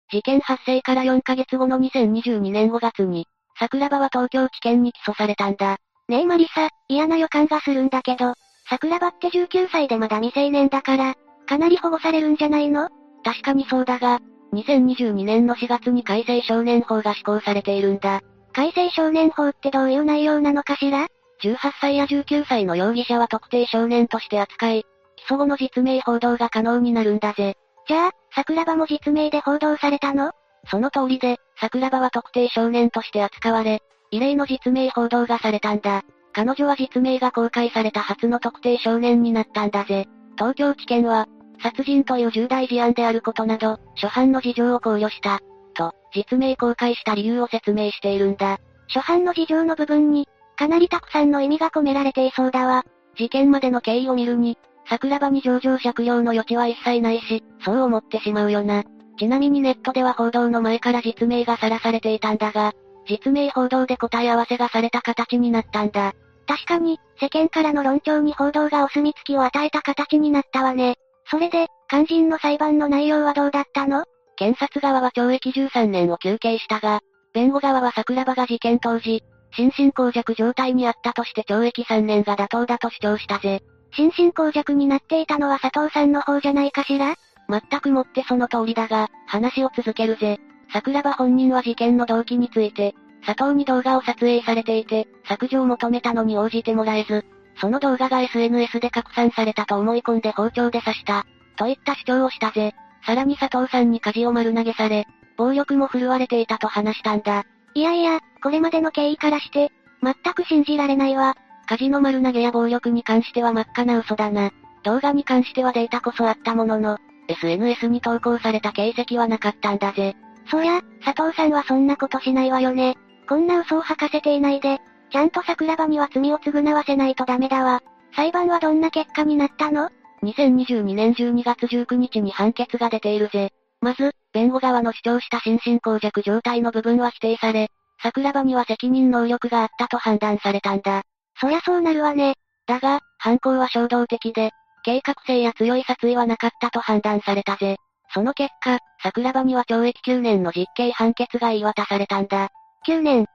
[0.10, 3.28] 事件発生から4ヶ月後の2022年5月に、
[3.60, 5.78] 桜庭は東京地検に起訴されたんだ。
[6.08, 8.34] ねえマリサ、嫌な予感がするんだけど、
[8.70, 11.16] 桜庭って19歳でまだ未成年だから、
[11.48, 12.90] かなり保護されるんじゃないの？
[13.24, 14.20] 確かにそうだが、
[14.54, 18.22] 2022年の4月に改正少年法が施行されているんだ。
[18.54, 21.08] 改正少年法ってどういう内容なのかしら
[21.42, 24.84] ?18 歳や19歳の容疑者は特定少年として扱い、
[25.16, 27.56] 起訴後の実名報道が可能になるんだぜ。
[27.88, 30.32] じゃあ、桜庭も実名で報道されたの？
[30.70, 33.82] その通りで、桜庭は特定少年として扱われ、
[34.12, 36.04] 異例の実名報道がされたんだ。
[36.38, 40.06] 彼女は実名が公開された初の特定少年になったんだぜ。
[40.38, 41.26] 東京地検は、
[41.64, 45.40] 殺人という重大事案であることなど、初犯の事情を考慮した。
[45.74, 48.60] と、実名公開した理由を説明しているんだ。
[48.88, 50.28] 初犯の事情の部分に、
[50.58, 52.86] かなりたくさんの意味が込められていそうだわ。
[53.18, 58.84] 事件までの経緯を見るに、桜庭に上場借用の余地は一切ないし、そう思ってしまうよな。
[59.18, 62.74] ちなみにネットでは報道の前から実名がさらされていたんだが、
[63.08, 66.14] 実名報道で答え合わせがされた形になったんだ。
[66.48, 70.96] 確かに、世間からの論調に報道がお墨付きを与えた形になったわね。
[71.30, 74.06] それで、肝心の裁判の内容はどうだったの？
[74.38, 77.02] 検察側は懲役13年を求刑したが、
[77.34, 83.62] 弁護側は桜庭が事件当時、心神耗弱状態にあったとして懲役3年が妥当だと主張したぜ。
[83.92, 87.16] 心神耗弱になっていたのは佐藤さんの方じゃないかしら？
[87.50, 90.40] 全くもってその通りだが、話を続けるぜ。
[90.72, 92.94] 桜庭本人は事件の動機について、
[93.28, 97.26] 佐藤に動画を撮影されていて、削除を求めたのに応じてもらえず、
[97.60, 101.26] その動画が SNS で拡散されたと思い込んで包丁で刺した。
[101.58, 102.74] といった主張をしたぜ。
[103.06, 105.06] さらに佐藤さんに舵を丸投げされ、
[105.36, 107.44] 暴力も振るわれていたと話したんだ。
[107.74, 109.72] いやいや、これまでの経緯からして、
[110.02, 111.36] 全く信じられないわ。
[111.68, 114.52] 舵の丸投げや暴力に関しては真っ赤な嘘だな。
[114.84, 116.98] 動画に関してはデータこそあったものの、
[117.28, 120.16] SNS に投稿された形跡はなかったんだぜ。
[120.50, 122.96] そりゃ、佐藤さんはそんなことしないわよね。
[123.28, 124.80] こんな嘘を吐かせていないで、
[125.12, 127.82] ちゃんと桜庭には罪を償わせないとダメだわ。
[128.16, 129.90] 裁判はどんな結果になったの
[130.24, 133.52] ?2022 年12月19日に判決が出ているぜ。
[133.82, 137.70] まず、弁護側の主張した心神耗弱状態の部分は否定され、
[138.02, 141.04] 桜庭には責任能力があったと判断されたんだ。
[141.40, 142.36] そりゃそうなるわね。
[142.66, 144.52] だが、犯行は衝動的で、
[144.84, 147.78] 計画性や強い殺意はなかったと判断されたぜ。
[148.14, 152.50] その結果、桜庭には懲役9年の実刑判決が言い渡されたんだ。
[152.86, 153.26] 9年。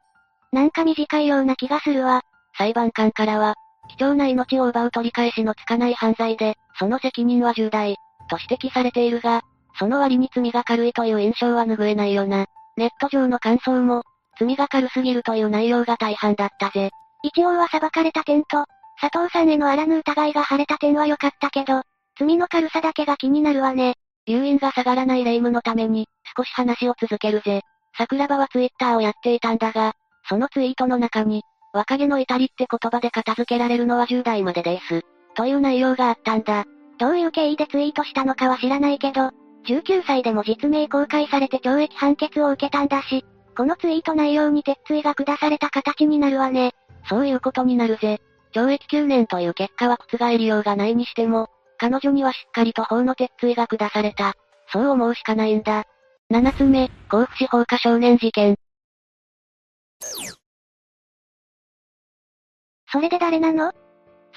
[0.53, 2.23] なんか短いような気がするわ。
[2.57, 3.55] 裁判官からは、
[3.89, 7.97] 貴重な命を奪う取り返しのつかない犯罪で、その責任は重大、
[8.29, 9.43] と指摘されているが、
[9.79, 12.47] その割に罪が軽いという印象は拭えないよな。
[12.77, 14.03] ネット上の感想も、
[14.39, 16.91] 罪が軽すぎるという内容が大半だったぜ。
[17.23, 18.67] 一応は裁かれた点と、
[19.01, 21.83] 佐藤さんへのあらぬ疑いが晴れた点は良かったけど、
[22.19, 23.95] 罪の軽さだけが気になるわね。
[24.27, 27.63] 留飲が下がらない霊夢のために、少し話を続けるぜ。
[27.97, 29.95] 桜庭はツイッターをやっていたんだが、
[30.29, 31.43] そのツイートの中に、
[31.73, 35.03] 若気の至りって言葉で片付けられるのは10代までです。
[35.35, 36.65] という内容があったんだ。
[36.99, 39.31] どういう経緯でツイートしたのかは知らないけど、
[39.67, 43.25] 19歳でも実名公開されて懲役判決を受けたんだし、
[43.57, 46.73] このツイート内容に鉄槌が下された形になるわね。
[47.09, 48.21] そういうことになるぜ。
[48.55, 51.49] 懲役9年という結果は覆りようがないにしても、
[51.79, 54.35] 彼女にはしっかりと法の鉄槌が下された。
[54.73, 55.85] そう思うしかないんだ。
[56.33, 58.57] 7つ目、甲府市放火少年事件。
[62.91, 63.75] それで誰なの？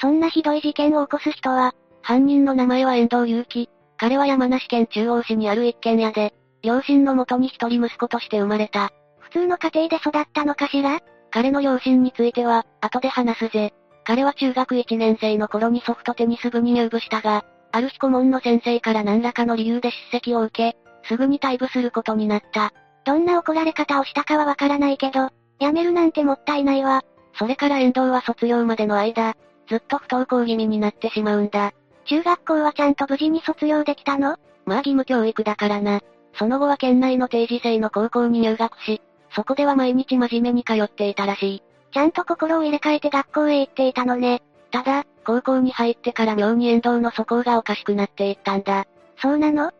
[0.01, 3.69] そんなひどい事件を起こす人は、犯人の名前は遠藤祐樹。
[3.95, 8.91] 彼は山梨県中央市にある一軒家で、両親のもとに一人息子として生まれた。
[9.19, 10.99] 普通の家庭で育ったのかしら？
[11.31, 13.73] 彼の両親については、後で話すぜ。
[14.03, 22.73] 彼は中学1年生の頃にソフトテニス部に入部したが、ある日顧問の先生から何らかの理由で叱責を受け、すぐに退部することになった。
[23.05, 25.29] どんな怒られ方をしたかはわからないけど、
[25.59, 27.03] 辞めるなんてもったいないわ。
[27.37, 29.35] それから遠藤は卒業までの間、
[29.67, 31.73] ずっと不登校気味になってしまうんだ。
[32.05, 34.37] 中学校はちゃんと無事に卒業できたの？
[34.65, 36.01] まあ義務教育だからな。
[36.37, 39.01] その後は県内の定時制の高校に入学し、
[39.35, 41.63] そこでは毎日真面目に通っていたらしい。
[41.93, 44.41] ちゃんと心を入れ替えて学校へ行っていたのね。
[44.71, 48.85] ただ、高校に入ってから妙に遠藤の素行がおかしくなっていったんだ。
[49.21, 49.71] そうなの？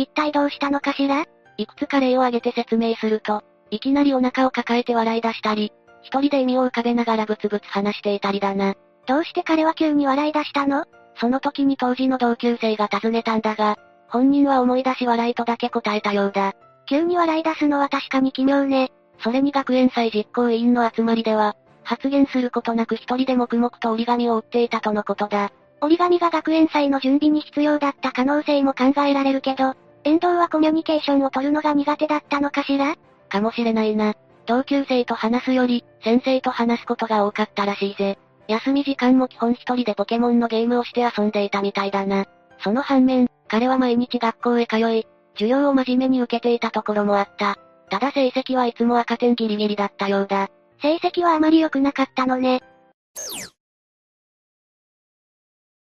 [0.00, 1.26] 一体どうしたのかしら？
[1.58, 8.74] いくつか例を挙げて説明すると、いきなりお腹を抱えて笑い出したり、一人で意味を浮かべながらブツブツ話していたりだな。
[9.06, 10.86] どうして彼は急に笑い出したの？
[11.16, 13.76] その時に当時の同級生が尋ねたんだが、
[14.08, 16.54] 本人は思い出し笑いとだけ答えたようだ。
[16.88, 18.90] 急に笑い出すのは確かに奇妙ね。
[19.22, 25.52] それに学園祭実行委員の集まりでは、発言することなく一人で黙々と折り紙を折っていたとのことだ。
[25.82, 29.74] 折り紙が学園祭の準備に必要だった可能性も考えられるけど、
[30.04, 32.96] 遠藤はコミュニケーションを取るのが苦手だったのかしら？
[33.28, 34.14] かもしれないな。
[34.46, 38.18] 同級生と話すより、先生と話すことが多かったらしいぜ。
[38.48, 42.24] 休み時間も基本一人でポケモンのゲームをして遊んでいたみたいだな。
[42.58, 47.56] その反面、彼は毎日学校へ通い、授業を真面目に受けていたところもあった。
[47.90, 50.48] ただ成績はいつも赤点ギリギリだったようだ。
[50.82, 52.60] 成績はあまり良くなかったのね。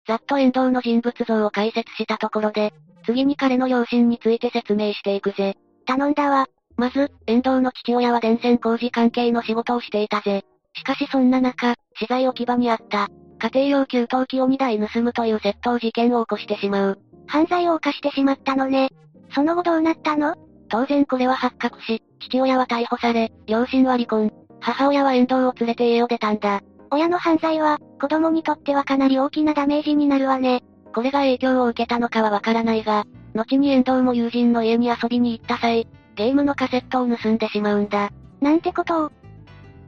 [0.07, 2.73] ざっと遠藤の人物像を解説したところで、
[3.05, 5.55] 次に彼の両親について説明していくぜ。
[5.85, 6.47] 頼んだわ。
[6.77, 10.43] まず、遠藤の父親は電線工事関係の仕事をしていたぜ。
[10.75, 13.09] しかしそんな中、資材置き場にあった、
[13.39, 16.99] 家庭用給湯器を2台盗むという窃盗事件を起こしてしまう。
[17.27, 18.89] 犯罪を犯してしまったのね。
[19.33, 20.35] その後どうなったの？
[20.69, 24.31] 当然これは発覚し、父親は逮捕され、両親は離婚。
[24.59, 26.61] 母親は遠藤を連れて家を出たんだ。
[26.93, 30.63] 親の犯罪は、子供にとってはかなり大きなダメージになるわね。
[30.93, 38.11] これが影響を受けたのかはわからないが、後に遠藤も友人の家に遊びに行った際、ゲームのカセットを盗んでしまうんだ。
[38.41, 39.11] なんてことを？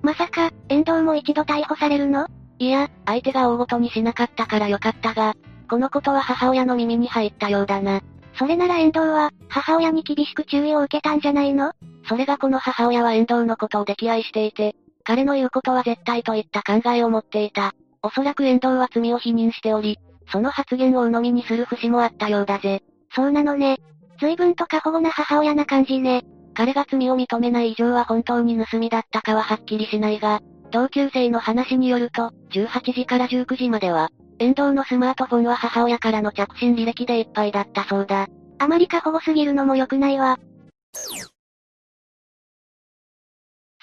[0.02, 2.28] まさか、遠藤も一度逮捕されるの？
[2.58, 5.36] いや、相手が大ごとにしなかったからよかったが、
[5.70, 8.02] このことは母親の耳に入ったようだな。
[8.38, 11.74] それなら遠藤は、母親に厳しく注意を受けたんじゃないの？
[12.08, 14.76] それがこの母親は遠藤のことを溺愛していて、
[15.06, 17.74] 彼の言うことは絶対といった考えを持っていた。
[18.02, 19.98] おそらく遠藤は罪を否認しており、
[20.32, 22.82] その発言を鵜呑みにする節もあったようだぜ。
[23.16, 23.78] そうなのね。
[24.20, 26.24] 随分と過保護な母親な感じね。
[26.56, 30.42] 彼が罪を認めない以上は本当に盗みだったかははっきりしないが、
[30.72, 34.10] 同級生の話によると、18時から19時までは、
[34.40, 38.28] 遠藤のスマートフォンは母親からの着信履歴でいっぱいだったそうだ。
[38.58, 40.38] あまり過保護すぎるのも良くないわ。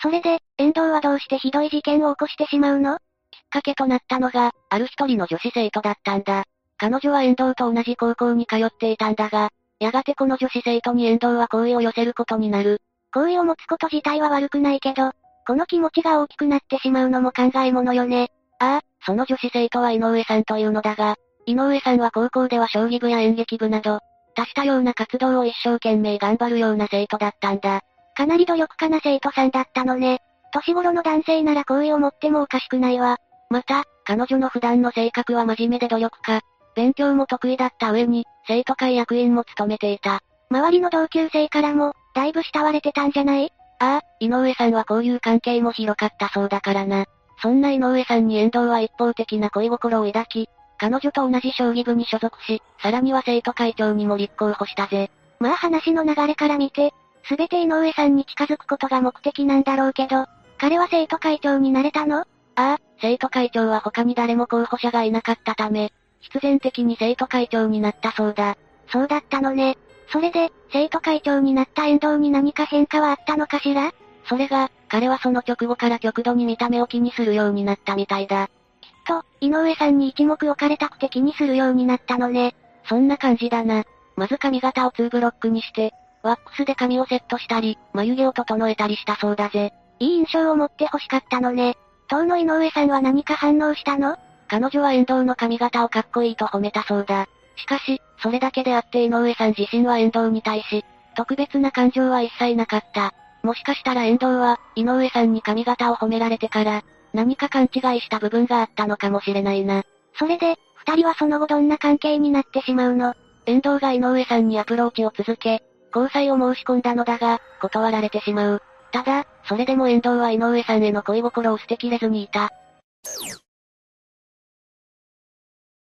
[0.03, 2.99] それで、遠藤はどうしてひどい事件を起こしてしまうの？
[3.31, 6.45] きっかけとなったのが、ある一人の女子生徒だったんだ。
[6.77, 12.81] 彼女は遠藤と同じ高校に通っていたんだが、やがてこの女子生徒に遠藤は好意を寄せることになる。
[13.15, 15.13] 好意を持つこと自体は悪くないけど、
[15.47, 18.31] この気持ちが大きくなってしまうのも考えものよね。
[18.59, 21.17] ああ、その女子生徒は井上さんというのだが、
[21.47, 24.01] 井上さんは高校では将棋部や演劇部など、
[24.35, 27.83] 多したような活動を一生懸命頑張るような生徒だったんだ。
[28.15, 30.21] かなり努力家な生徒さんだったのね。
[30.53, 33.19] 年頃の男性なら好意を持ってもおかしくないわ。
[33.49, 36.41] また、彼女の普段の性格は真面目で努力家。
[36.75, 40.21] 勉強も得意だった上に、生徒会役員も務めていた。
[40.51, 43.53] 周りの同級生からも、だいぶ慕われてたんじゃない？
[43.79, 47.07] ああ、井上さんはこういう関係も広かったそうだからな。
[47.41, 50.49] そんな井上さんに遠藤は一方的な恋心を抱き、
[50.79, 55.11] 彼女と同じ将棋部に所属し、さらには生徒会長にも立候補したぜ。
[55.41, 56.93] まあ話の流れから見て、
[57.25, 60.27] すべて井上さんに近づくことが目的なんだろうけど、
[60.59, 62.21] 彼は生徒会長になれたの？
[62.21, 62.25] あ
[62.57, 68.57] あ、生徒会長は他に誰も候補者がいなかったため、必然的に生徒会長になったそうだ。
[68.89, 69.79] そうだったのね。
[70.13, 73.93] それで、生徒会長になった遠藤に何か変化はあったのかしら？
[74.29, 78.49] それが、彼はその直後から極度に見た目を気にするようになったみたいだ。
[78.81, 82.55] きっと、井上さんに一目置かれたくて気にするようになったのね。
[82.85, 83.85] そんな感じだな。
[84.17, 85.93] まず髪型を2ブロックにして、
[86.23, 89.73] ワックスで髪をセットしたり、眉毛を整えたりしたそうだぜ。
[89.99, 91.77] いい印象を持って欲しかったのね。
[92.09, 94.17] 当の井上さんは何か反応したの？
[94.49, 97.27] 彼女は遠藤の髪型をかっこいいと褒めたそうだ。
[97.57, 100.85] しかし、それだけであって井上さん自身は遠藤に対し、
[101.17, 103.15] 特別な感情は一切なかった。
[103.43, 106.83] もしかしたら遠藤は、井上さんに髪型を褒められてから、
[107.13, 109.83] 何か勘違いした部分があったのかもしれないな。
[110.19, 113.15] それで、二人はその後どんな関係になってしまうの？
[113.47, 115.63] 遠藤が井上さんにアプローチを続け、
[115.95, 118.63] 交際を申し込んだのだが、断られてしまう。
[118.93, 122.51] ただ、それでも遠藤は井上さんへの恋心を捨てきれずにいた。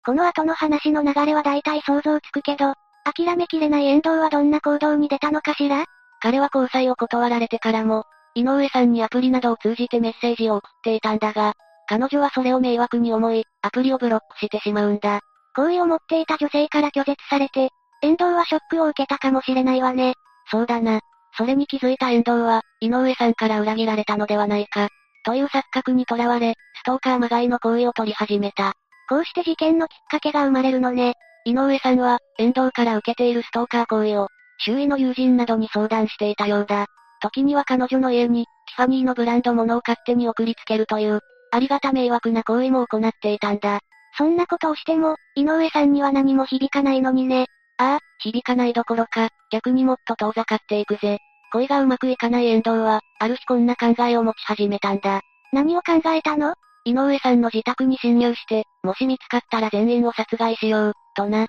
[0.07, 2.75] この後の話の流れは大体想像つくけど、
[3.05, 5.85] 諦めきれない遠藤はどんな行動に出たのかしら？
[6.21, 8.05] 彼は交際を断られてからも、
[8.35, 11.55] 井上さんにアプリなどを通じてメッセージを送っていたんだが、
[11.87, 15.21] 彼女はそれを迷惑に思い、アプリをブロックしてしまうんだ。
[15.55, 17.69] 好意を持っていた女性から拒絶されて、
[18.05, 20.13] 遠藤はショックを受けたかもしれないわね。
[20.51, 21.01] そうだな。
[21.39, 24.89] それに気づいた遠藤は、井上さんから裏切られたのではないか。
[25.25, 28.75] という錯覚にとらわれ、ストーカーまがいの行為を取り始めた。
[29.09, 31.15] こうして事件のきっかけが生まれるのね。
[31.47, 34.29] 井上さんは、遠藤から受けているストーカー行為を、
[34.59, 36.87] 周囲の友人などに相談していたようだ。
[37.23, 41.21] 時には彼女の家に、ティファニーのブランド物を勝手に送りつけるという、
[41.53, 43.81] ありがた迷惑な行為も行っていたんだ。
[44.17, 47.47] そんなことをしても、井上さんには何も響かないのにね。
[47.79, 51.19] ああ、響かないどころか、逆にもっと遠ざかっていくぜ。
[51.53, 55.21] 恋がうまくいかない遠藤は、ある日こんな考えを持ち始めたんだ。
[55.53, 56.55] 何を考えたの？
[56.85, 61.47] 井上さんの自宅に侵入して、もし見つかったら全員を殺害しよう、とな。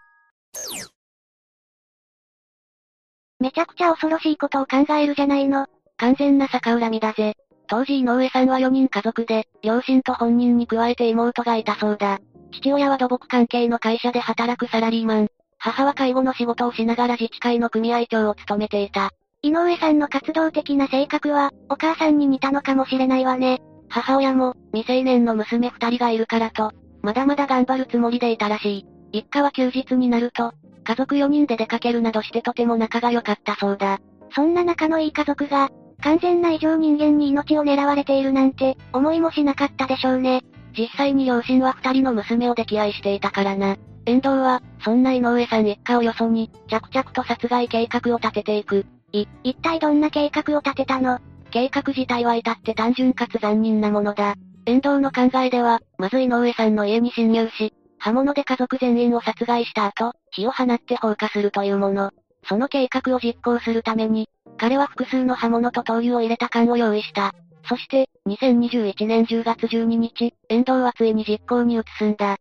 [3.40, 5.68] めちゃくちゃ恐ろしいことを考えるじゃないの。
[5.98, 7.34] 完全な逆恨みだぜ。
[7.68, 12.20] 当時井上さんは4人家族で、両親と本人に加えて妹がいたそうだ。
[12.52, 15.28] 父親は土木関係の会社で働くサラリーマン。
[15.66, 19.10] 母は介護の仕事をしながら自治会の組合長を務めていた。
[19.42, 23.64] 井上さんの活動的な性格は、お母さんに似たのかもしれないわね。
[23.90, 26.72] 母親も、未成年の娘二人がいるからと、
[27.02, 28.86] まだまだ頑張るつもりでいたらしい。
[29.12, 33.98] 一家は休日になると、家族4人で出かけるなどしてとても仲が良かったそうだ。
[34.36, 35.72] そんな仲のいい家族が、
[36.04, 40.44] 完全な異常人間に命を狙われているなんて、思いもしなかったでしょうね。
[40.78, 43.78] 実際に両親は二人の娘を溺愛していたからな。
[44.06, 48.86] 遠藤は、そんな井上さん一家をよそに、着々と殺害計画を立てていく。
[49.12, 51.20] い、一体どんな計画を立てたの？
[51.52, 54.36] 計画自体は至って単純かつ残忍なものだ。
[54.66, 62.12] 遠藤の考えでは、まず井上さんの家に侵入し、刃物で家族全員を殺害した後、火を放って放火するというもの。
[62.48, 67.34] その計画を実行するために、彼は複数の刃物と灯油を入れた缶を用意した。
[67.68, 72.38] そして、2021年10月12日、遠藤はついに実行に移すんだ。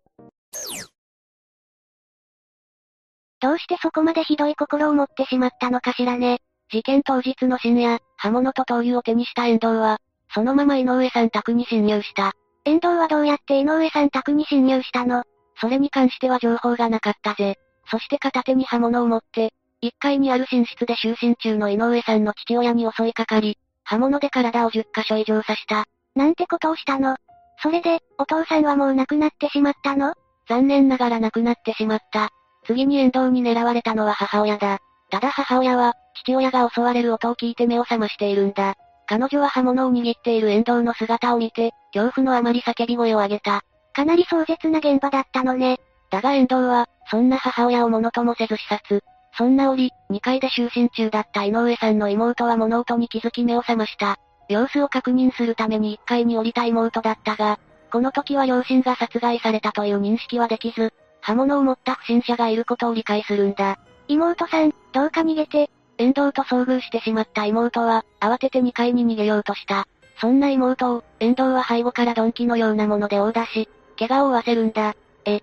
[3.45, 6.39] どうしてそこまでひどい心を持ってしまったのかしらね。
[6.73, 9.99] 事件当日の深夜、刃物と灯油を手にした遠藤は、
[10.35, 12.33] そのまま井上さん宅に侵入した。
[12.65, 15.25] 遠藤はどうやって井上さん宅に侵入したの？
[15.61, 17.57] それに関しては情報がなかったぜ。
[17.91, 19.53] そして片手に刃物を持って、
[19.83, 25.85] 1階にある寝室で就寝中の井上さんの父親に襲いかかり、刃物で体を10箇所以上刺した。
[26.15, 27.17] なんてことをしたの？
[27.63, 30.15] それで、お父さんはもう亡くなってしまったの？
[30.49, 32.31] 残念ながら亡くなってしまった。
[32.67, 34.79] 次に遠藤に狙われたのは母親だ。
[35.11, 38.75] ただ母親は、父親が襲われる音を聞いて目を覚ましているんだ。
[39.07, 43.63] 彼女は刃物を握っている遠藤の姿を見て、恐怖のあまり叫び声を上げた。
[43.93, 45.79] かなり壮絶な現場だったのね。
[46.11, 49.03] だが遠藤は、そんな母親をものともせず視察。
[49.37, 54.17] そんな折、2階で就寝中だった井上さんの妹は物音に気づき目を覚ました。
[54.49, 57.59] 様子を確認するために1階に降りた妹だったが、
[57.91, 60.93] この時は両親が殺害されたという認識はできず、
[61.27, 63.79] 刃物を持った不審者がいることを理解するんだ。
[64.09, 65.71] 妹さん、どうか逃げて。
[65.97, 69.87] 遠藤と遭遇してしまった妹は、慌てて2階に逃げようとした。
[70.21, 74.95] そんな妹を、遠藤は背後から鈍器のようなもので殴打し、怪我を負わせるんだ。
[75.25, 75.43] え。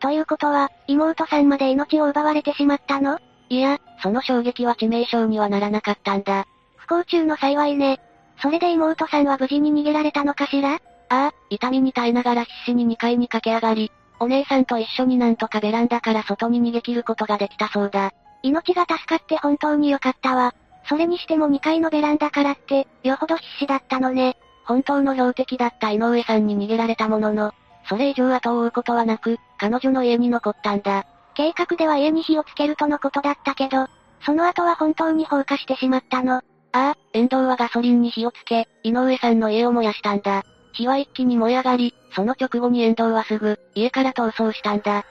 [0.00, 3.20] ということは、妹さんまで命を奪われてしまったの？
[3.48, 6.46] いや、その衝撃は致命傷にはならなかったんだ。
[6.76, 8.00] 不幸中の幸いね。
[8.40, 10.74] それで妹さんは無事に逃げられたのかしら？
[10.74, 10.78] あ
[11.10, 13.92] あ、痛みに耐えながら必死に2階に駆け上がり、
[14.22, 18.12] お姉さんと一緒になんとかベランダから外に逃げ切ることができたそうだ。
[18.44, 20.54] 命が助かって本当に良かったわ。
[20.88, 24.36] それにしても2階のベランダからって、よほど必死だったのね。
[24.64, 27.52] 本当の標的だった井上さんに逃げられたものの、
[27.88, 31.04] それ以上後を追うことはなく、彼女の家に残ったんだ。
[31.34, 33.88] 計画では家に火をつけるとのことだったけど、
[34.24, 36.34] その後は本当に放火してしまったの。
[36.34, 36.42] あ
[36.72, 40.44] あ、遠藤はガソリンに火をつけ、井上さんの家を燃やしたんだ。
[40.72, 45.04] 火は一気に燃え上がり、その直後に遠藤はすぐ、家から逃走したんだ。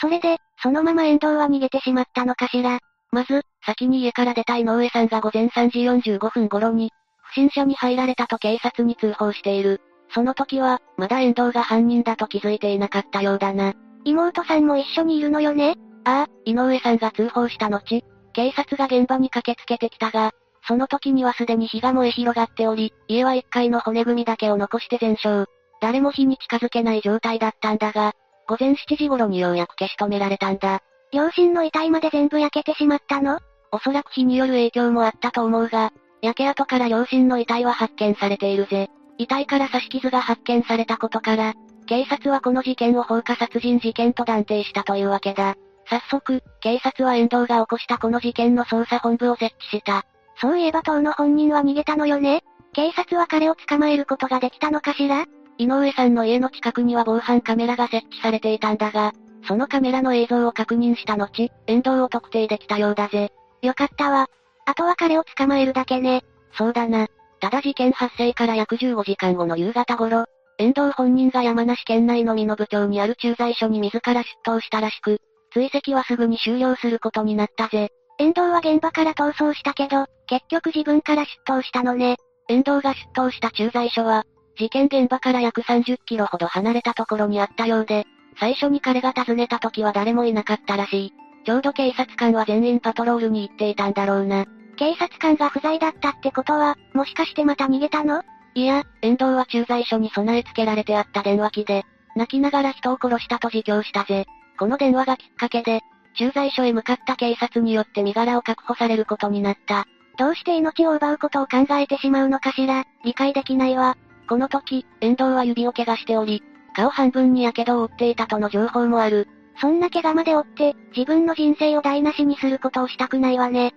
[0.00, 2.78] それで、そのまま遠藤は逃げてしまったのかしら。
[3.10, 6.90] まず、先に家から出た井上さんが午前3時45分頃に、
[7.22, 9.80] 不審者に入られたと警察に通報している。
[10.12, 13.74] その時は、まだ遠藤が犯人だと気づいていなかったようだな。
[14.04, 15.76] 妹さんも一緒にいるのよね？
[16.04, 18.02] ああ、井上さんが通報した後、
[18.32, 20.32] 警察が現場に駆けつけてきたが、
[20.66, 25.50] その時にはすでに火が燃え広がっており、家は1階の骨組みだけを残して全焼。
[25.80, 28.12] 誰も火に近づけない状態だったんだが、
[28.48, 30.80] 午前7時頃にようやく消し止められたんだ。
[31.12, 33.40] 両親の遺体まで全部焼けてしまったの？
[33.72, 35.92] おそらく火による影響もあったと思うが、
[36.22, 38.88] 焼け跡から両親の遺体は発見されているぜ。
[39.18, 41.54] 遺体から刺し傷が発見されたことから、
[41.86, 45.56] 警察はこの事件を放火殺人事件と断定したというわけだ。
[45.86, 50.06] 早速、警察は遠藤が起こしたこの事件の捜査本部を設置した。
[50.40, 52.42] そういえば当の本人は逃げたのよね？
[52.72, 55.26] 警察は彼を捕まえることができたのかしら？
[55.58, 59.12] 井上さんの家の近くには防犯カメラが設置されていたんだが、
[59.46, 63.30] そのカメラの映像を確認した後、遠藤を特定できたようだぜ。
[63.62, 64.26] よかったわ。
[64.66, 66.22] あとは彼を捕まえるだけね。
[66.52, 67.06] そうだな。
[67.40, 70.24] ただ事件発生から約15時間後の夕方頃、
[70.58, 75.20] 遠藤本人が山梨県内の美濃部町にある駐在所に自ら出頭したらしく、
[75.52, 77.90] 追跡はすぐに終了することになったぜ。
[78.18, 82.16] 遠藤は現場から逃走したけど、結局自分から出頭したのね。
[82.48, 84.24] 遠藤が出頭した駐在所は、
[84.56, 88.04] 事件現場から約30キロほど離れたところにあったようで、
[88.38, 91.12] 最初に彼が訪ねた時は誰もいなかったらしい。
[91.44, 94.44] ちょうど警察官は全員パトロールに行っていたんだろうな。
[94.76, 98.22] 警察官が不在だったってことは、もしかしてまた逃げたの？
[98.54, 101.84] いや、遠藤は駐在所に備え付けられてあった電話機で、
[102.16, 104.26] 泣きながら人を殺したと自供したぜ。
[104.58, 105.80] この電話がきっかけで、
[106.14, 109.86] 駐在所へ向かった警察によって身柄を確保されることになった。
[110.16, 113.96] どうして命を奪うことを考えてしまうのかしら、理解できないわ。
[114.28, 116.42] この時、遠藤は指を怪我しており、
[116.74, 119.28] 顔半分に火傷を負っていたとの情報もある。
[119.60, 123.74] そんな怪我まで負って、自分の人生を台無しにすることをしたくないわね。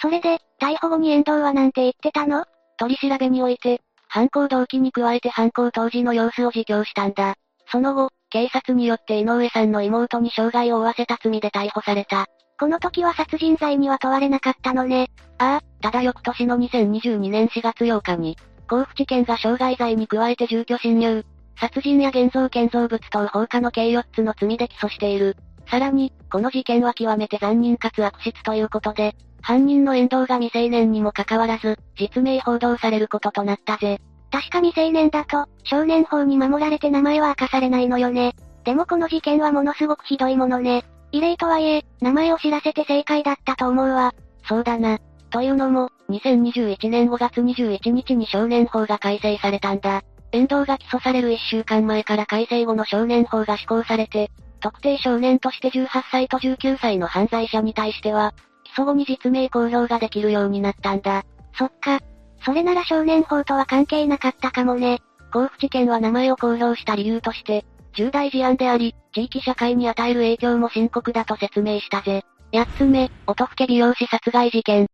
[0.00, 2.44] それで、逮捕後に遠藤はなんて言ってたの？
[2.78, 7.34] 取り調べにおいて、犯行動機に加えて犯行当時の様子を自供したんだ。
[7.66, 12.26] その後、警察によって井上さんの妹に傷害を負わせた罪で逮捕された。
[12.58, 15.10] この時は殺人罪には問われなかったのね。
[15.38, 18.36] ああ、ただ翌年の2022年4月8日に、
[18.68, 21.24] 甲府地検が傷害罪に加えて住居侵入、
[21.60, 25.36] 殺人や現像建造物等放火の計4つの罪で起訴している。
[25.70, 34.00] さらに、この事件は極めて残忍かつ悪質ということで、犯人の遠藤が未成年にもかかわらず、実名報道されることとなったぜ。
[34.30, 38.34] 確か未成年だと、少年法に守られて名前は明かされないのよね。
[38.64, 40.84] でもこの事件はものすごくひどいものね。
[41.12, 44.14] 異例とはいえ、名前を知らせて正解だったと思うわ。
[44.46, 44.98] そうだな。
[45.30, 50.02] というのも、2021年5月21日に少年法が改正されたんだ。
[50.32, 54.30] 遠藤が起訴される1週間前から改正後の少年法が施行されて、
[54.60, 58.34] 特定少年として18歳と19歳の犯罪者に対しては、
[58.64, 61.24] 起訴後に実名公表ができるようになったんだ。
[61.54, 62.00] そっか。
[62.44, 65.00] それなら少年法とは関係なかったかもね。
[65.32, 72.24] 甲府地検は名前を公表した理由として、重大事案であり、地域社会に与える影響も深刻だと説明したぜ。
[72.52, 74.86] 八つ目、音更美容師殺害事件。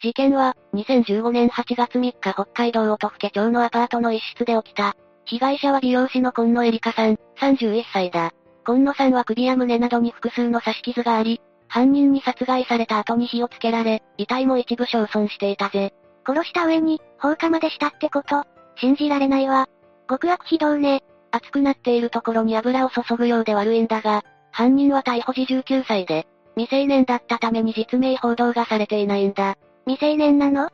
[0.00, 4.96] 事件は、2015年8月3日北海道音更町のアパートの一室で起きた。
[5.24, 8.32] 被害者は美容師の今野エリカさん、31歳だ。
[8.64, 15.92] 今野さんは首や胸などに複数の刺し傷があり、犯人に殺害された後に火をつけられ、遺体も一部焼損していたぜ。
[16.26, 18.44] 殺した上に、放火までしたってこと
[18.76, 19.68] 信じられないわ。
[20.08, 21.02] 極悪非道ね。
[21.30, 26.26] 熱くなっているところに油を注ぐようで悪いんだが、犯人は逮捕時19歳で、
[26.56, 29.56] 未成年だったために実名報道がされていないんだ。
[29.86, 30.70] 未成年なの？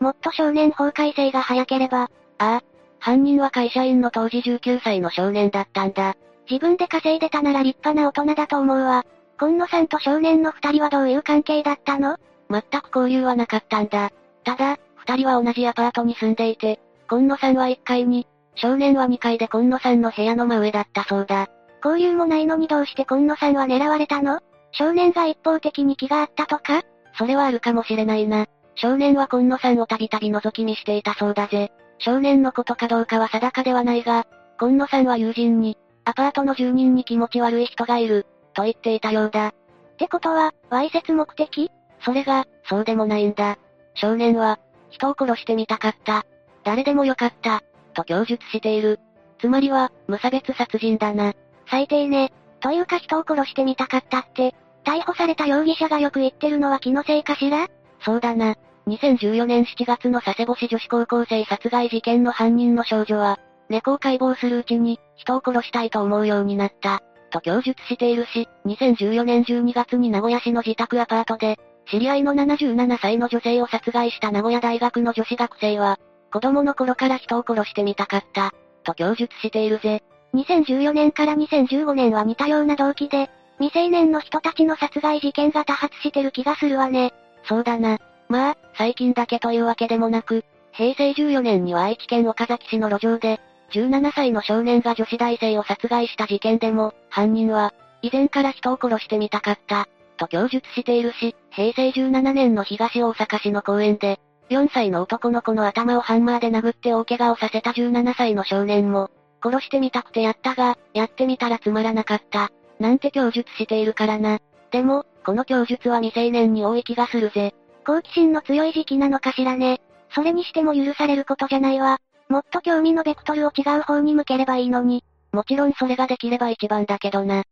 [0.00, 2.02] もっと少年法改正が早ければ。
[2.02, 2.08] あ
[2.38, 2.62] あ。
[3.00, 6.16] 犯人は会社員の当時19歳の少年だったんだ。
[6.50, 9.04] 自分で稼いでたなら立派な大人だと思うわ。
[9.38, 12.16] 今野さんと少年の二人はどういう関係だったの？
[12.50, 14.10] 全く交流はなかったんだ。
[14.44, 21.48] ただ、二人は同じアパートに住んでいて、今野さんは1階に、少年は2階で今野さんの部屋の真上だったそうだ。
[21.84, 24.40] 交流もないのにどうして今野さんは狙われたの？
[24.72, 26.82] 少年が一方的に気があったとか？
[27.16, 28.46] それはあるかもしれないな。
[28.74, 31.70] 少年は今野さんをたびたび覗き見していたそうだぜ。
[31.98, 34.26] 少年のことかどうかは定かではないが、
[34.58, 38.26] 今野さんは友人に、アパートの住人に気持ち悪い人がいる、
[38.58, 39.48] と言っていたようだ。
[39.48, 39.52] っ
[39.98, 41.70] てことは、わいせつ目的？
[42.04, 43.56] それが、そうでもないんだ。
[43.94, 44.58] 少年は、
[44.90, 46.26] 人を殺してみたかった。
[46.64, 47.62] 誰でもよかった、
[47.94, 48.98] と供述している。
[49.40, 51.34] つまりは、無差別殺人だな。
[51.70, 52.32] 最低ね。
[52.58, 57.68] というか人を殺してみたかったって、逮捕された容疑者がよく言ってるのは気のせいかしら？
[58.00, 58.56] そうだな。
[58.88, 71.58] 2014年7月の佐世保市女子高校生殺害事件の犯人の少女は、猫を解剖するうちに、人を殺したいと思うようになった、と供述しているし、2014年12月に名古屋市の自宅アパートで、
[71.90, 75.98] 知り合いの77歳の女性を殺害した名古屋大学の女子学生は、
[76.32, 78.52] 子供の頃から人を殺してみたかった、
[78.84, 80.02] と供述しているぜ。
[80.34, 87.12] 2014年から2015年は似たような動機で、未成年の人たちの殺害事件が多発してる気がするわね。
[87.44, 87.98] そうだな。
[88.28, 104.20] まあ、最近だけというわけでもなく、平成14年には愛知県岡崎市の路上で、17歳の少年が女子大生を殺害した事件でも、犯人は、以前から人を殺してみたかった、と供述しているし、平成17年の東大阪市の公園で、
[104.50, 109.10] 4歳の男の子の頭をハンマーで殴って大怪我をさせた17歳の少年も、
[109.42, 114.40] 殺してみたくてやったが、やってみたらつまらなかった、なんて供述しているからな。
[114.70, 117.54] でも、この供述は未成年に多い気がするぜ。
[117.86, 119.80] 好奇心の強い時期なのかしらね。
[120.14, 121.98] それにしても許されることじゃないわ。
[122.28, 125.04] もっと興味のベクトルを違う方に向ければいいのに。
[125.32, 127.42] もちろんそれができれば一番だけどな。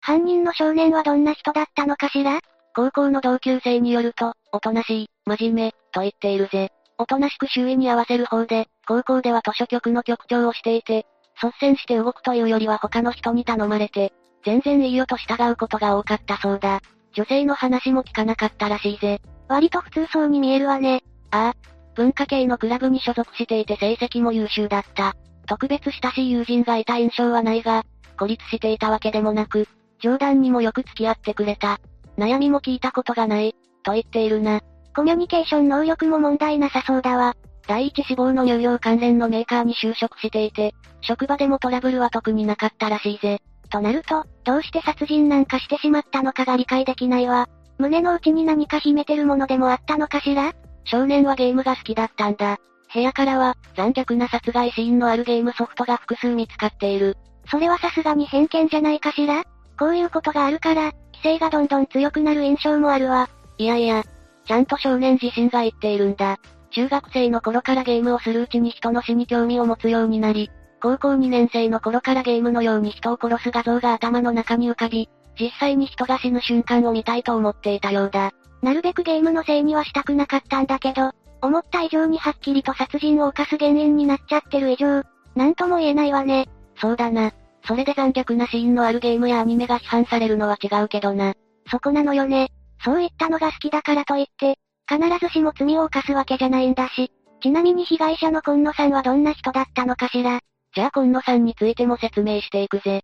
[0.00, 2.40] 犯人の少年はどんな人だったのかしら？
[2.76, 6.72] 高校の同級生によると、おとなしい、真面目、と言っているぜ。
[6.98, 11.06] おとなしく周囲に合わせる方で、高校では図書局の局長をしていて、
[11.42, 14.12] 率先して動くというよりは他の人に頼まれて、
[14.44, 16.80] 全然いいよと従うことが多かったそうだ。
[17.14, 19.20] 女性の話も聞かなかったらしいぜ。
[19.48, 21.02] 割と普通そうに見えるわね。
[21.34, 21.54] ああ。
[21.96, 25.14] 文化系のクラブに所属していて成績も優秀だった。
[25.46, 27.84] 特別親しい友人がいた印象はないが、
[28.18, 29.66] 孤立していたわけでもなく、
[30.00, 31.80] 冗談にもよく付き合ってくれた。
[32.16, 34.60] 悩みも聞いたことがない、と言っているな。
[34.94, 37.34] コミュニケーション能力も問題なさそうだわ。
[37.66, 43.40] 第一志望の乳業関連のメーカーに就職していて、職場でもトラブルは特になかったらしいぜ。
[43.70, 47.48] となると、どうして殺人なんかしてしまったのかが理解できないわ。
[47.78, 50.52] 胸の内に何か秘めてるものでもあったのかしら？
[50.84, 52.58] 少年はゲームが好きだったんだ。
[52.92, 57.16] 部屋からは、残虐な殺害シーンのあるゲームソフトが複数見つかっている。
[57.50, 59.42] それはさすがに偏見じゃないかしら？
[59.78, 63.28] こういうことがあるから、規制がどんどん強くなる印象もあるわ。
[63.58, 64.04] いやいや、
[64.46, 66.38] ちゃんと少年自身が言っているんだ。
[66.70, 70.50] 中学生の頃からゲームをするうちに人の死に興味を持つようになり、
[70.82, 75.08] 高校2年生の頃からゲームのように人を殺す画像が頭の中に浮かび、
[75.40, 78.32] 実際に人が死ぬ瞬間を見たいと思っていたようだ。
[78.64, 81.12] なるべくゲームのせいにはしたくなかったんだけど、
[81.42, 85.02] 思った以上にはっきりと殺人を犯す原因になっちゃってる以上、
[85.36, 86.48] なんとも言えないわね。
[86.80, 87.32] そうだな。
[87.66, 91.34] それで残虐なシーンのあるゲームやアニメが批判されるのは違うけどな。
[91.70, 92.52] そこなのよね。
[92.82, 94.56] そういったのが好きだからといって、
[94.88, 97.12] 必ずしも罪を犯すわけじゃないんだし。
[97.42, 100.40] ちなみに被害者の今野さんはどんな人だったのかしら。
[100.74, 103.02] じゃあ今野さんについても説明していくぜ。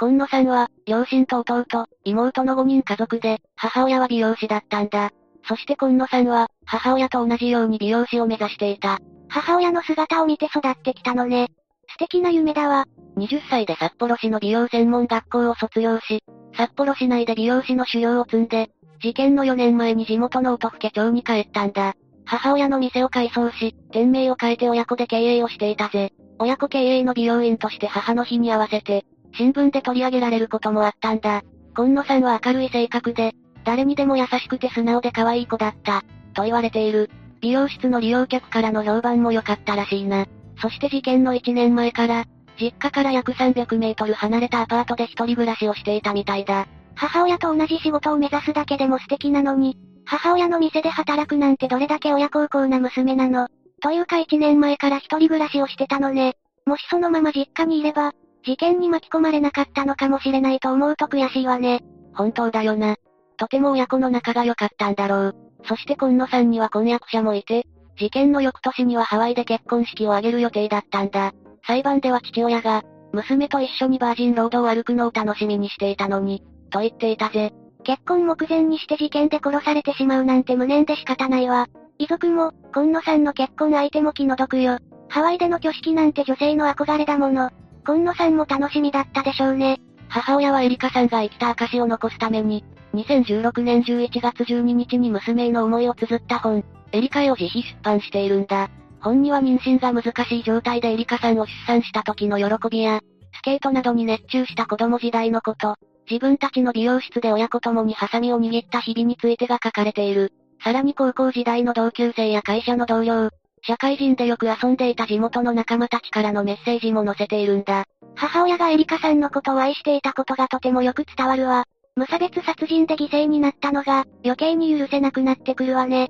[0.00, 1.64] 今野さんは、両親と弟、
[2.04, 5.10] 妹の5人家族で、母親は美容師だったんだ。
[5.48, 9.00] そして今野さんは、母親と同じように美容師を目指していた。
[9.28, 11.48] 母親の姿を見て育ってきたのね。
[11.88, 12.86] 素敵な夢だわ。
[13.16, 16.22] 20歳で札幌市の美容専門学校を卒業し、
[16.56, 18.70] 札幌市内で美容師の修行を積んで、
[19.02, 21.94] 事件の4年前に地元の音更町に帰ったんだ。
[22.24, 26.12] 母親の店を改装し、店名を変えて親子で経営をしていたぜ。
[26.38, 29.04] 親子経営の美容院として母の日に合わせて、
[29.34, 31.42] 新聞で取り上げられることもあったんだ。
[31.76, 33.32] 今野さんは明るい性格で、
[33.64, 36.02] 誰にでも優しくて素直で可愛い子だった、
[36.34, 37.10] と言われている。
[37.40, 40.26] 美容室の利用客からの評判も良かったらしいな。
[40.60, 42.24] そして事件の1年前から、
[42.60, 46.66] 実家から約300メートル離れたアパートで一人暮らしをしていたみたいだ。
[46.96, 53.46] 母親と同じ仕事を目指すだけでも素敵なのに、母親の店で働くなんてどれだけ親孝行な娘なの。
[53.80, 56.34] というか1年前から一人暮らしをしてたのね。
[56.66, 58.12] もしそのまま実家にいれば、
[58.48, 61.82] 事件に巻き込まれなかったのかもしれないと思うと悔しいわね。
[62.14, 62.96] 本当だよな。
[63.36, 65.36] とても親子の仲が良かったんだろう。
[65.64, 67.66] そして今野さんには婚約者もいて、
[67.98, 71.34] 事件の翌年にはハワイで結婚式を挙げる予定だったんだ。
[71.66, 77.52] 裁判では父親が、娘と一緒にバージンロードを歩くのを楽しみにしていたのに、と言っていたぜ。
[77.84, 81.66] 結婚目前にして事件で殺されてしまうなんて無念で仕方ないわ。
[81.98, 84.78] 遺族も、今野さんの結婚相手も気の毒よ。
[85.10, 87.50] ハワイでの挙式なんて女性の憧れだもの。
[87.88, 89.80] 今野さんも楽しみだったでしょうね。
[90.10, 92.62] 母親はエリカさんが生きた証を残すために、
[92.92, 96.62] 2016年11月12日に娘への思いを綴った本、
[96.92, 98.68] エリカへを自費出版しているんだ。
[99.00, 103.00] 本には妊娠が難しい状態でエリカさんを出産した時の喜びや、
[103.32, 105.76] スケートなどに熱中した子供時代のこと、
[106.10, 110.34] 自分たちの美容室で親子共にハサミを握った日々についてが書かれている。
[110.62, 113.30] さらに高校時代の同級生や会社の同僚、
[113.62, 117.84] 社会人でよく遊んでいた地元の仲間たちからのメッセージも載せているんだ。
[118.14, 121.64] 母親がエリカさんのことを愛していたことがとてもよく伝わるわ。
[121.96, 126.08] 無差別殺人で犠牲になったのが、余計に許せなくなってくるわね。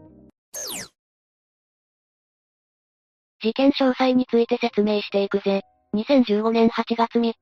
[3.41, 5.63] 事件詳細について説明していくぜ。
[5.95, 7.35] 2015年8月3日、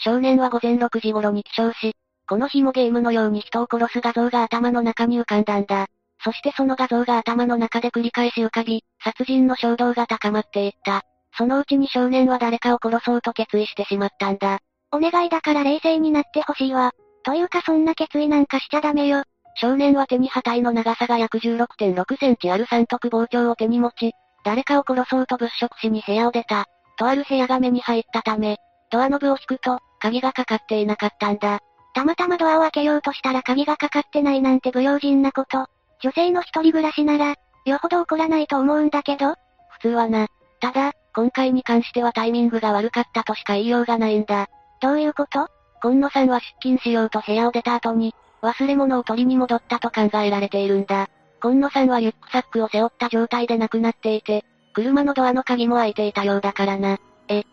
[0.00, 1.94] 少年は午前6時頃に起床し、
[2.28, 5.86] この日もゲームのように人を殺す画像が頭の中に浮かんだんだ。
[6.24, 11.02] そしてその画像が頭の中で繰り返し浮かび、殺人の衝動が高まっていった。
[11.36, 14.60] そのうちに少年は誰かを殺そうと決意してしまったんだ。
[14.90, 16.92] お願いだから冷静になってほしいわ。
[17.24, 19.24] というかそんな決意なんかしちゃダメよ。
[19.56, 24.12] 少年は手に旗の長さが約16.6センチある三徳包丁を手に持ち、
[24.44, 26.64] 誰かを殺そうと物色しに部屋を出た。
[26.96, 28.56] とある部屋が目に入ったため、
[28.90, 31.60] ドアノブを引くと、鍵がかかっていなかったんだ。
[31.94, 35.66] たまたまドアを開けようとしたら鍵がかかってないなんて不用心なこと。
[36.02, 37.34] 女性の一人暮らしなら、
[37.64, 39.34] よほど怒らないと思うんだけど？
[39.70, 40.28] 普通はな。
[40.60, 44.48] ただ、今回に関してはタイミングが悪かったとしか言いようがないんだ。
[44.80, 45.48] どういうこと？
[45.82, 51.08] 今野さんは出勤しようと部屋を出た後に、忘れ物を取りに戻ったと考えられているんだ。
[51.42, 56.98] 今野さんはリュックサックを背負った状態で亡くなっていて、車のドアの鍵も開いていたようだからな。
[57.28, 57.44] え？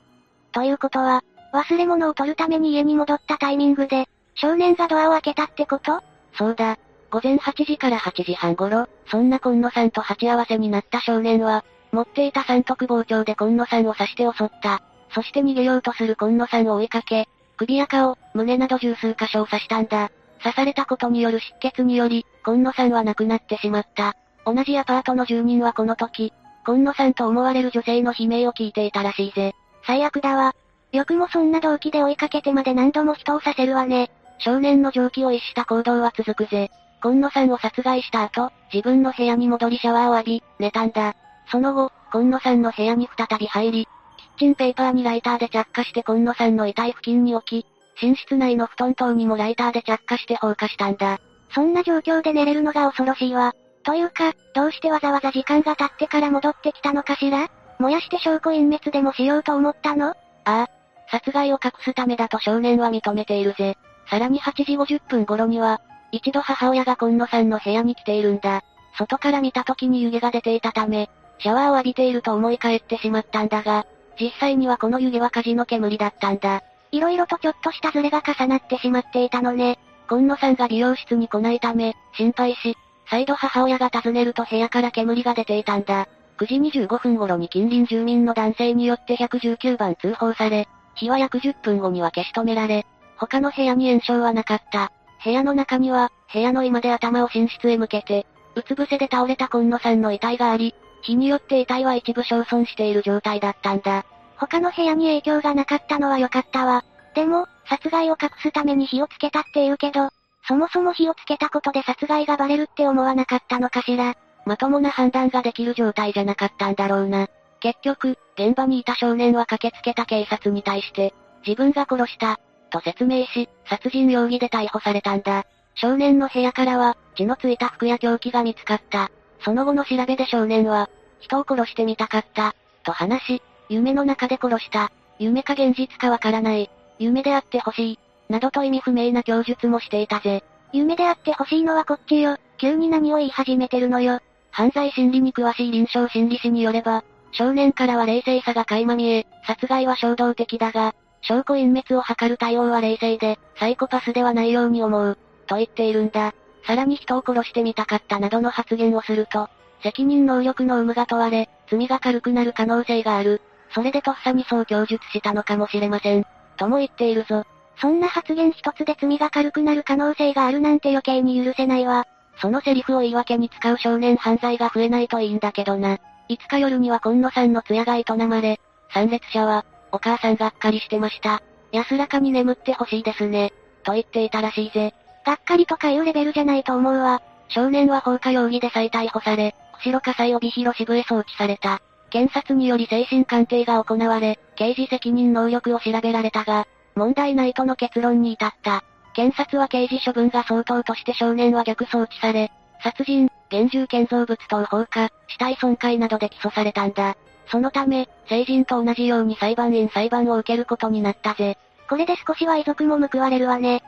[0.51, 1.23] ということは、
[1.53, 6.01] 忘れ物を取るために家に戻ったタイミングで、少年がドアを開けたってこと？
[6.33, 6.77] そうだ。
[7.11, 14.81] 午前8時から8時半頃、そんな今野さんと鉢合わせになった少年は、持っていた三徳包丁で今野さんを刺して襲った。
[15.13, 17.27] そして逃げようとする今野さんを追いかけ、
[17.57, 20.09] 首や顔、胸など十数箇所を刺したんだ。
[20.41, 24.15] 刺されたことによる失血により、今野さんは亡くなってしまった。
[24.45, 26.33] 同じアパートの住人はこの時、
[26.65, 29.53] 今野さんと思われる女性の悲鳴を聞いていたらしいぜ。
[29.85, 30.55] 最悪だわ。
[30.93, 34.11] よくもそんな動機で追いかけてまで何度も人を刺せるわね。
[34.39, 36.71] 少年の常軌を逸した行動は続くぜ。
[37.01, 41.15] 今野さんを殺害した後、自分の部屋に戻りシャワーを浴び、寝たんだ。
[41.51, 43.87] その後、今野さんの部屋に再び入り、
[44.17, 47.65] キッチンペーパーにライターで着火して今野さんの遺体付近に置き、
[48.01, 51.19] 寝室内の布団等にもライターで着火して放火したんだ。
[51.53, 53.53] そんな状況で寝れるのが恐ろしいわ。
[53.83, 57.49] というか、どうしてわざわざ時間が経ってから戻ってきたのかしら？
[57.79, 60.09] 燃やして証拠隠滅でもしようと思ったの？
[60.09, 60.15] あ
[60.45, 60.67] あ。
[61.09, 63.75] 殺害を隠すためだと少年は認めているぜ。
[64.09, 68.63] さらに8時50分頃には、一度母親が今野さんの部屋に来ているんだ。
[68.97, 71.09] 外から見た時に湯気が出ていたため、
[71.39, 73.85] シャワーを浴びていると思い返ってしまったんだが、
[74.19, 76.61] 実際にはこの湯気は火事の煙だったんだ。
[76.91, 79.79] 色々とちょっとしたズレが重なってしまっていたのね。
[80.09, 82.75] 今野さんが美容室に来ないため、心配し、
[83.09, 86.07] 再度母親が訪ねると部屋から煙が出ていたんだ。
[86.37, 92.85] 9時25分頃に近隣住民の男性によって119番通報され、火は約10分後には消し止められ、
[93.17, 94.91] 他の部屋に炎症はなかった。
[95.23, 98.25] 部屋の中には、部屋の居間で頭を寝室へ向けて、
[98.55, 104.05] うつ伏せで倒れた今野さんの遺体があり、火によって遺体は一部焼損している状態だったんだ。
[104.37, 106.83] 他の部屋に影響がなかったのは良かったわ。
[107.13, 110.09] でも、殺害を隠すために火をつけたって言うけど、
[110.47, 114.15] そもそも火をつけたことで殺害がバレるって思わなかったのかしら。
[114.45, 117.27] まともな判断ができる状態じゃなかったんだろうな。
[117.59, 121.13] 結局、現場にいた少年は駆けつけた警察に対して、
[121.45, 122.39] 自分が殺した、
[122.71, 125.45] と説明し、殺人容疑で逮捕されたんだ。
[125.75, 129.11] 少年の部屋からは、血のついた服や凶器が見つかった。
[129.43, 130.89] その後の調べで少年は、
[131.19, 134.91] 人を殺してみたかった、と話し、夢の中で殺した。
[135.19, 136.69] 夢か現実かわからない。
[136.97, 137.99] 夢であってほしい。
[138.29, 140.43] などと意味不明な供述もしていたぜ。
[140.73, 142.37] 夢であってほしいのはこっちよ。
[142.57, 144.19] 急に何を言い始めてるのよ。
[144.51, 155.17] 犯罪心理に詳しい臨床心理士によれば、少年からは冷静さが垣間見え、殺害は衝動的だが、証拠隠滅を図る対応は冷静で、サイコパスではないように思う、
[155.47, 156.33] と言っているんだ。
[156.65, 159.49] さらに人を殺してみたかったなどの発言をすると、
[159.83, 163.41] 責任能力の有無が問われ、罪が軽くなる可能性がある。
[163.73, 166.25] それでとっさにそう供述したのかもしれません。
[166.57, 167.45] とも言っているぞ。
[167.77, 172.05] そんな発言一つで罪が軽くなる可能性があるなんて余計に許せないわ。
[172.39, 175.97] そのセリフを言い訳に使う少年犯罪が増えないといいんだけどな。
[176.29, 178.59] 5日夜には今野さんの通夜が営まれ、
[178.93, 181.41] 参列者は、お母さんがっかりしてました。
[181.71, 183.53] 安らかに眠ってほしいですね。
[183.83, 184.93] と言っていたらしいぜ。
[185.25, 187.21] がっかりとかいうレベルじゃないと思うわ。
[187.49, 191.81] 少年は放火容疑で再逮捕され、釧路火災帯広支部へ送致された。
[192.09, 198.83] 検察により精神鑑定が行われ、刑事責任能力を調べられたが、問題ないとの結論に至った。
[199.13, 202.51] 検察は刑事処分が相当として少年は逆送致され、
[202.81, 207.15] 殺人、現住建造物等放火、死体損壊などで起訴されたんだ。
[207.47, 211.57] そのため、成人と同じように裁判員裁判を受けることになったぜ。
[211.89, 213.83] これで少しは遺族も報われるわね。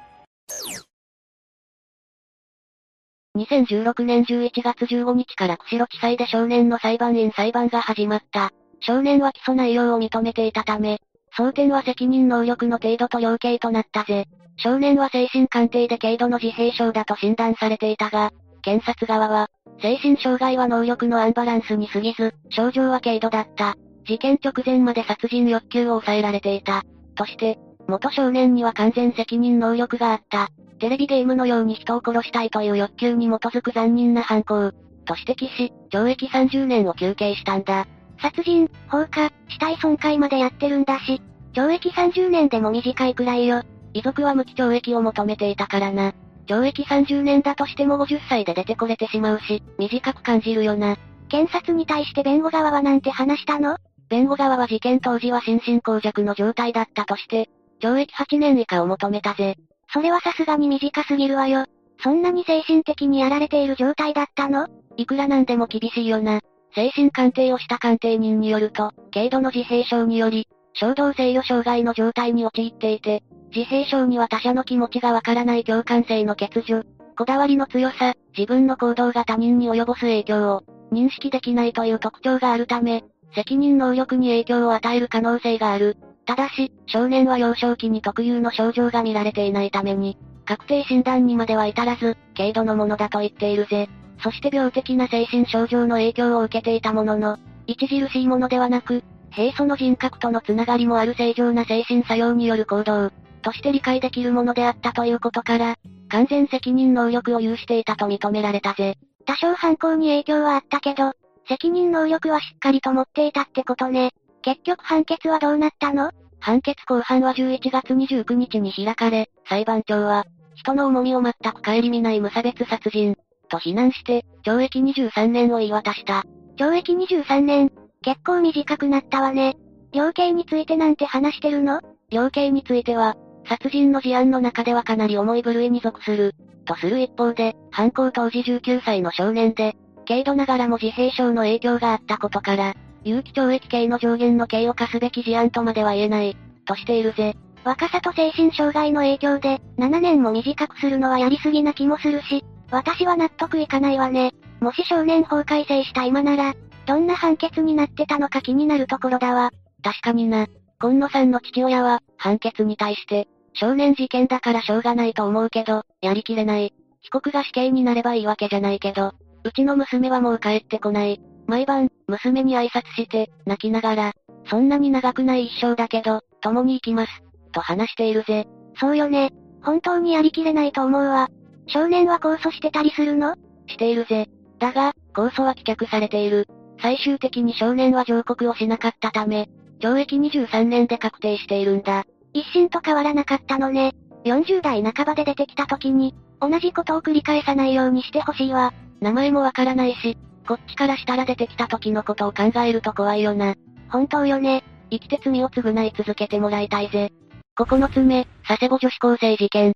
[3.35, 8.51] 2016年11月15日から釧路地裁で少年の裁判員裁判が始まった。
[8.81, 10.99] 少年は起訴内容を認めていたため、
[11.35, 14.25] 争点は責任能力の程度と量刑となったぜ。
[14.57, 18.31] 少年は精神鑑定で軽度の自閉症だと診断されていたが、
[18.63, 19.49] 検察側は、
[19.81, 23.75] 精神障害は能力のアンバランスに過ぎず、症状は軽度だった。
[24.05, 26.83] 事件直前まで殺人欲求を抑えられていた。
[27.15, 30.49] として、元少年には完全責任能力があった。
[30.79, 34.71] テレビゲームのように人を殺したいという欲求に基づく残忍な犯行。
[35.05, 37.85] と指摘し、懲役30年を求刑したんだ。
[38.21, 41.21] 殺人、放火、死体損壊までやってるんだし、
[41.53, 43.63] 懲役30年でも短いくらいよ。
[43.93, 46.13] 遺族は無期懲役を求めていたからな。
[46.47, 50.97] 懲役30年だとしても50歳で出てこれてしまうし、短く感じるよな。
[51.29, 53.77] 検察に対して弁護側はなんて話したの？
[54.09, 57.49] 弁護側は事件当時は心神耗弱の状態だったとして、
[57.81, 59.55] 懲役8年以下を求めたぜ。
[59.91, 61.65] それはさすがに短すぎるわよ。
[62.03, 64.67] そんなに精神的にやられている状態だったの？
[64.97, 66.41] いくらなんでも厳しいよな。
[66.75, 73.23] 精神鑑定をした鑑定人によると、軽度の自閉症により、衝動制御障害の状態に陥っていて、
[73.55, 76.83] 自閉症には他者の気持ちがわからない共感性の欠如、
[77.15, 83.03] こだわりの強さ、自分の行動が他人に及ぼす影響を認識できないという特徴があるため、
[83.35, 85.97] 責任能力に影響を与える可能性がある。
[86.25, 93.87] ただし、少年は幼少期に特有の症状が見られていないために、確定診断にまでは至らず、軽度のものだと言っているぜ。
[94.23, 97.37] そして病的な精神症状の影響を受けていたものの、
[97.69, 103.11] 著しいものではなく、平素の人格とのつながりもある正常な精神作用による行動、
[103.43, 105.75] として理解できるものであったということから、
[106.09, 108.95] 完全責任能力を有していたと認められたぜ。
[109.25, 111.11] 多少犯行に影響はあったけど、
[111.47, 114.11] 責任能力はしっかりと持っていたってことね。
[114.41, 116.11] 結局判決はどうなったの？
[116.39, 120.25] 判決公判は11月29日に開かれ、裁判長は、
[120.55, 123.15] 人の重みを全く顧みない無差別殺人、
[123.49, 126.25] と非難して、懲役23年を言い渡した。
[126.57, 127.71] 懲役23年、
[128.01, 129.55] 結構短くなったわね。
[129.93, 131.81] 量刑についてなんて話してるの？
[132.09, 133.15] 量刑については、
[133.45, 136.33] 殺人の事案の中ではかなり重い部類に属する、
[136.65, 139.75] とする一方で、犯行当時19歳の少年で、
[140.07, 147.35] 軽度ながらも自閉症の影響があったことから、有期懲役刑の上限の刑を課すべき事案とまでは言えない、としているぜ。
[147.63, 154.33] 若さと精神障害の影響で、7年も短くするのはやりすぎな気もするし、私は納得いかないわね。
[154.59, 156.53] もし少年法改正した今なら、
[156.85, 159.51] どんな判決になってたのか気になるところだわ。
[159.83, 160.47] 確かにな。
[160.81, 166.73] 今野さんの父親は、判決に対して、少年事件だからしょうがないと思うけど、やりきれない。
[167.01, 169.13] 被告が死刑になればいいわけじゃないけど、
[169.43, 171.21] うちの娘はもう帰ってこない。
[171.47, 174.13] 毎晩、娘に挨拶して、泣きながら、
[174.49, 177.23] そんなに長くない一生だけど、共に行きます。
[177.51, 178.47] と話しているぜ。
[178.79, 179.31] そうよね。
[179.61, 181.29] 本当にやりきれないと思うわ。
[181.67, 183.35] 少年は控訴してたりするの？
[183.67, 184.27] しているぜ。
[184.59, 186.47] だが、控訴は棄却されている。
[186.81, 189.49] 最終的に少年は上告をしなかったため、
[189.79, 192.05] 懲役23年で確定しているんだ。
[192.33, 193.93] 一審と変わらなかったのね。
[194.25, 198.73] 40代半ばで出てきた時に、同じことを繰り返さないようにしてほしいわ。
[199.01, 203.55] 名前もわからないし、こっちからしたら出てきた時のことを考えると怖いよな。
[203.89, 204.63] 本当よね。
[204.89, 207.11] 生きて罪を償い続けてもらいたいぜ。
[207.57, 209.73] 9つ目、佐世保女子高生事件。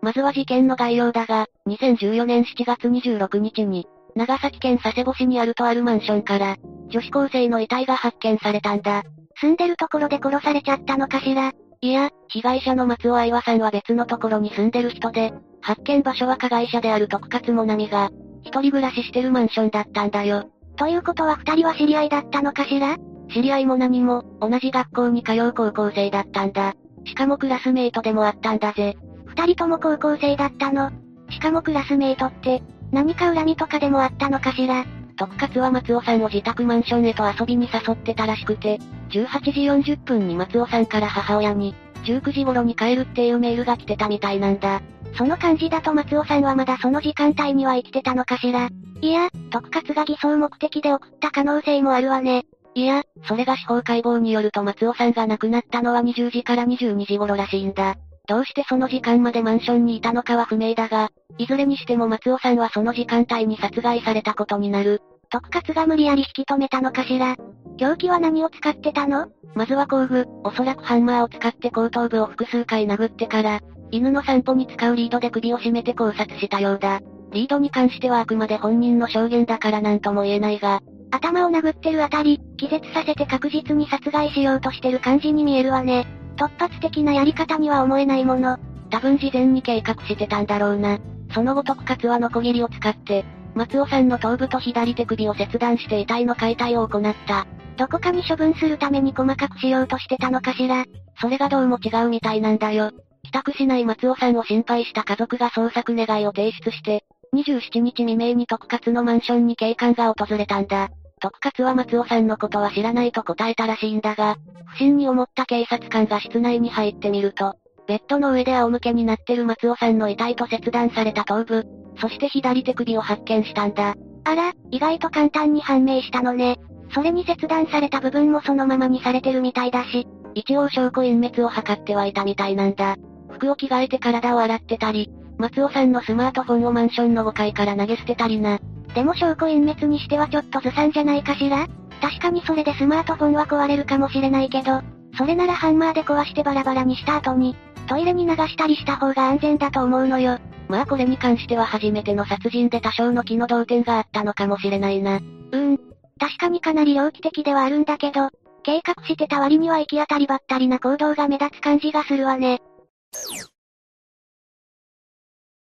[0.00, 6.56] まずは事件の概要だが、2014年7月26日に、長崎県佐世保市にあるとあるマンションから、
[6.88, 9.02] 女子高生の遺体が発見されたんだ。
[9.40, 11.52] 住んでるところで殺されちゃったのかしら？
[11.80, 18.10] いや、被害者の松尾愛和さんは別のところに住んでる人で、発見場所は加害者である徳勝もなみが、
[18.42, 20.48] 一人暮らししてるマンションだったんだよ。
[20.76, 22.96] ということは二人は知り合いだったのかしら？
[23.32, 26.74] 知り合いも何も、同じ学校に通う高校生だったんだ。
[27.04, 28.96] しかもクラスメイトでもあったんだぜ。
[29.26, 30.90] 二人とも高校生だったの。
[31.30, 32.62] しかもクラスメイトって、
[32.94, 34.86] 何か恨みとかでもあったのかしら？
[35.16, 38.78] 特活は松尾さんを自宅マンションへと遊びに誘ってたらしくて、
[39.10, 44.80] 18時40分に松尾さんから母親に、19時頃に帰るっていうメールが来てたみたいなんだ。
[45.16, 48.68] その感じだと松尾さんはまだその時間帯には生きてたのかしら？
[49.00, 52.44] いや、特活が偽装目的で送った可能性もあるわね。
[52.76, 57.96] いや、それが司法解剖によると松尾さんが亡くなったのは20時から22時頃らしいんだ。
[58.26, 65.02] どうしてその時間までマンションにいたのかは不明だが、いずれにしても松尾さんはその時間帯に殺害されたことになる。
[65.30, 67.36] 特活が無理やり引き止めたのかしら。
[67.76, 69.28] 凶器は何を使ってたの？
[69.54, 73.60] まずは工具、おそらくハンマーを使って後頭部を複数回殴ってから、
[73.90, 77.00] 犬の散歩に使うリードで首を絞めて考察したようだ。
[77.32, 80.80] リードに関してはあくまで本人の証言だから何とも言えないが、
[81.10, 86.06] 頭を殴ってるあたり、気絶させて確実に殺害しようとしてる感じに見えるわね。
[86.36, 88.58] 突発的なやり方には思えないもの。
[88.90, 90.98] 多分事前に計画してたんだろうな。
[91.32, 93.24] その後特活はノコギリを使って、
[93.54, 97.46] 松尾さんの頭部と左手首を切断して遺体の解体を行った。
[97.76, 100.84] どこかに処分するために細かくしようとしてたのかしら。
[101.20, 102.90] それがどうも違うみたいなんだよ。
[103.24, 107.04] 帰宅しない松尾さんを心配した家族が捜索願いを提出して、
[107.34, 110.90] 27日未明に特活のマンションに警官が訪れたんだ。
[111.24, 114.36] 特活は松尾さんのことは知らないと答えたらしいんだが、
[114.66, 117.54] 不審に思った警察官が室内に入ってみると、
[117.88, 121.64] ベッドの上で仰向けになってる松尾さんの遺体と切断された頭部、
[121.98, 123.94] そして左手首を発見したんだ。
[124.24, 126.58] あら、意外と簡単に判明したのね。
[126.92, 132.96] それに切断された部分もそのままにされてるみたいだし、一応証拠隠滅を図ってはいたみたいなんだ。
[133.30, 138.58] 服を着替えて体を洗ってたり、松尾さんのスマートフォンをマンションの5階から投げ捨てたりな。
[138.94, 141.66] でも証拠隠滅にしてはちょっとずさんじゃないかしら？
[142.00, 144.82] 確かにそれでスマートフォンは壊れるかもしれないけど、
[145.16, 147.56] それならハンマーで壊してバラバラにした後に、
[147.86, 150.38] トイレに流したりした方が安全だと思うのよ。
[150.68, 155.16] まあこれに関しては初めての殺人で多少の気の動転があったのかもしれないな。
[155.16, 155.78] うーん。
[156.18, 158.30] 確かにかなり猟奇的ではあるんだけど、
[158.62, 162.62] 計画してた割には行き当たりばったりな行動が目立つ感じがするわね。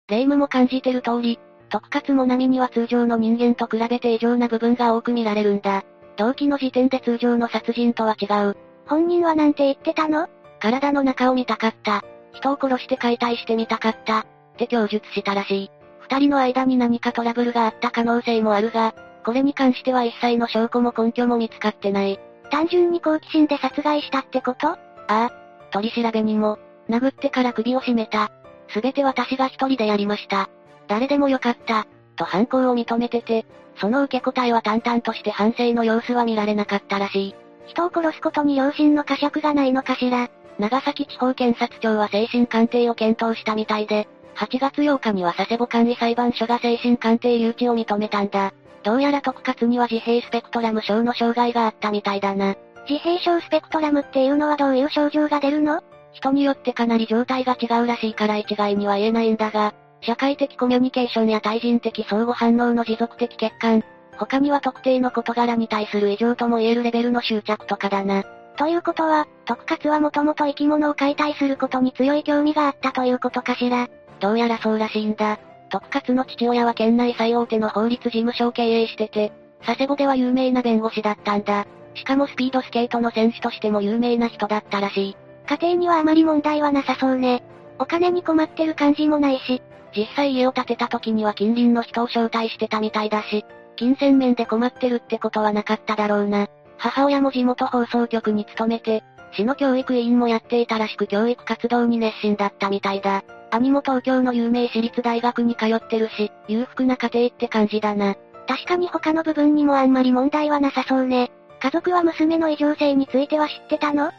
[0.07, 1.37] 霊夢も感じてる通り、
[1.69, 5.83] 特活も波には通常の人間と比べて異常な部分が多く見られるんだ。
[6.17, 8.57] 動機の時点で通常の殺人とは違う。
[8.85, 10.27] 本人はなんて言ってたの？
[10.59, 12.03] 体の中を見たかった。
[12.33, 14.19] 人を殺して解体してみたかった。
[14.19, 14.25] っ
[14.57, 15.71] て供述したらしい。
[15.99, 18.95] 二人の間に何かトラブルがあった可能性もあるが、
[19.25, 22.19] これに関しては一切の証拠も根拠も見つかってない。
[22.49, 24.69] 単純に好奇心で殺害したってこと？
[24.69, 24.77] あ
[25.09, 25.31] あ。
[25.71, 28.31] 取り調べにも、殴ってから首を絞めた。
[28.69, 30.49] すべて私が一人でやりました。
[30.87, 33.45] 誰でもよかった、と犯行を認めてて、
[33.75, 37.35] その受け答えは淡々として反省の様子は見られなかったらしい。
[37.67, 40.29] 人を殺すことに良心の呵責がないのかしら。
[40.57, 44.07] 長崎地方検察庁は精神鑑定を検討したみたいで、
[44.37, 48.53] 8月8日には佐世保管理裁判所が精神鑑定誘致を認めたんだ。
[48.83, 52.55] どうやら特活には自閉スペクトラム症の障害があったみたいだな。
[52.89, 55.81] 自閉症スペクトラムっていうのはどういう症状が出るの？
[56.13, 63.83] 人によってかなり状態が違うらしいから一概には言えないんだが、社会的コミュニケーションや対人的相互反応の持続的欠陥、
[64.17, 68.23] 他には特定の事柄に対する異常とも言えるレベルの執着とかだな。
[68.57, 73.87] ということは、特活はもともと生き物を解体することに強い興味があったということかしら。
[74.19, 75.37] どうやらそうらしいんだ。
[75.69, 79.31] 特活の父親は県内最大手の法律事務所を経営してて、
[79.63, 81.67] 佐世保では有名な弁護士だったんだ。
[81.93, 85.17] しかもスピードスケートの選手としても有名な人だったらしい。
[85.47, 87.43] 家庭にはあまり問題はなさそうね。
[87.79, 89.61] お金に困ってる感じもないし。
[89.97, 93.43] 実際家を建てた時には近隣の人を招待してたみたいだし、
[93.75, 96.47] 金銭面で困ってるってことはなかっただろうな。
[96.77, 99.03] 母親も地元放送局に勤めて、
[99.33, 103.23] 市の教育委員もやっていたらしく教育活動に熱心だったみたいだ。
[103.49, 108.15] 兄も東京の有名私立大学に通ってるし、裕福な家庭って感じだな。
[108.47, 111.31] 確かに他の部分にもあんまり問題はなさそうね。
[111.59, 114.09] 家族は娘の異常性については知ってたの？
[114.09, 114.13] 知っ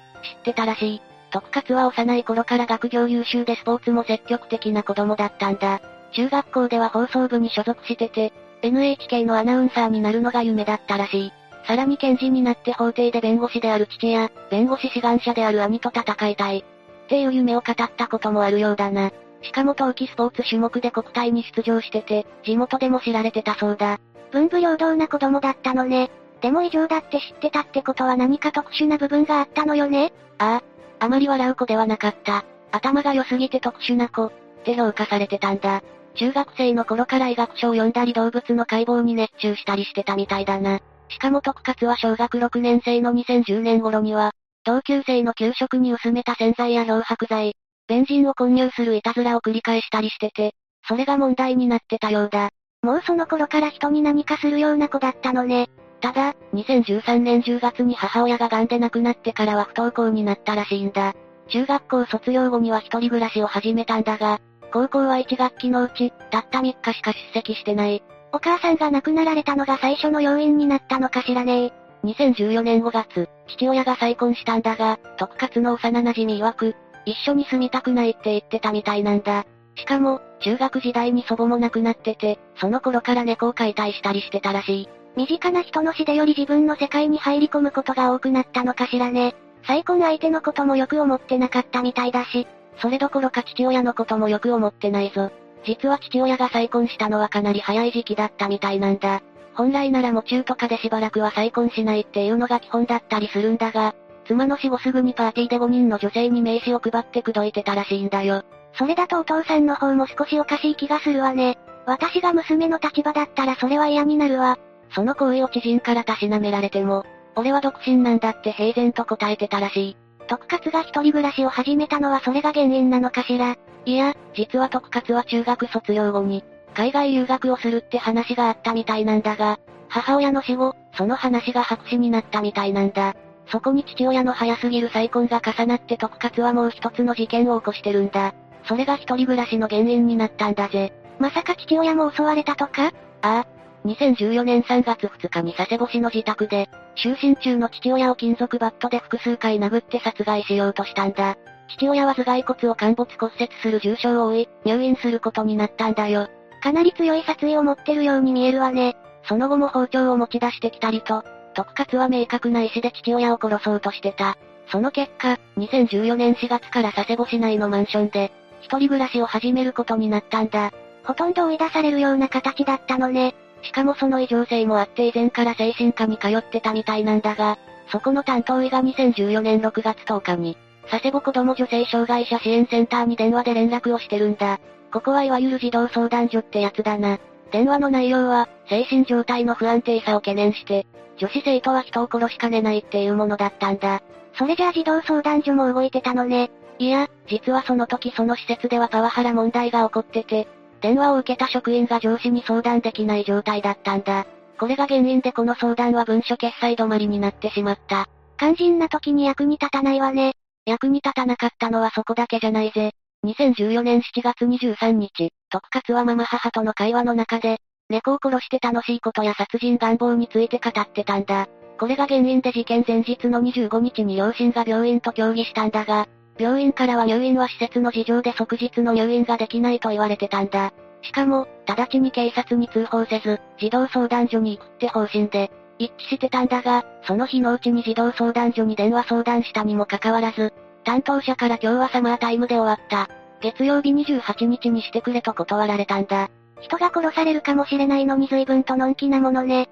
[0.45, 1.03] てたらしい。
[1.31, 5.81] 特活は幼い頃から学業優秀でスポーツも積極的な子供だったんだ。
[6.13, 8.33] 中学校では放送部に所属してて、
[8.63, 11.33] NHK のアナウンサーになるのが夢だったらしい。
[11.67, 16.59] さらに検事になって法廷で弁護士である父や、弁護士志願者である兄と戦いたい。
[16.59, 19.11] っていう夢を語ったこともあるようだな。
[19.43, 23.99] しかも冬季スポーツ種目で国体に出場してて、地元でも知られてたそうだ。
[24.33, 26.11] 文武両道な子供だったのね。
[26.41, 30.78] でも異常だって知ってたってことは何か特殊な部分があったのよねああ。
[31.01, 32.45] あまり笑う子ではなかった。
[32.71, 34.27] 頭が良すぎて特殊な子。
[34.27, 34.33] っ
[34.65, 35.83] て評価されてたんだ。
[36.15, 40.81] 中学生の頃から医学書を読んだり動物の解剖に熱中したりしてたみたいだな。
[41.09, 44.33] しかも特活は小学6年生の2010年頃には、
[44.65, 47.55] 同級生の給食に薄めた洗剤や漂白剤、
[47.87, 50.53] ベンジンを混入するいたずらを繰り返したりしてて、
[50.87, 52.51] それが問題になってたようだ。
[52.83, 55.69] もうその頃から人に何かするような子だったのね。
[56.01, 61.15] ただ、2013年10月に母親が癌で亡くなってからは不登校になったらしいんだ。
[61.49, 64.41] 中学校卒業後には一人暮らしを始めたんだが、
[64.73, 68.03] 高校は1学期のうち、たった3日しか出席してない。
[68.33, 71.73] お母さんが亡くなられたのが最初の要因になったのかしらね
[72.05, 76.77] 2014年5月、父親が再婚したんだが、特活の幼馴染曰く、
[77.07, 79.47] 一緒に住みたくないって言ってたみたいなんだ。
[79.75, 84.89] しかも、中学時代に祖母も亡くなってて、その頃から猫を解体したりしてたらしい。
[85.17, 89.35] 身近な人の死でより自分の世界に入り込むことが多くなったのかしらね。
[89.67, 92.47] 再婚相手のこともよく思ってなかったみたいだし。
[92.81, 95.31] それどころか父親のこともよく思ってないぞ。
[95.65, 99.21] 実は父親が再婚したのはかなり早い時期だったみたいなんだ。
[99.55, 103.95] 本来ならも中とかでしばらくは再婚しないっていうのが基本だったりするんだが、
[104.27, 108.45] 妻の死後すぐにパーティーで5人の女性に名刺を配って口説いてたらしいんだよ。
[108.75, 111.59] それだとお父さんの方も少しおかしい気がするわね。
[111.87, 114.59] 私が娘の立場だったらそれは嫌になるわ。
[114.91, 117.05] その行為を知人からたしなめられても、
[117.37, 119.97] 俺は独身なんだって平然と答えてたらしい。
[120.27, 123.57] 特活が一人暮らしを始めたのはそれが原因なのかしら。
[123.85, 126.45] いや、実は特活は中学卒業後に、
[126.75, 129.59] 海外留学をするって話があったみたいなんだが、
[129.89, 133.15] 母親の死後、その話が白紙になったみたいなんだ。
[133.51, 138.35] そこに父親の早すぎる再婚が重なって特活はもう一つの事件を起こしてるんだ。
[138.65, 140.93] それが一人暮らしの原因になったんだぜ。
[141.19, 142.93] まさか父親も襲われたとか？
[143.23, 143.47] ああ、
[143.85, 151.37] 2014年3月2日に佐世保市の自宅で、就寝中の父親を金属バットで複数回殴って殺害しようとしたんだ。
[151.69, 156.29] 父親は頭蓋骨を陥没骨折する重傷を負い、入院することになったんだよ。
[156.63, 158.97] かなり強い殺意を持ってるように見えるわね。
[159.29, 161.23] その後も包丁を持ち出してきたりと、
[161.55, 164.37] 特活は明確な意思で父親を殺そうとしてた。
[164.71, 170.73] その結果、2014年4月から佐世保市内のマンションで、一人暮らしを始めることになったんだ。
[171.05, 173.35] ほとんど追い出されるような形だったのね。
[173.63, 177.59] しかもその異常性もあって以前から精神科に通ってたみたいなんだが、
[177.91, 180.57] そこの担当医が2014年6月10日に、
[180.91, 184.59] 佐世保子供女性障害者支援センターに電話で連絡をしてるんだ。
[184.93, 187.19] ここはいわゆる児童相談所ってやつだな。
[187.51, 190.87] 電話の内容は、精神状態の不安定さを懸念して、
[191.19, 194.03] 女子生徒は人を殺しかねないっていうものだったんだ。
[194.35, 196.51] それじゃあ児童相談所も動いてたのね。
[196.79, 200.47] いや、実はその時その施設ではパワハラ問題が起こってて、
[200.81, 204.27] 電話を受けた職員が上司に相談できない状態だったんだ。
[204.59, 208.07] これが原因でこの相談は文書決済止まりになってしまった。
[208.39, 210.33] 肝心な時に役に立たないわね。
[210.67, 212.93] 役に立たなかったのはそこだけじゃないぜ。
[213.25, 221.49] 2014年7月23日、特活はママ母との会話の中で、猫を殺して楽しいことや殺人願望について語ってたんだ。
[221.79, 226.07] これが原因で事件前日の25日に両親が病院と協議したんだが、
[226.39, 230.73] 病院からは入院は施設の事情で即日の入院ができないと言われてたんだ。
[231.03, 240.53] しかも、直ちに警察に通報せず、児童相談所に行くって方針で、一致してたんだが、その日のうちに児童相談所に電話相談したにもかかわらず、
[240.85, 243.09] 担当者から今日はサマータイムで終わった。
[243.41, 246.29] 月曜日28日にしてくれと断られたんだ。
[246.61, 249.69] 人が殺されるかもしれないのに随分とのんきなものね。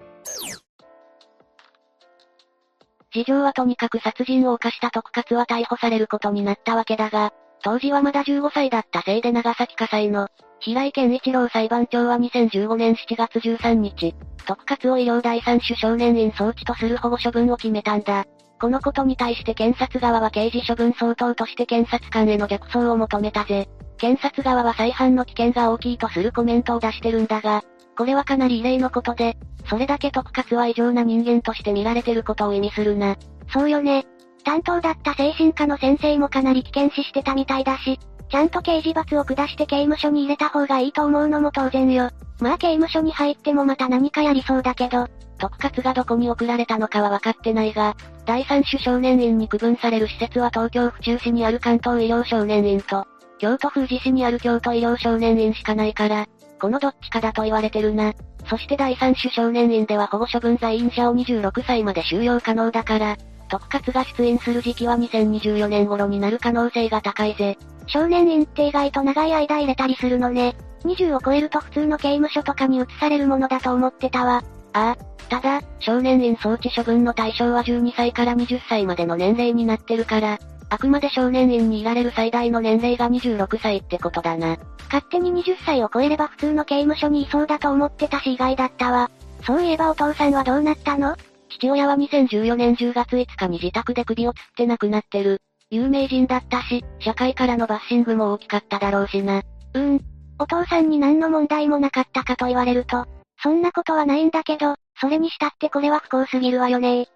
[3.16, 7.32] 事情はとにかく殺人を犯した特活は逮捕されることになったわけだが、
[7.62, 10.28] 当時はまだ15歳だったせいで長崎火災の、
[10.60, 14.14] 平井健一郎裁判長は2015年7月13日、
[14.46, 18.26] 特活を医療第三種少年院送致とする保護処分を決めたんだ。
[18.60, 23.66] このことに対して検察側は刑事処分相当として検察官への逆走を求めたぜ。
[23.96, 27.62] 検察側は再犯の危険が大きいとするコメントを出してるんだが、
[27.96, 29.36] これはかなり異例のことで、
[29.68, 33.16] それだけ特活は異常な人間として見られてることを意味するな。
[33.52, 34.06] そうよね。
[34.44, 37.98] 担当だった精神科の先生もかなり危険視してたみたいだし、
[38.28, 42.10] ちゃんと刑事罰を下して刑務所に入れた方がいいと思うのも当然よ。
[42.40, 45.08] まあ刑務所に入ってもまた何かやりそうだけど、
[45.38, 53.06] 特活がどこに送られたのかは分かってないが、第三種少年院に区分される施設は東京府中市にある関東医療少年院と、
[53.38, 56.26] 京都府宇治市にある京都医療少年院しかないから、
[56.56, 58.14] このどっちかだと言われてるな。
[58.48, 63.16] そして第三種少年院では保護処分在院者を26歳まで収容可能だから、
[63.48, 67.58] 特活が出院する時期は2024年頃になる可能性が高いぜ。
[67.86, 70.56] 少年院って意外と長い間入れたりするのね。
[70.84, 74.42] 20を超えると普通の刑務所とかに移されるものだと思ってたわ。
[74.72, 75.16] ああ。
[75.28, 84.56] ただ、少年院送致処分の対象は12歳から20歳までの年齢になってるから、あくまで少年院にいられる最大の年齢が26歳ってことだな。
[84.86, 89.10] 勝手に20歳を超えれば普通の刑務所にいそうだと思ってたし意外だったわ。
[89.44, 91.16] そういえばお父さんはどうなったの？
[91.48, 95.40] 父親は2014年10月5日に自宅で首をつって亡くなってる。
[95.70, 99.38] 有名人だったし、社会からのバッシングも大きかっただろうしな。
[99.38, 100.00] うーん。
[100.38, 103.06] お父さんに何の問題もなかったかと言われると、
[103.42, 107.08] そんなことはないんだけど、それにしたってこれは不幸すぎるわよね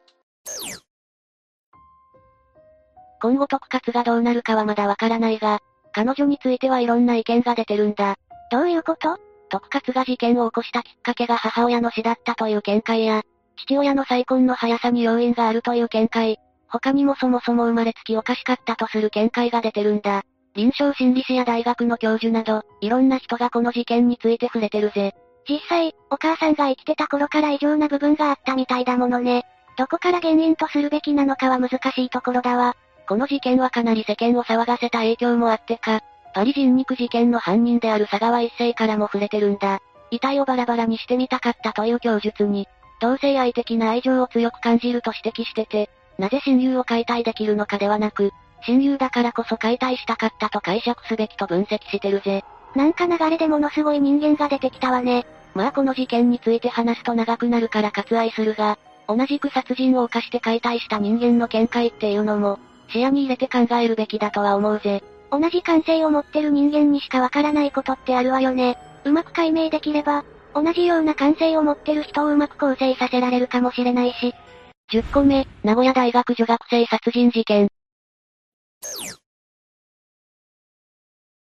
[3.21, 5.61] 今後特活がどうなるかはまだわからないが、
[5.93, 8.17] 彼女についてはいろんな意見が出てるんだ。
[8.51, 9.19] どういうこと？
[9.49, 13.23] 特活が事件を起こしたきっかけが母親の死だったという見解や、
[13.57, 16.39] 父親の再婚の速さに要因があるという見解、
[16.69, 20.23] 他にもそもそも生まれつきおかしかったとする見解が出てるんだ。
[20.55, 25.15] 臨床心理士や大学の教授など、いろんな人がこの事件について触れてるぜ。
[25.49, 29.45] 実際、お母さんが生きてた頃から異常な部分があったみたいだものね。
[29.77, 32.77] どこから原因とするべきなのかは難しいところだわ。
[33.11, 36.01] この事件はかなり世間を騒がせた影響もあってか、
[36.32, 39.80] パリ人肉事件の犯人である佐川一世からも触れてるんだ。
[40.13, 42.69] 遺体をバラバラにしてみたかったという供述に、
[43.01, 48.30] 同性愛的な愛情を強く感じると指摘してて、なぜ親友を解体できるのかではなく、
[48.63, 52.45] 親友だからこそ解体したかったと解釈すべきと分析してるぜ。
[52.77, 55.27] なんか流れでものすごい人間が出てきたわね。
[55.56, 65.02] まあこの事件について話すと長くなるから割愛するが、同じく殺人を犯して解体した人間の見解っていうのも、視野に入れて考えるべきだとは思うぜ。
[65.30, 68.78] 同じ感性を持ってる人間にしかわからないことってあるわよね。
[69.04, 74.35] うまく解明できれば、同じような感性を持ってる人をうまく構成させられるかもしれないし。
[74.93, 77.69] 10個目、名古屋大学女学生殺人事件。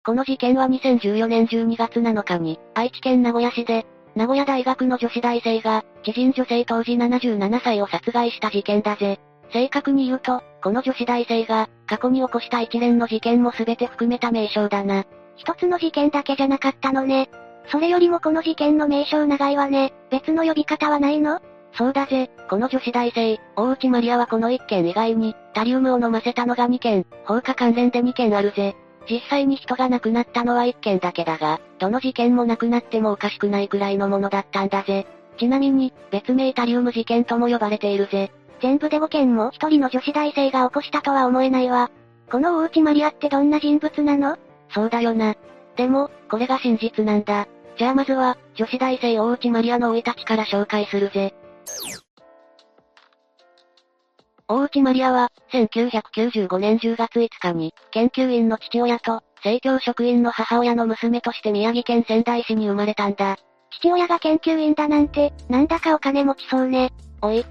[0.06, 9.18] この事件は2014年12月7日に、愛知県名古屋市で、名古屋大学の女子大生が、知人女性当時77歳を殺害した事件だぜ。
[9.52, 15.05] 正確に言うと、この女子大生が、過去に起こした一連の事件も全て含めた名称だな。
[15.36, 17.28] 一つの事件だけじゃなかったのね。
[17.70, 19.93] それよりもこの事件の名称長いわね。
[20.10, 21.43] 別の呼び方はないの？
[21.75, 28.75] そうだぜ、この女子大生、大内マリアはこの1件以外に、タリウムを飲ませたのが2件、放火関連で2件あるぜ。
[29.07, 35.07] 実際に人が亡くなったのは1件だけだが、どの事件も亡くなってもおかしくないくらいのものだったんだぜ。
[35.36, 38.33] ちなみに、別名タリウム事件とも呼ばれているぜ。
[38.65, 41.91] 全部で5件も一人の女子大生が起こしたとは思えないわ。
[42.31, 44.39] この大内マリアってどんな人物なの？
[44.70, 45.34] そうだよな。
[45.76, 47.47] でも、これが真実なんだ。
[47.76, 51.34] じゃあまずは、女子大生大内マリアの生い立ちから紹介するぜ。
[54.49, 63.36] 大内マリアは、1995年10月5日に、研究員の父親と、政教職員の母親の娘として宮城県仙台市に生まれたんだ。
[63.73, 66.94] 父親が研究員だなんて、なんだかお金持ちそうね。
[67.20, 67.44] おい、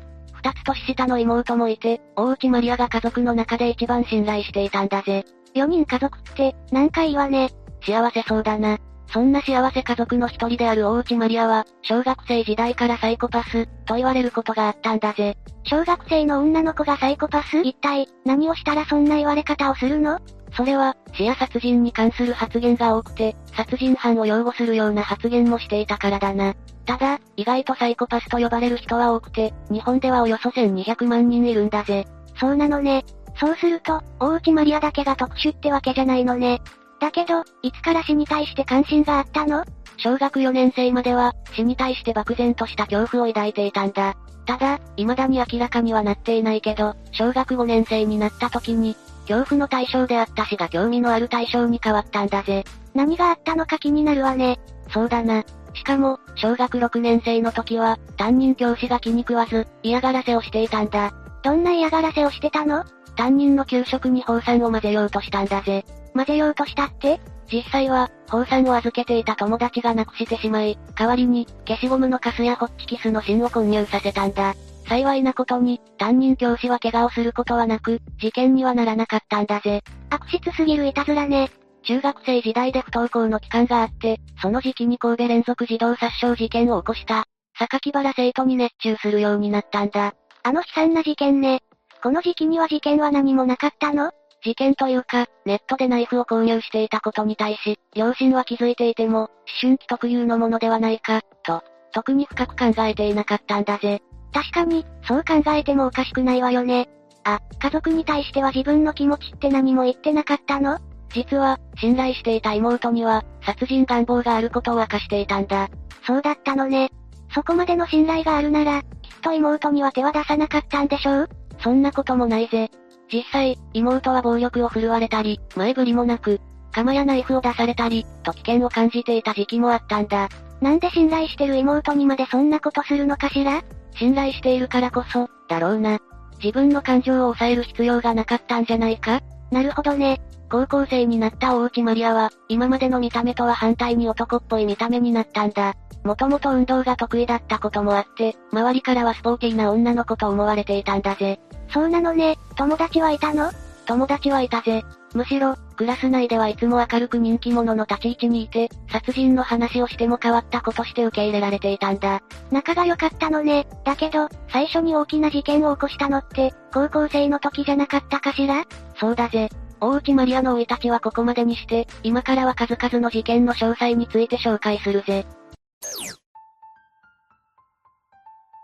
[0.44, 5.24] 二つ年下の妹もいて、大内マリアが家族の中で一番信頼していたんだぜ。
[5.56, 7.52] 4人家族って、なんかいいわね。
[7.86, 8.78] 幸せそうだな。
[9.08, 15.38] そんな幸せ家族の一人である大内マリアは、小学生時代からサイコパス、と言われることがあったんだぜ。
[15.64, 17.60] 小学生の女の子がサイコパス？
[17.60, 20.20] 一体、何をしたらそんな言われ方をするの？
[20.56, 26.54] それは、死や殺人に関する発言が多くて、殺人犯を擁護するような発言もしていたからだな。
[26.86, 32.06] ただ、意外とサイコパスと呼ばれる人は多くて、日本ではおよそ1200万人いるんだぜ。
[32.40, 33.04] そうなのね。
[33.40, 36.62] そうすると、大内マリアだけが特殊ってわけじゃないのね。
[37.00, 39.66] だけど、いつから死に対して関心があったの？
[39.98, 44.16] 小学4年生までは、死に対して漠然とした恐怖を抱いていたんだ。
[44.46, 48.96] ただ、未だに明らかにはなっていないけど、小学5年生になった時に、
[49.28, 52.64] 恐怖の対象であった死が興味のある対象に変わったんだぜ。
[52.94, 54.60] 何があったのか気になるわね。
[54.90, 55.44] そうだな。
[55.74, 61.12] しかも、小学6年生の時は、担任教師が気に食わず、嫌がらせをしていたんだ。
[61.42, 62.86] どんな嫌がらせをしてたの？
[63.16, 65.84] 担任の給食に放酸を混ぜようとしたんだぜ。
[66.14, 67.20] 混ぜようとしたって？
[67.52, 74.56] 実際は、放酸を預けていた友達がなくしてしまい、代わりに、消しゴムのカスやホッチキスの芯を混入させたんだ。
[74.86, 79.82] 幸いなことに、担任教師は怪我をすることはなく、事件にはならなかったんだぜ。
[80.10, 81.50] 悪質すぎるいたずらね。
[81.84, 87.26] 中学生時代で不登校の期間があって、その時期に神戸連続児童殺傷事件を起こした、
[87.60, 90.14] 榊原生徒に熱中するようになったんだ。
[90.44, 91.62] あの悲惨な事件ね。
[92.02, 94.12] この時期には事件は何もなかったの？
[94.44, 99.30] 事件というか、ネットでナイフを購入していたことに対し、両親は気づいていても、思
[99.62, 101.64] 春期特有のものではないか、と、
[101.94, 104.02] 特に深く考えていなかったんだぜ。
[104.34, 106.90] 確かに、そう考えてもおかしくないわよね。
[107.24, 110.80] あ、家族に対しては自分の気持ちって何も言ってなかったの？
[111.14, 115.70] 実は、信頼していた妹には、殺人願望があることを明かしていたんだ。
[116.06, 116.90] そうだったのね。
[117.34, 118.88] そこまでの信頼があるなら、きっ
[119.22, 121.30] と妹には手は出さなかったんでしょう？
[121.60, 122.72] そんなこともないぜ。
[123.12, 130.30] 実際、妹は暴力を振るわれたり、前振りもなく、鎌やナイフを出されたり、と危険を感じていた時期もあったんだ。
[130.62, 133.62] なんで信頼してる妹にまでそんなことするのかしら？
[133.96, 136.00] 信頼しているからこそ、だろうな。
[136.44, 139.22] 自分の感情を抑える必要がなかったんじゃないか？
[139.52, 140.22] なるほどね。
[140.50, 145.74] 高校生になった大内マリアは、今までの見た目とは反対に男っぽい見た目になったんだ。
[146.04, 151.40] もともと運動が得意だったこともあって、周りからはスポーティーな女の子と思われていたんだぜ。
[151.70, 153.52] そうなのね、友達はいたの？
[153.86, 154.84] 友達はいたぜ。
[155.14, 162.22] むしろ、クラス内ではいつも明るく人気者の立ち位置にいて、殺人の話をしても変わった子として受け入れられていたんだ。
[162.52, 163.68] 仲が良かったのね。
[163.84, 168.64] だけど、最初に大きな事件を起こしたのって、高校生の時じゃなかったかしら？
[168.96, 169.50] そうだぜ。
[169.80, 175.26] 大内マリアの生い立ちはここまでにして、今からは数々の事件の詳細について紹介するぜ。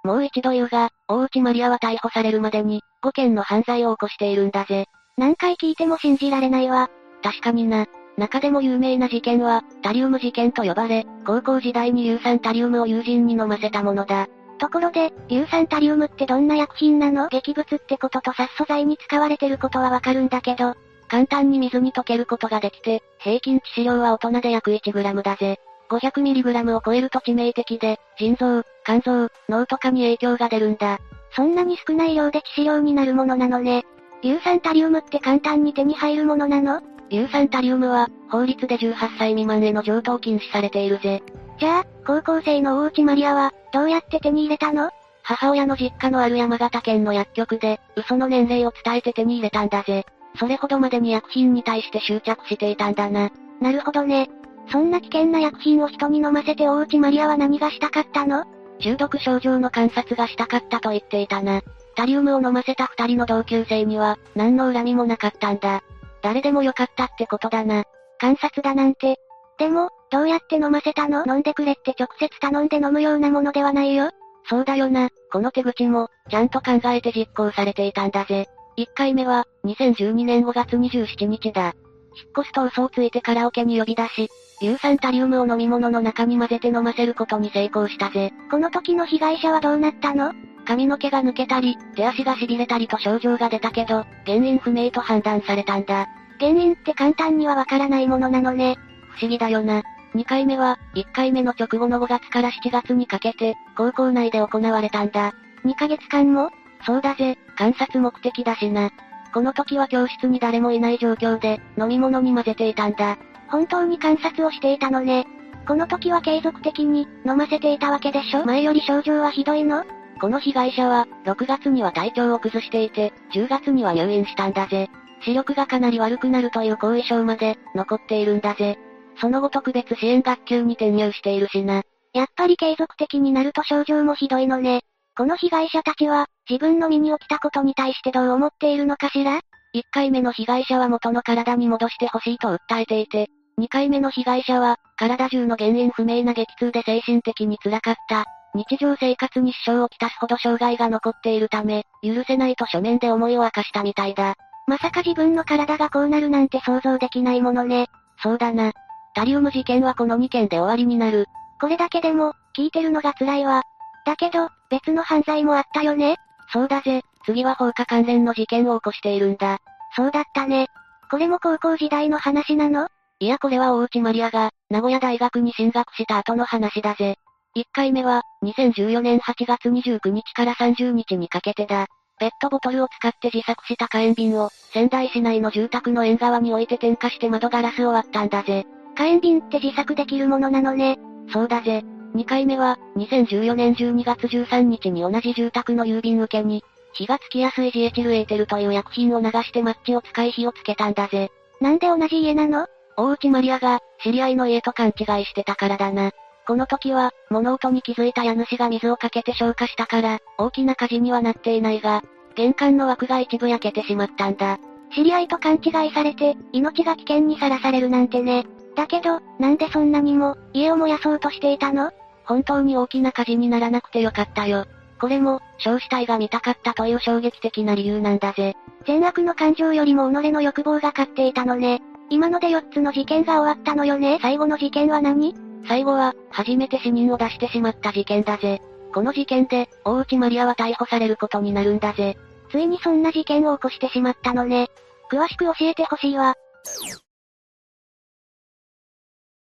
[0.03, 4.85] もう一度言うが、大内マリアは逮捕されるまでに、5件の犯罪を起こしているんだぜ。
[5.19, 6.89] 何回聞いても信じられないわ。
[7.21, 7.87] 確かにな。
[8.15, 14.27] 中でも有名な事件は、タリウム事件と呼ばれ、高校時代に硫酸タリウムを友人に飲ませたものだ。
[14.59, 17.27] ところで、硫酸タリウムってどんな薬品なの？
[17.27, 20.75] 劇物ってことと殺素剤に使われてることはわかるんだけど、
[21.09, 25.59] 簡単に水に溶けることができて、平均致死量は大人で約 1g だぜ。
[25.89, 30.99] 500mg を超えると致命的で、腎臓、肝臓、脳とかに影響が出るんだ。
[31.35, 33.83] そんなに少ない量で致死量になるものなのね。
[34.21, 36.81] 硫酸タリウムって簡単に手に入るものなの？
[37.09, 41.23] 硫酸タリウムは、法律で18歳未満への上等禁止されているぜ。
[41.59, 44.91] じゃあ、高校生の大内マリアは、どうやって手に入れたの？
[45.23, 50.05] 母親の実家のある山形県の薬局で、嘘の年齢を伝えて手に入れたんだぜ。
[50.37, 53.31] それほどまでに薬品に対して執着していたんだな。
[53.61, 54.29] なるほどね。
[54.71, 58.45] そんな危険な薬品を人に飲ませて大内マリアは何がしたかったの？
[58.79, 61.61] 中毒症状の観察がしたかったと言っていたな。
[61.99, 65.83] タリウムを飲ませた二人の同級生には、何の恨みもなかったんだ。
[66.21, 67.83] 誰でもよかったってことだな。
[68.19, 69.17] 観察だなんて。
[69.57, 71.25] でも、どうやって飲ませたの？
[71.27, 74.11] 飲んでくれって直接頼んで飲むようなものではないよ。
[74.49, 75.09] そうだよな。
[75.29, 78.47] この手口も、ちゃんと考えて実行されていたんだぜ。
[78.77, 81.73] 1回目は、2012年5月27日だ。
[82.15, 84.29] 引っ越すと嘘をついてカラオケに呼び出し、
[84.61, 88.31] 硫酸タリウムを飲み物の中に混ぜて飲ませることに成功したぜ。
[88.49, 90.31] この時の被害者はどうなったの？
[90.69, 96.05] 髪の毛が抜けたり、手足が痺れたりと症状が出たけど、原因不明と判断されたんだ。
[96.39, 98.77] 原因って簡単にはわからないものなのね。
[99.17, 99.81] 不思議だよな。
[100.13, 105.33] 2回目は、1回目の直後の5月から7月にかけて、高校内で行われたんだ。
[105.65, 106.51] 2ヶ月間も？
[106.85, 108.91] そうだぜ、観察目的だしな。
[109.33, 113.17] この時は教室に誰もいない状況で、飲み物に混ぜていたんだ。
[113.47, 115.25] 本当に観察をしていたのね。
[115.67, 118.45] この時は継続的に、飲ませていたわけでしょ？
[118.45, 119.83] 前より症状はひどいの？
[120.19, 124.89] この被害者は、6月には体調を崩していて、10月には入院したんだぜ。
[125.23, 128.77] 視力がかなり悪くなるという後遺症まで、残っているんだぜ。
[129.19, 131.83] その後特別支援学級に転入しているしな。
[132.13, 134.81] やっぱり継続的になると症状もひどいのね。
[135.15, 139.41] この被害者たちは、自分の身に起きたことに対してどう思っているのかしら
[139.75, 143.27] ?1 回目の被害者は元の体に戻してほしいと訴えていて、
[143.59, 148.25] 2回目の被害者は、体中の原因不明な激痛で精神的に辛かった。
[148.55, 154.35] 日常生活に支障をきたすほど障害が残っているため、許せないと書面で思いを明かしたみたいだ。
[154.67, 157.87] まさか自分の体がこうなるなんて想像できないものね。
[158.21, 158.71] そうだな。
[159.15, 161.25] タリウム事件はこの2件で終わりになる。
[161.59, 163.63] これだけでも、聞いてるのが辛いわ。
[164.05, 166.15] だけど、別の犯罪もあったよね
[166.51, 169.59] そうだぜ、次は放火関連の事件を起こしているんだ。
[169.95, 170.67] そうだったね。
[171.11, 172.87] これも高校時代の話なの？
[173.19, 177.17] いやこれは大内マリアが、名古屋大学に進学した後の話だぜ。
[177.57, 181.87] 1回目は、2014年8月29日から30日にかけてだ。
[182.19, 188.67] ペットボトルを使って自作した火炎瓶を、仙台市内の住宅の縁側に置いて点火して窓ガラスを割ったんだぜ。
[188.95, 190.99] 火炎瓶って自作できるものなのね。
[191.31, 191.83] そうだぜ。
[192.15, 196.63] 2回目は、2014年12月13日に同じ住宅の郵便受けに、
[196.93, 201.29] 火がつきやすいジエチルエーテルという薬品を流してマッチを使い火をつけたんだぜ。
[201.61, 202.67] なんで同じ家なの？
[202.97, 206.11] 大内マリアが、知り合いの家と勘違いしてたからだな。
[206.49, 212.01] この時は、物音に気づいた家主が水をかけて消火したから、大きな火事にはなっていないが、
[212.33, 214.57] 玄関の枠が一部焼けてしまったんだ。
[214.95, 218.47] 知り合いと勘違いされて、命が危険にさらされるなんてね。
[218.75, 221.91] だけど、なんでそんなにも、家を燃やそうとしていたの？
[222.25, 224.65] 本当に大きな火事にならなくてよかったよ。
[224.99, 228.55] これも、焼死体が見たかったという衝撃的な理由なんだぜ。
[228.87, 231.79] 善悪の感情よりも己の欲望が勝っていたのね。
[232.09, 234.17] 今ので4つの事件が終わったのよね。
[234.19, 235.35] 最後の事件は何
[235.67, 238.61] 最後は、初めて死人を出してしまった事件だぜ。
[238.93, 242.17] この事件で、大内マリアは逮捕されることになるんだぜ。
[242.51, 244.67] ついにそんな事件を起こしてしまったのね。
[245.11, 246.35] 詳しく教えてほしいわ。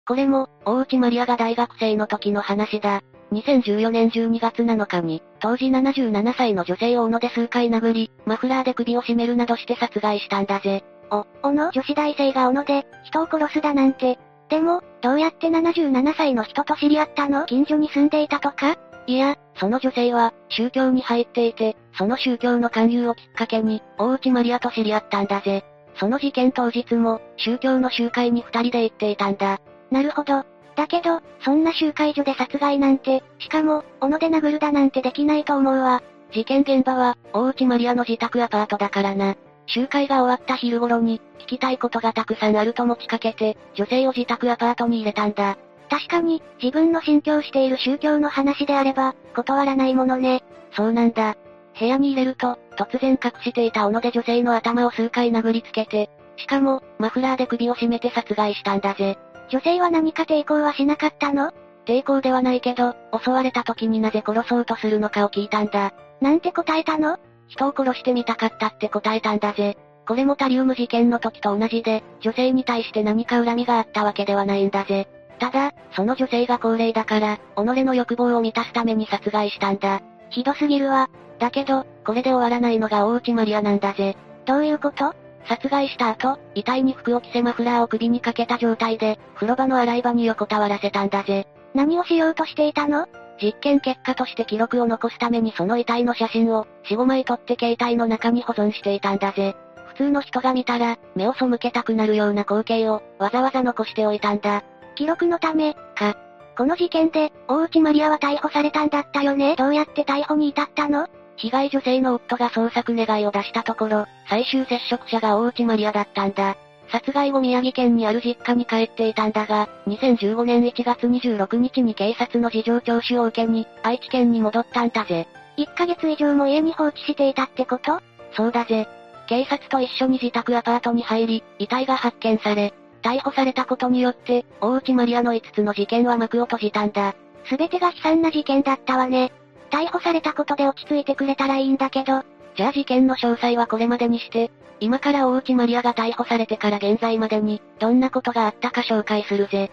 [0.06, 3.02] これも、大内マリアが大学生の時の話だ。
[3.32, 10.84] 2014年12月7日に、当時77歳の女性を斧で数回殴り、マフラーで首を絞めるなどして殺害したんだぜ。
[11.10, 14.18] お、斧女子大生が斧で、人を殺すだなんて。
[14.48, 17.46] でも、どうやって77歳の人と知り合ったの？
[17.46, 18.76] 近所に住んでいたとか？
[19.06, 25.64] いや、その女性は、宗教に入っていて、その宗教の勧誘をきっかけに、大内マリアと知り合ったんだぜ。
[25.98, 29.60] その事件当日も、宗教の集会に二人で行っていたんだ。
[29.90, 30.44] なるほど。
[30.74, 36.02] だけど、そんな集会所で殺害なんて、しかも、斧で殴るだなんてできないと思うわ。
[36.32, 39.36] 事件現場は、大内マリアの自宅アパートだからな。
[39.66, 45.56] 集会が終わった昼頃に、聞きたいことがたくさんあると持ちかけて、女性を自宅アパートに入れたんだ。
[45.88, 50.42] 確かに、自分の信教している宗教の話であれば、断らないものね。
[50.72, 51.36] そうなんだ。
[51.78, 59.18] 部屋に入れると、突然隠していた斧で女性の頭を数回殴りつけて、しかも、マフラーで首を絞めて殺害したんだぜ。
[59.48, 61.52] 女性は何か抵抗はしなかったの？
[61.86, 65.92] 抵抗ではないけど、襲われた時になぜ殺そうとするのかを聞いたんだ。
[66.20, 67.18] なんて答えたの？
[67.48, 69.76] 人を殺してみたかったって答えたんだぜ。
[70.06, 75.08] これもタリウム事件の時と同じで、女性に対して何か恨みがあったわけではないんだぜ。
[75.38, 80.00] ただ、その女性が高齢だから、己の欲望を満たすために殺害したんだ。
[80.30, 81.10] ひどすぎるわ。
[81.38, 84.16] だけど、これで終わらないのが大内マリアなんだぜ。
[84.46, 85.14] どういうこと？
[85.48, 91.46] 殺害した後、遺体に服を着せマフラーを首にかけた状態で、風呂場の洗い場に横たわらせたんだぜ。
[91.74, 93.06] 何をしようとしていたの？
[93.40, 99.54] 実験結果として記録を残すためにその遺体の写真を、4、5枚撮って携帯の中に保存していたんだぜ。
[99.88, 104.62] 普通の人が見たら、目を背けたくなるような光景を、わざわざ残しておいたんだ。
[104.94, 106.16] 記録のため、か。
[106.56, 111.06] この事件で、大内マリアは逮捕されたんだったよねどうやって逮捕に至ったの？
[111.36, 116.56] 被害女性の夫が捜索願いを出したところ、最終接触者が大内マリアだったんだ。
[116.88, 125.26] 殺害後宮城県にある実家に帰っていたんだが、2015年1月26日に警察の事情聴取を受けに、愛知県に戻ったんだぜ。
[125.56, 128.00] 1ヶ月以上も家に放置していたってこと？
[128.32, 128.86] そうだぜ。
[129.26, 137.14] 警察と一緒に自宅アパートに入り、遺体が発見され、逮捕されたことによって、大内マリアの5つの事件は幕を閉じたんだ。
[137.48, 139.32] すべてが悲惨な事件だったわね。
[139.70, 142.22] 逮捕されたことで落ち着いてくれたらいいんだけど。
[142.56, 149.70] じゃあ事件の詳細はこれまでにして、今から大内マリアが逮捕されてから現在までに、どんなことがあったか紹介するぜ。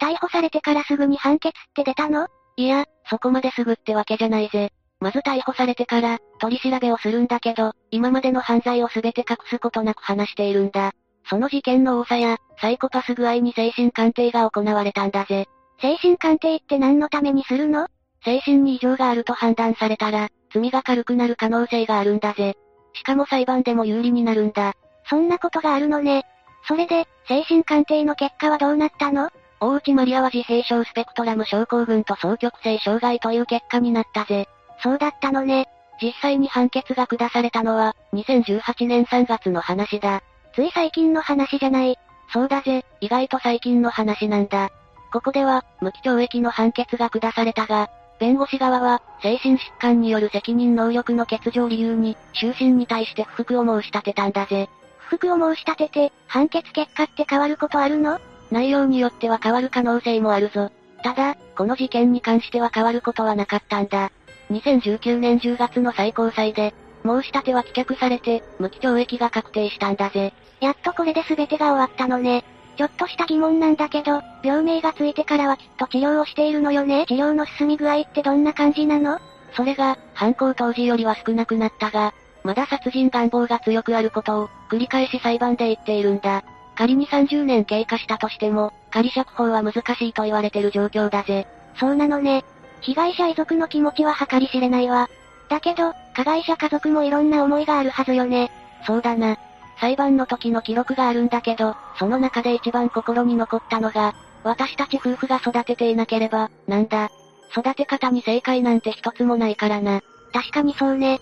[0.00, 2.28] 逮捕されてからすぐに判決って出たの？
[2.56, 4.72] いや、そこまですぐってわけじゃないぜ。
[5.00, 10.92] まず逮捕されてから、取り調べをするんだけど、今までの犯罪をすべて隠すことなく話しているんだ。
[11.28, 15.46] その事件の多さや、サイコパス具合に精神鑑定が行われたんだぜ。
[15.80, 17.88] 精神鑑定って何のためにするの？
[18.26, 22.56] 精神に異常があると判断されたら、罪が軽くなる可能性があるんだぜ。
[22.92, 24.74] しかも裁判でも有利になるんだ。
[25.08, 26.24] そんなことがあるのね。
[26.66, 29.30] それで、精神鑑定の結果はどうなったの？
[29.60, 34.48] 大内マリアは自閉症スペクトラム症候群と双極性障害という結果になったぜ。
[34.82, 35.68] そうだったのね。
[36.02, 40.22] 実際に判決が下されたのは、2018年3月の話だ。
[40.54, 41.96] つい最近の話じゃない。
[42.32, 44.70] そうだぜ、意外と最近の話なんだ。
[45.12, 47.88] ここでは、無期懲役の判決が下されたが、
[48.18, 54.68] 弁護士側は、精神疾患による責任能力の欠如を理由に、終身に対して不服を申し立てたんだぜ。
[54.98, 58.18] 不服を申し立てて、判決結果って変わることあるの？
[58.50, 60.70] 内容によっては変わる可能性もあるぞ。
[61.02, 64.10] ただ、この事件に関しては変わることはなかったんだ。
[64.50, 70.32] 2019年10月の最高裁で、申し立ては棄却されて、無期懲役が確定したんだぜ。
[70.60, 72.44] やっとこれで全てが終わったのね。
[72.76, 79.18] ちょっとした疑問なんだけど、病名がついてからはきっと治療をしているのよね治療の進み具合ってどんな感じなの？
[79.54, 82.12] それが、犯行当時よりは少なくなったが、
[82.44, 86.44] まだ殺人願望が強くあることを、繰り返し裁判で言っているんだ。
[86.76, 91.46] 仮に30年経過したとしても、仮釈放は難しいと言われてる状況だぜ。
[91.80, 92.44] そうなのね。
[92.82, 95.08] 被害者遺族の気持ちは計り知れないわ。
[95.48, 98.50] だけど、加害者家族もいろんな思いがあるはずよね。
[98.86, 99.38] そうだな。
[99.78, 107.10] 裁判の時の記録があるんだけど、その中で一番心に残ったのが、私たち夫婦が育てていなければ、なんだ。
[107.56, 110.00] 育て方に正解なんて一つもないからな。
[110.32, 111.20] 確かにそうね。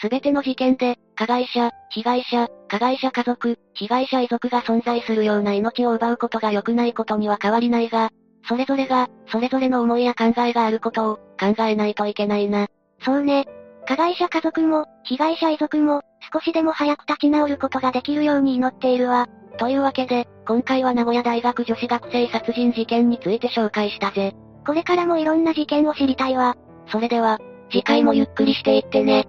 [0.00, 8.10] すべての事件で、加害者、被害者、加害者家族、被害者遺族が存在するような命を奪うことが良くないことには変わりないが、
[8.48, 12.68] それぞれが、それぞれの思いや考えがあることを、考えないといけないな。
[13.04, 13.46] そうね。
[13.88, 19.28] 加害者家族も、被害者遺族も、少しでも早く立ち直ることができるように祈っているわ。
[19.58, 24.34] というわけで、今回は名古屋大学女子学生殺人事件について紹介したぜ。
[24.66, 26.54] これからもいろんな事件を知りたいわ。
[26.92, 27.38] それでは、
[27.70, 29.26] 次回もゆっくりしていってね。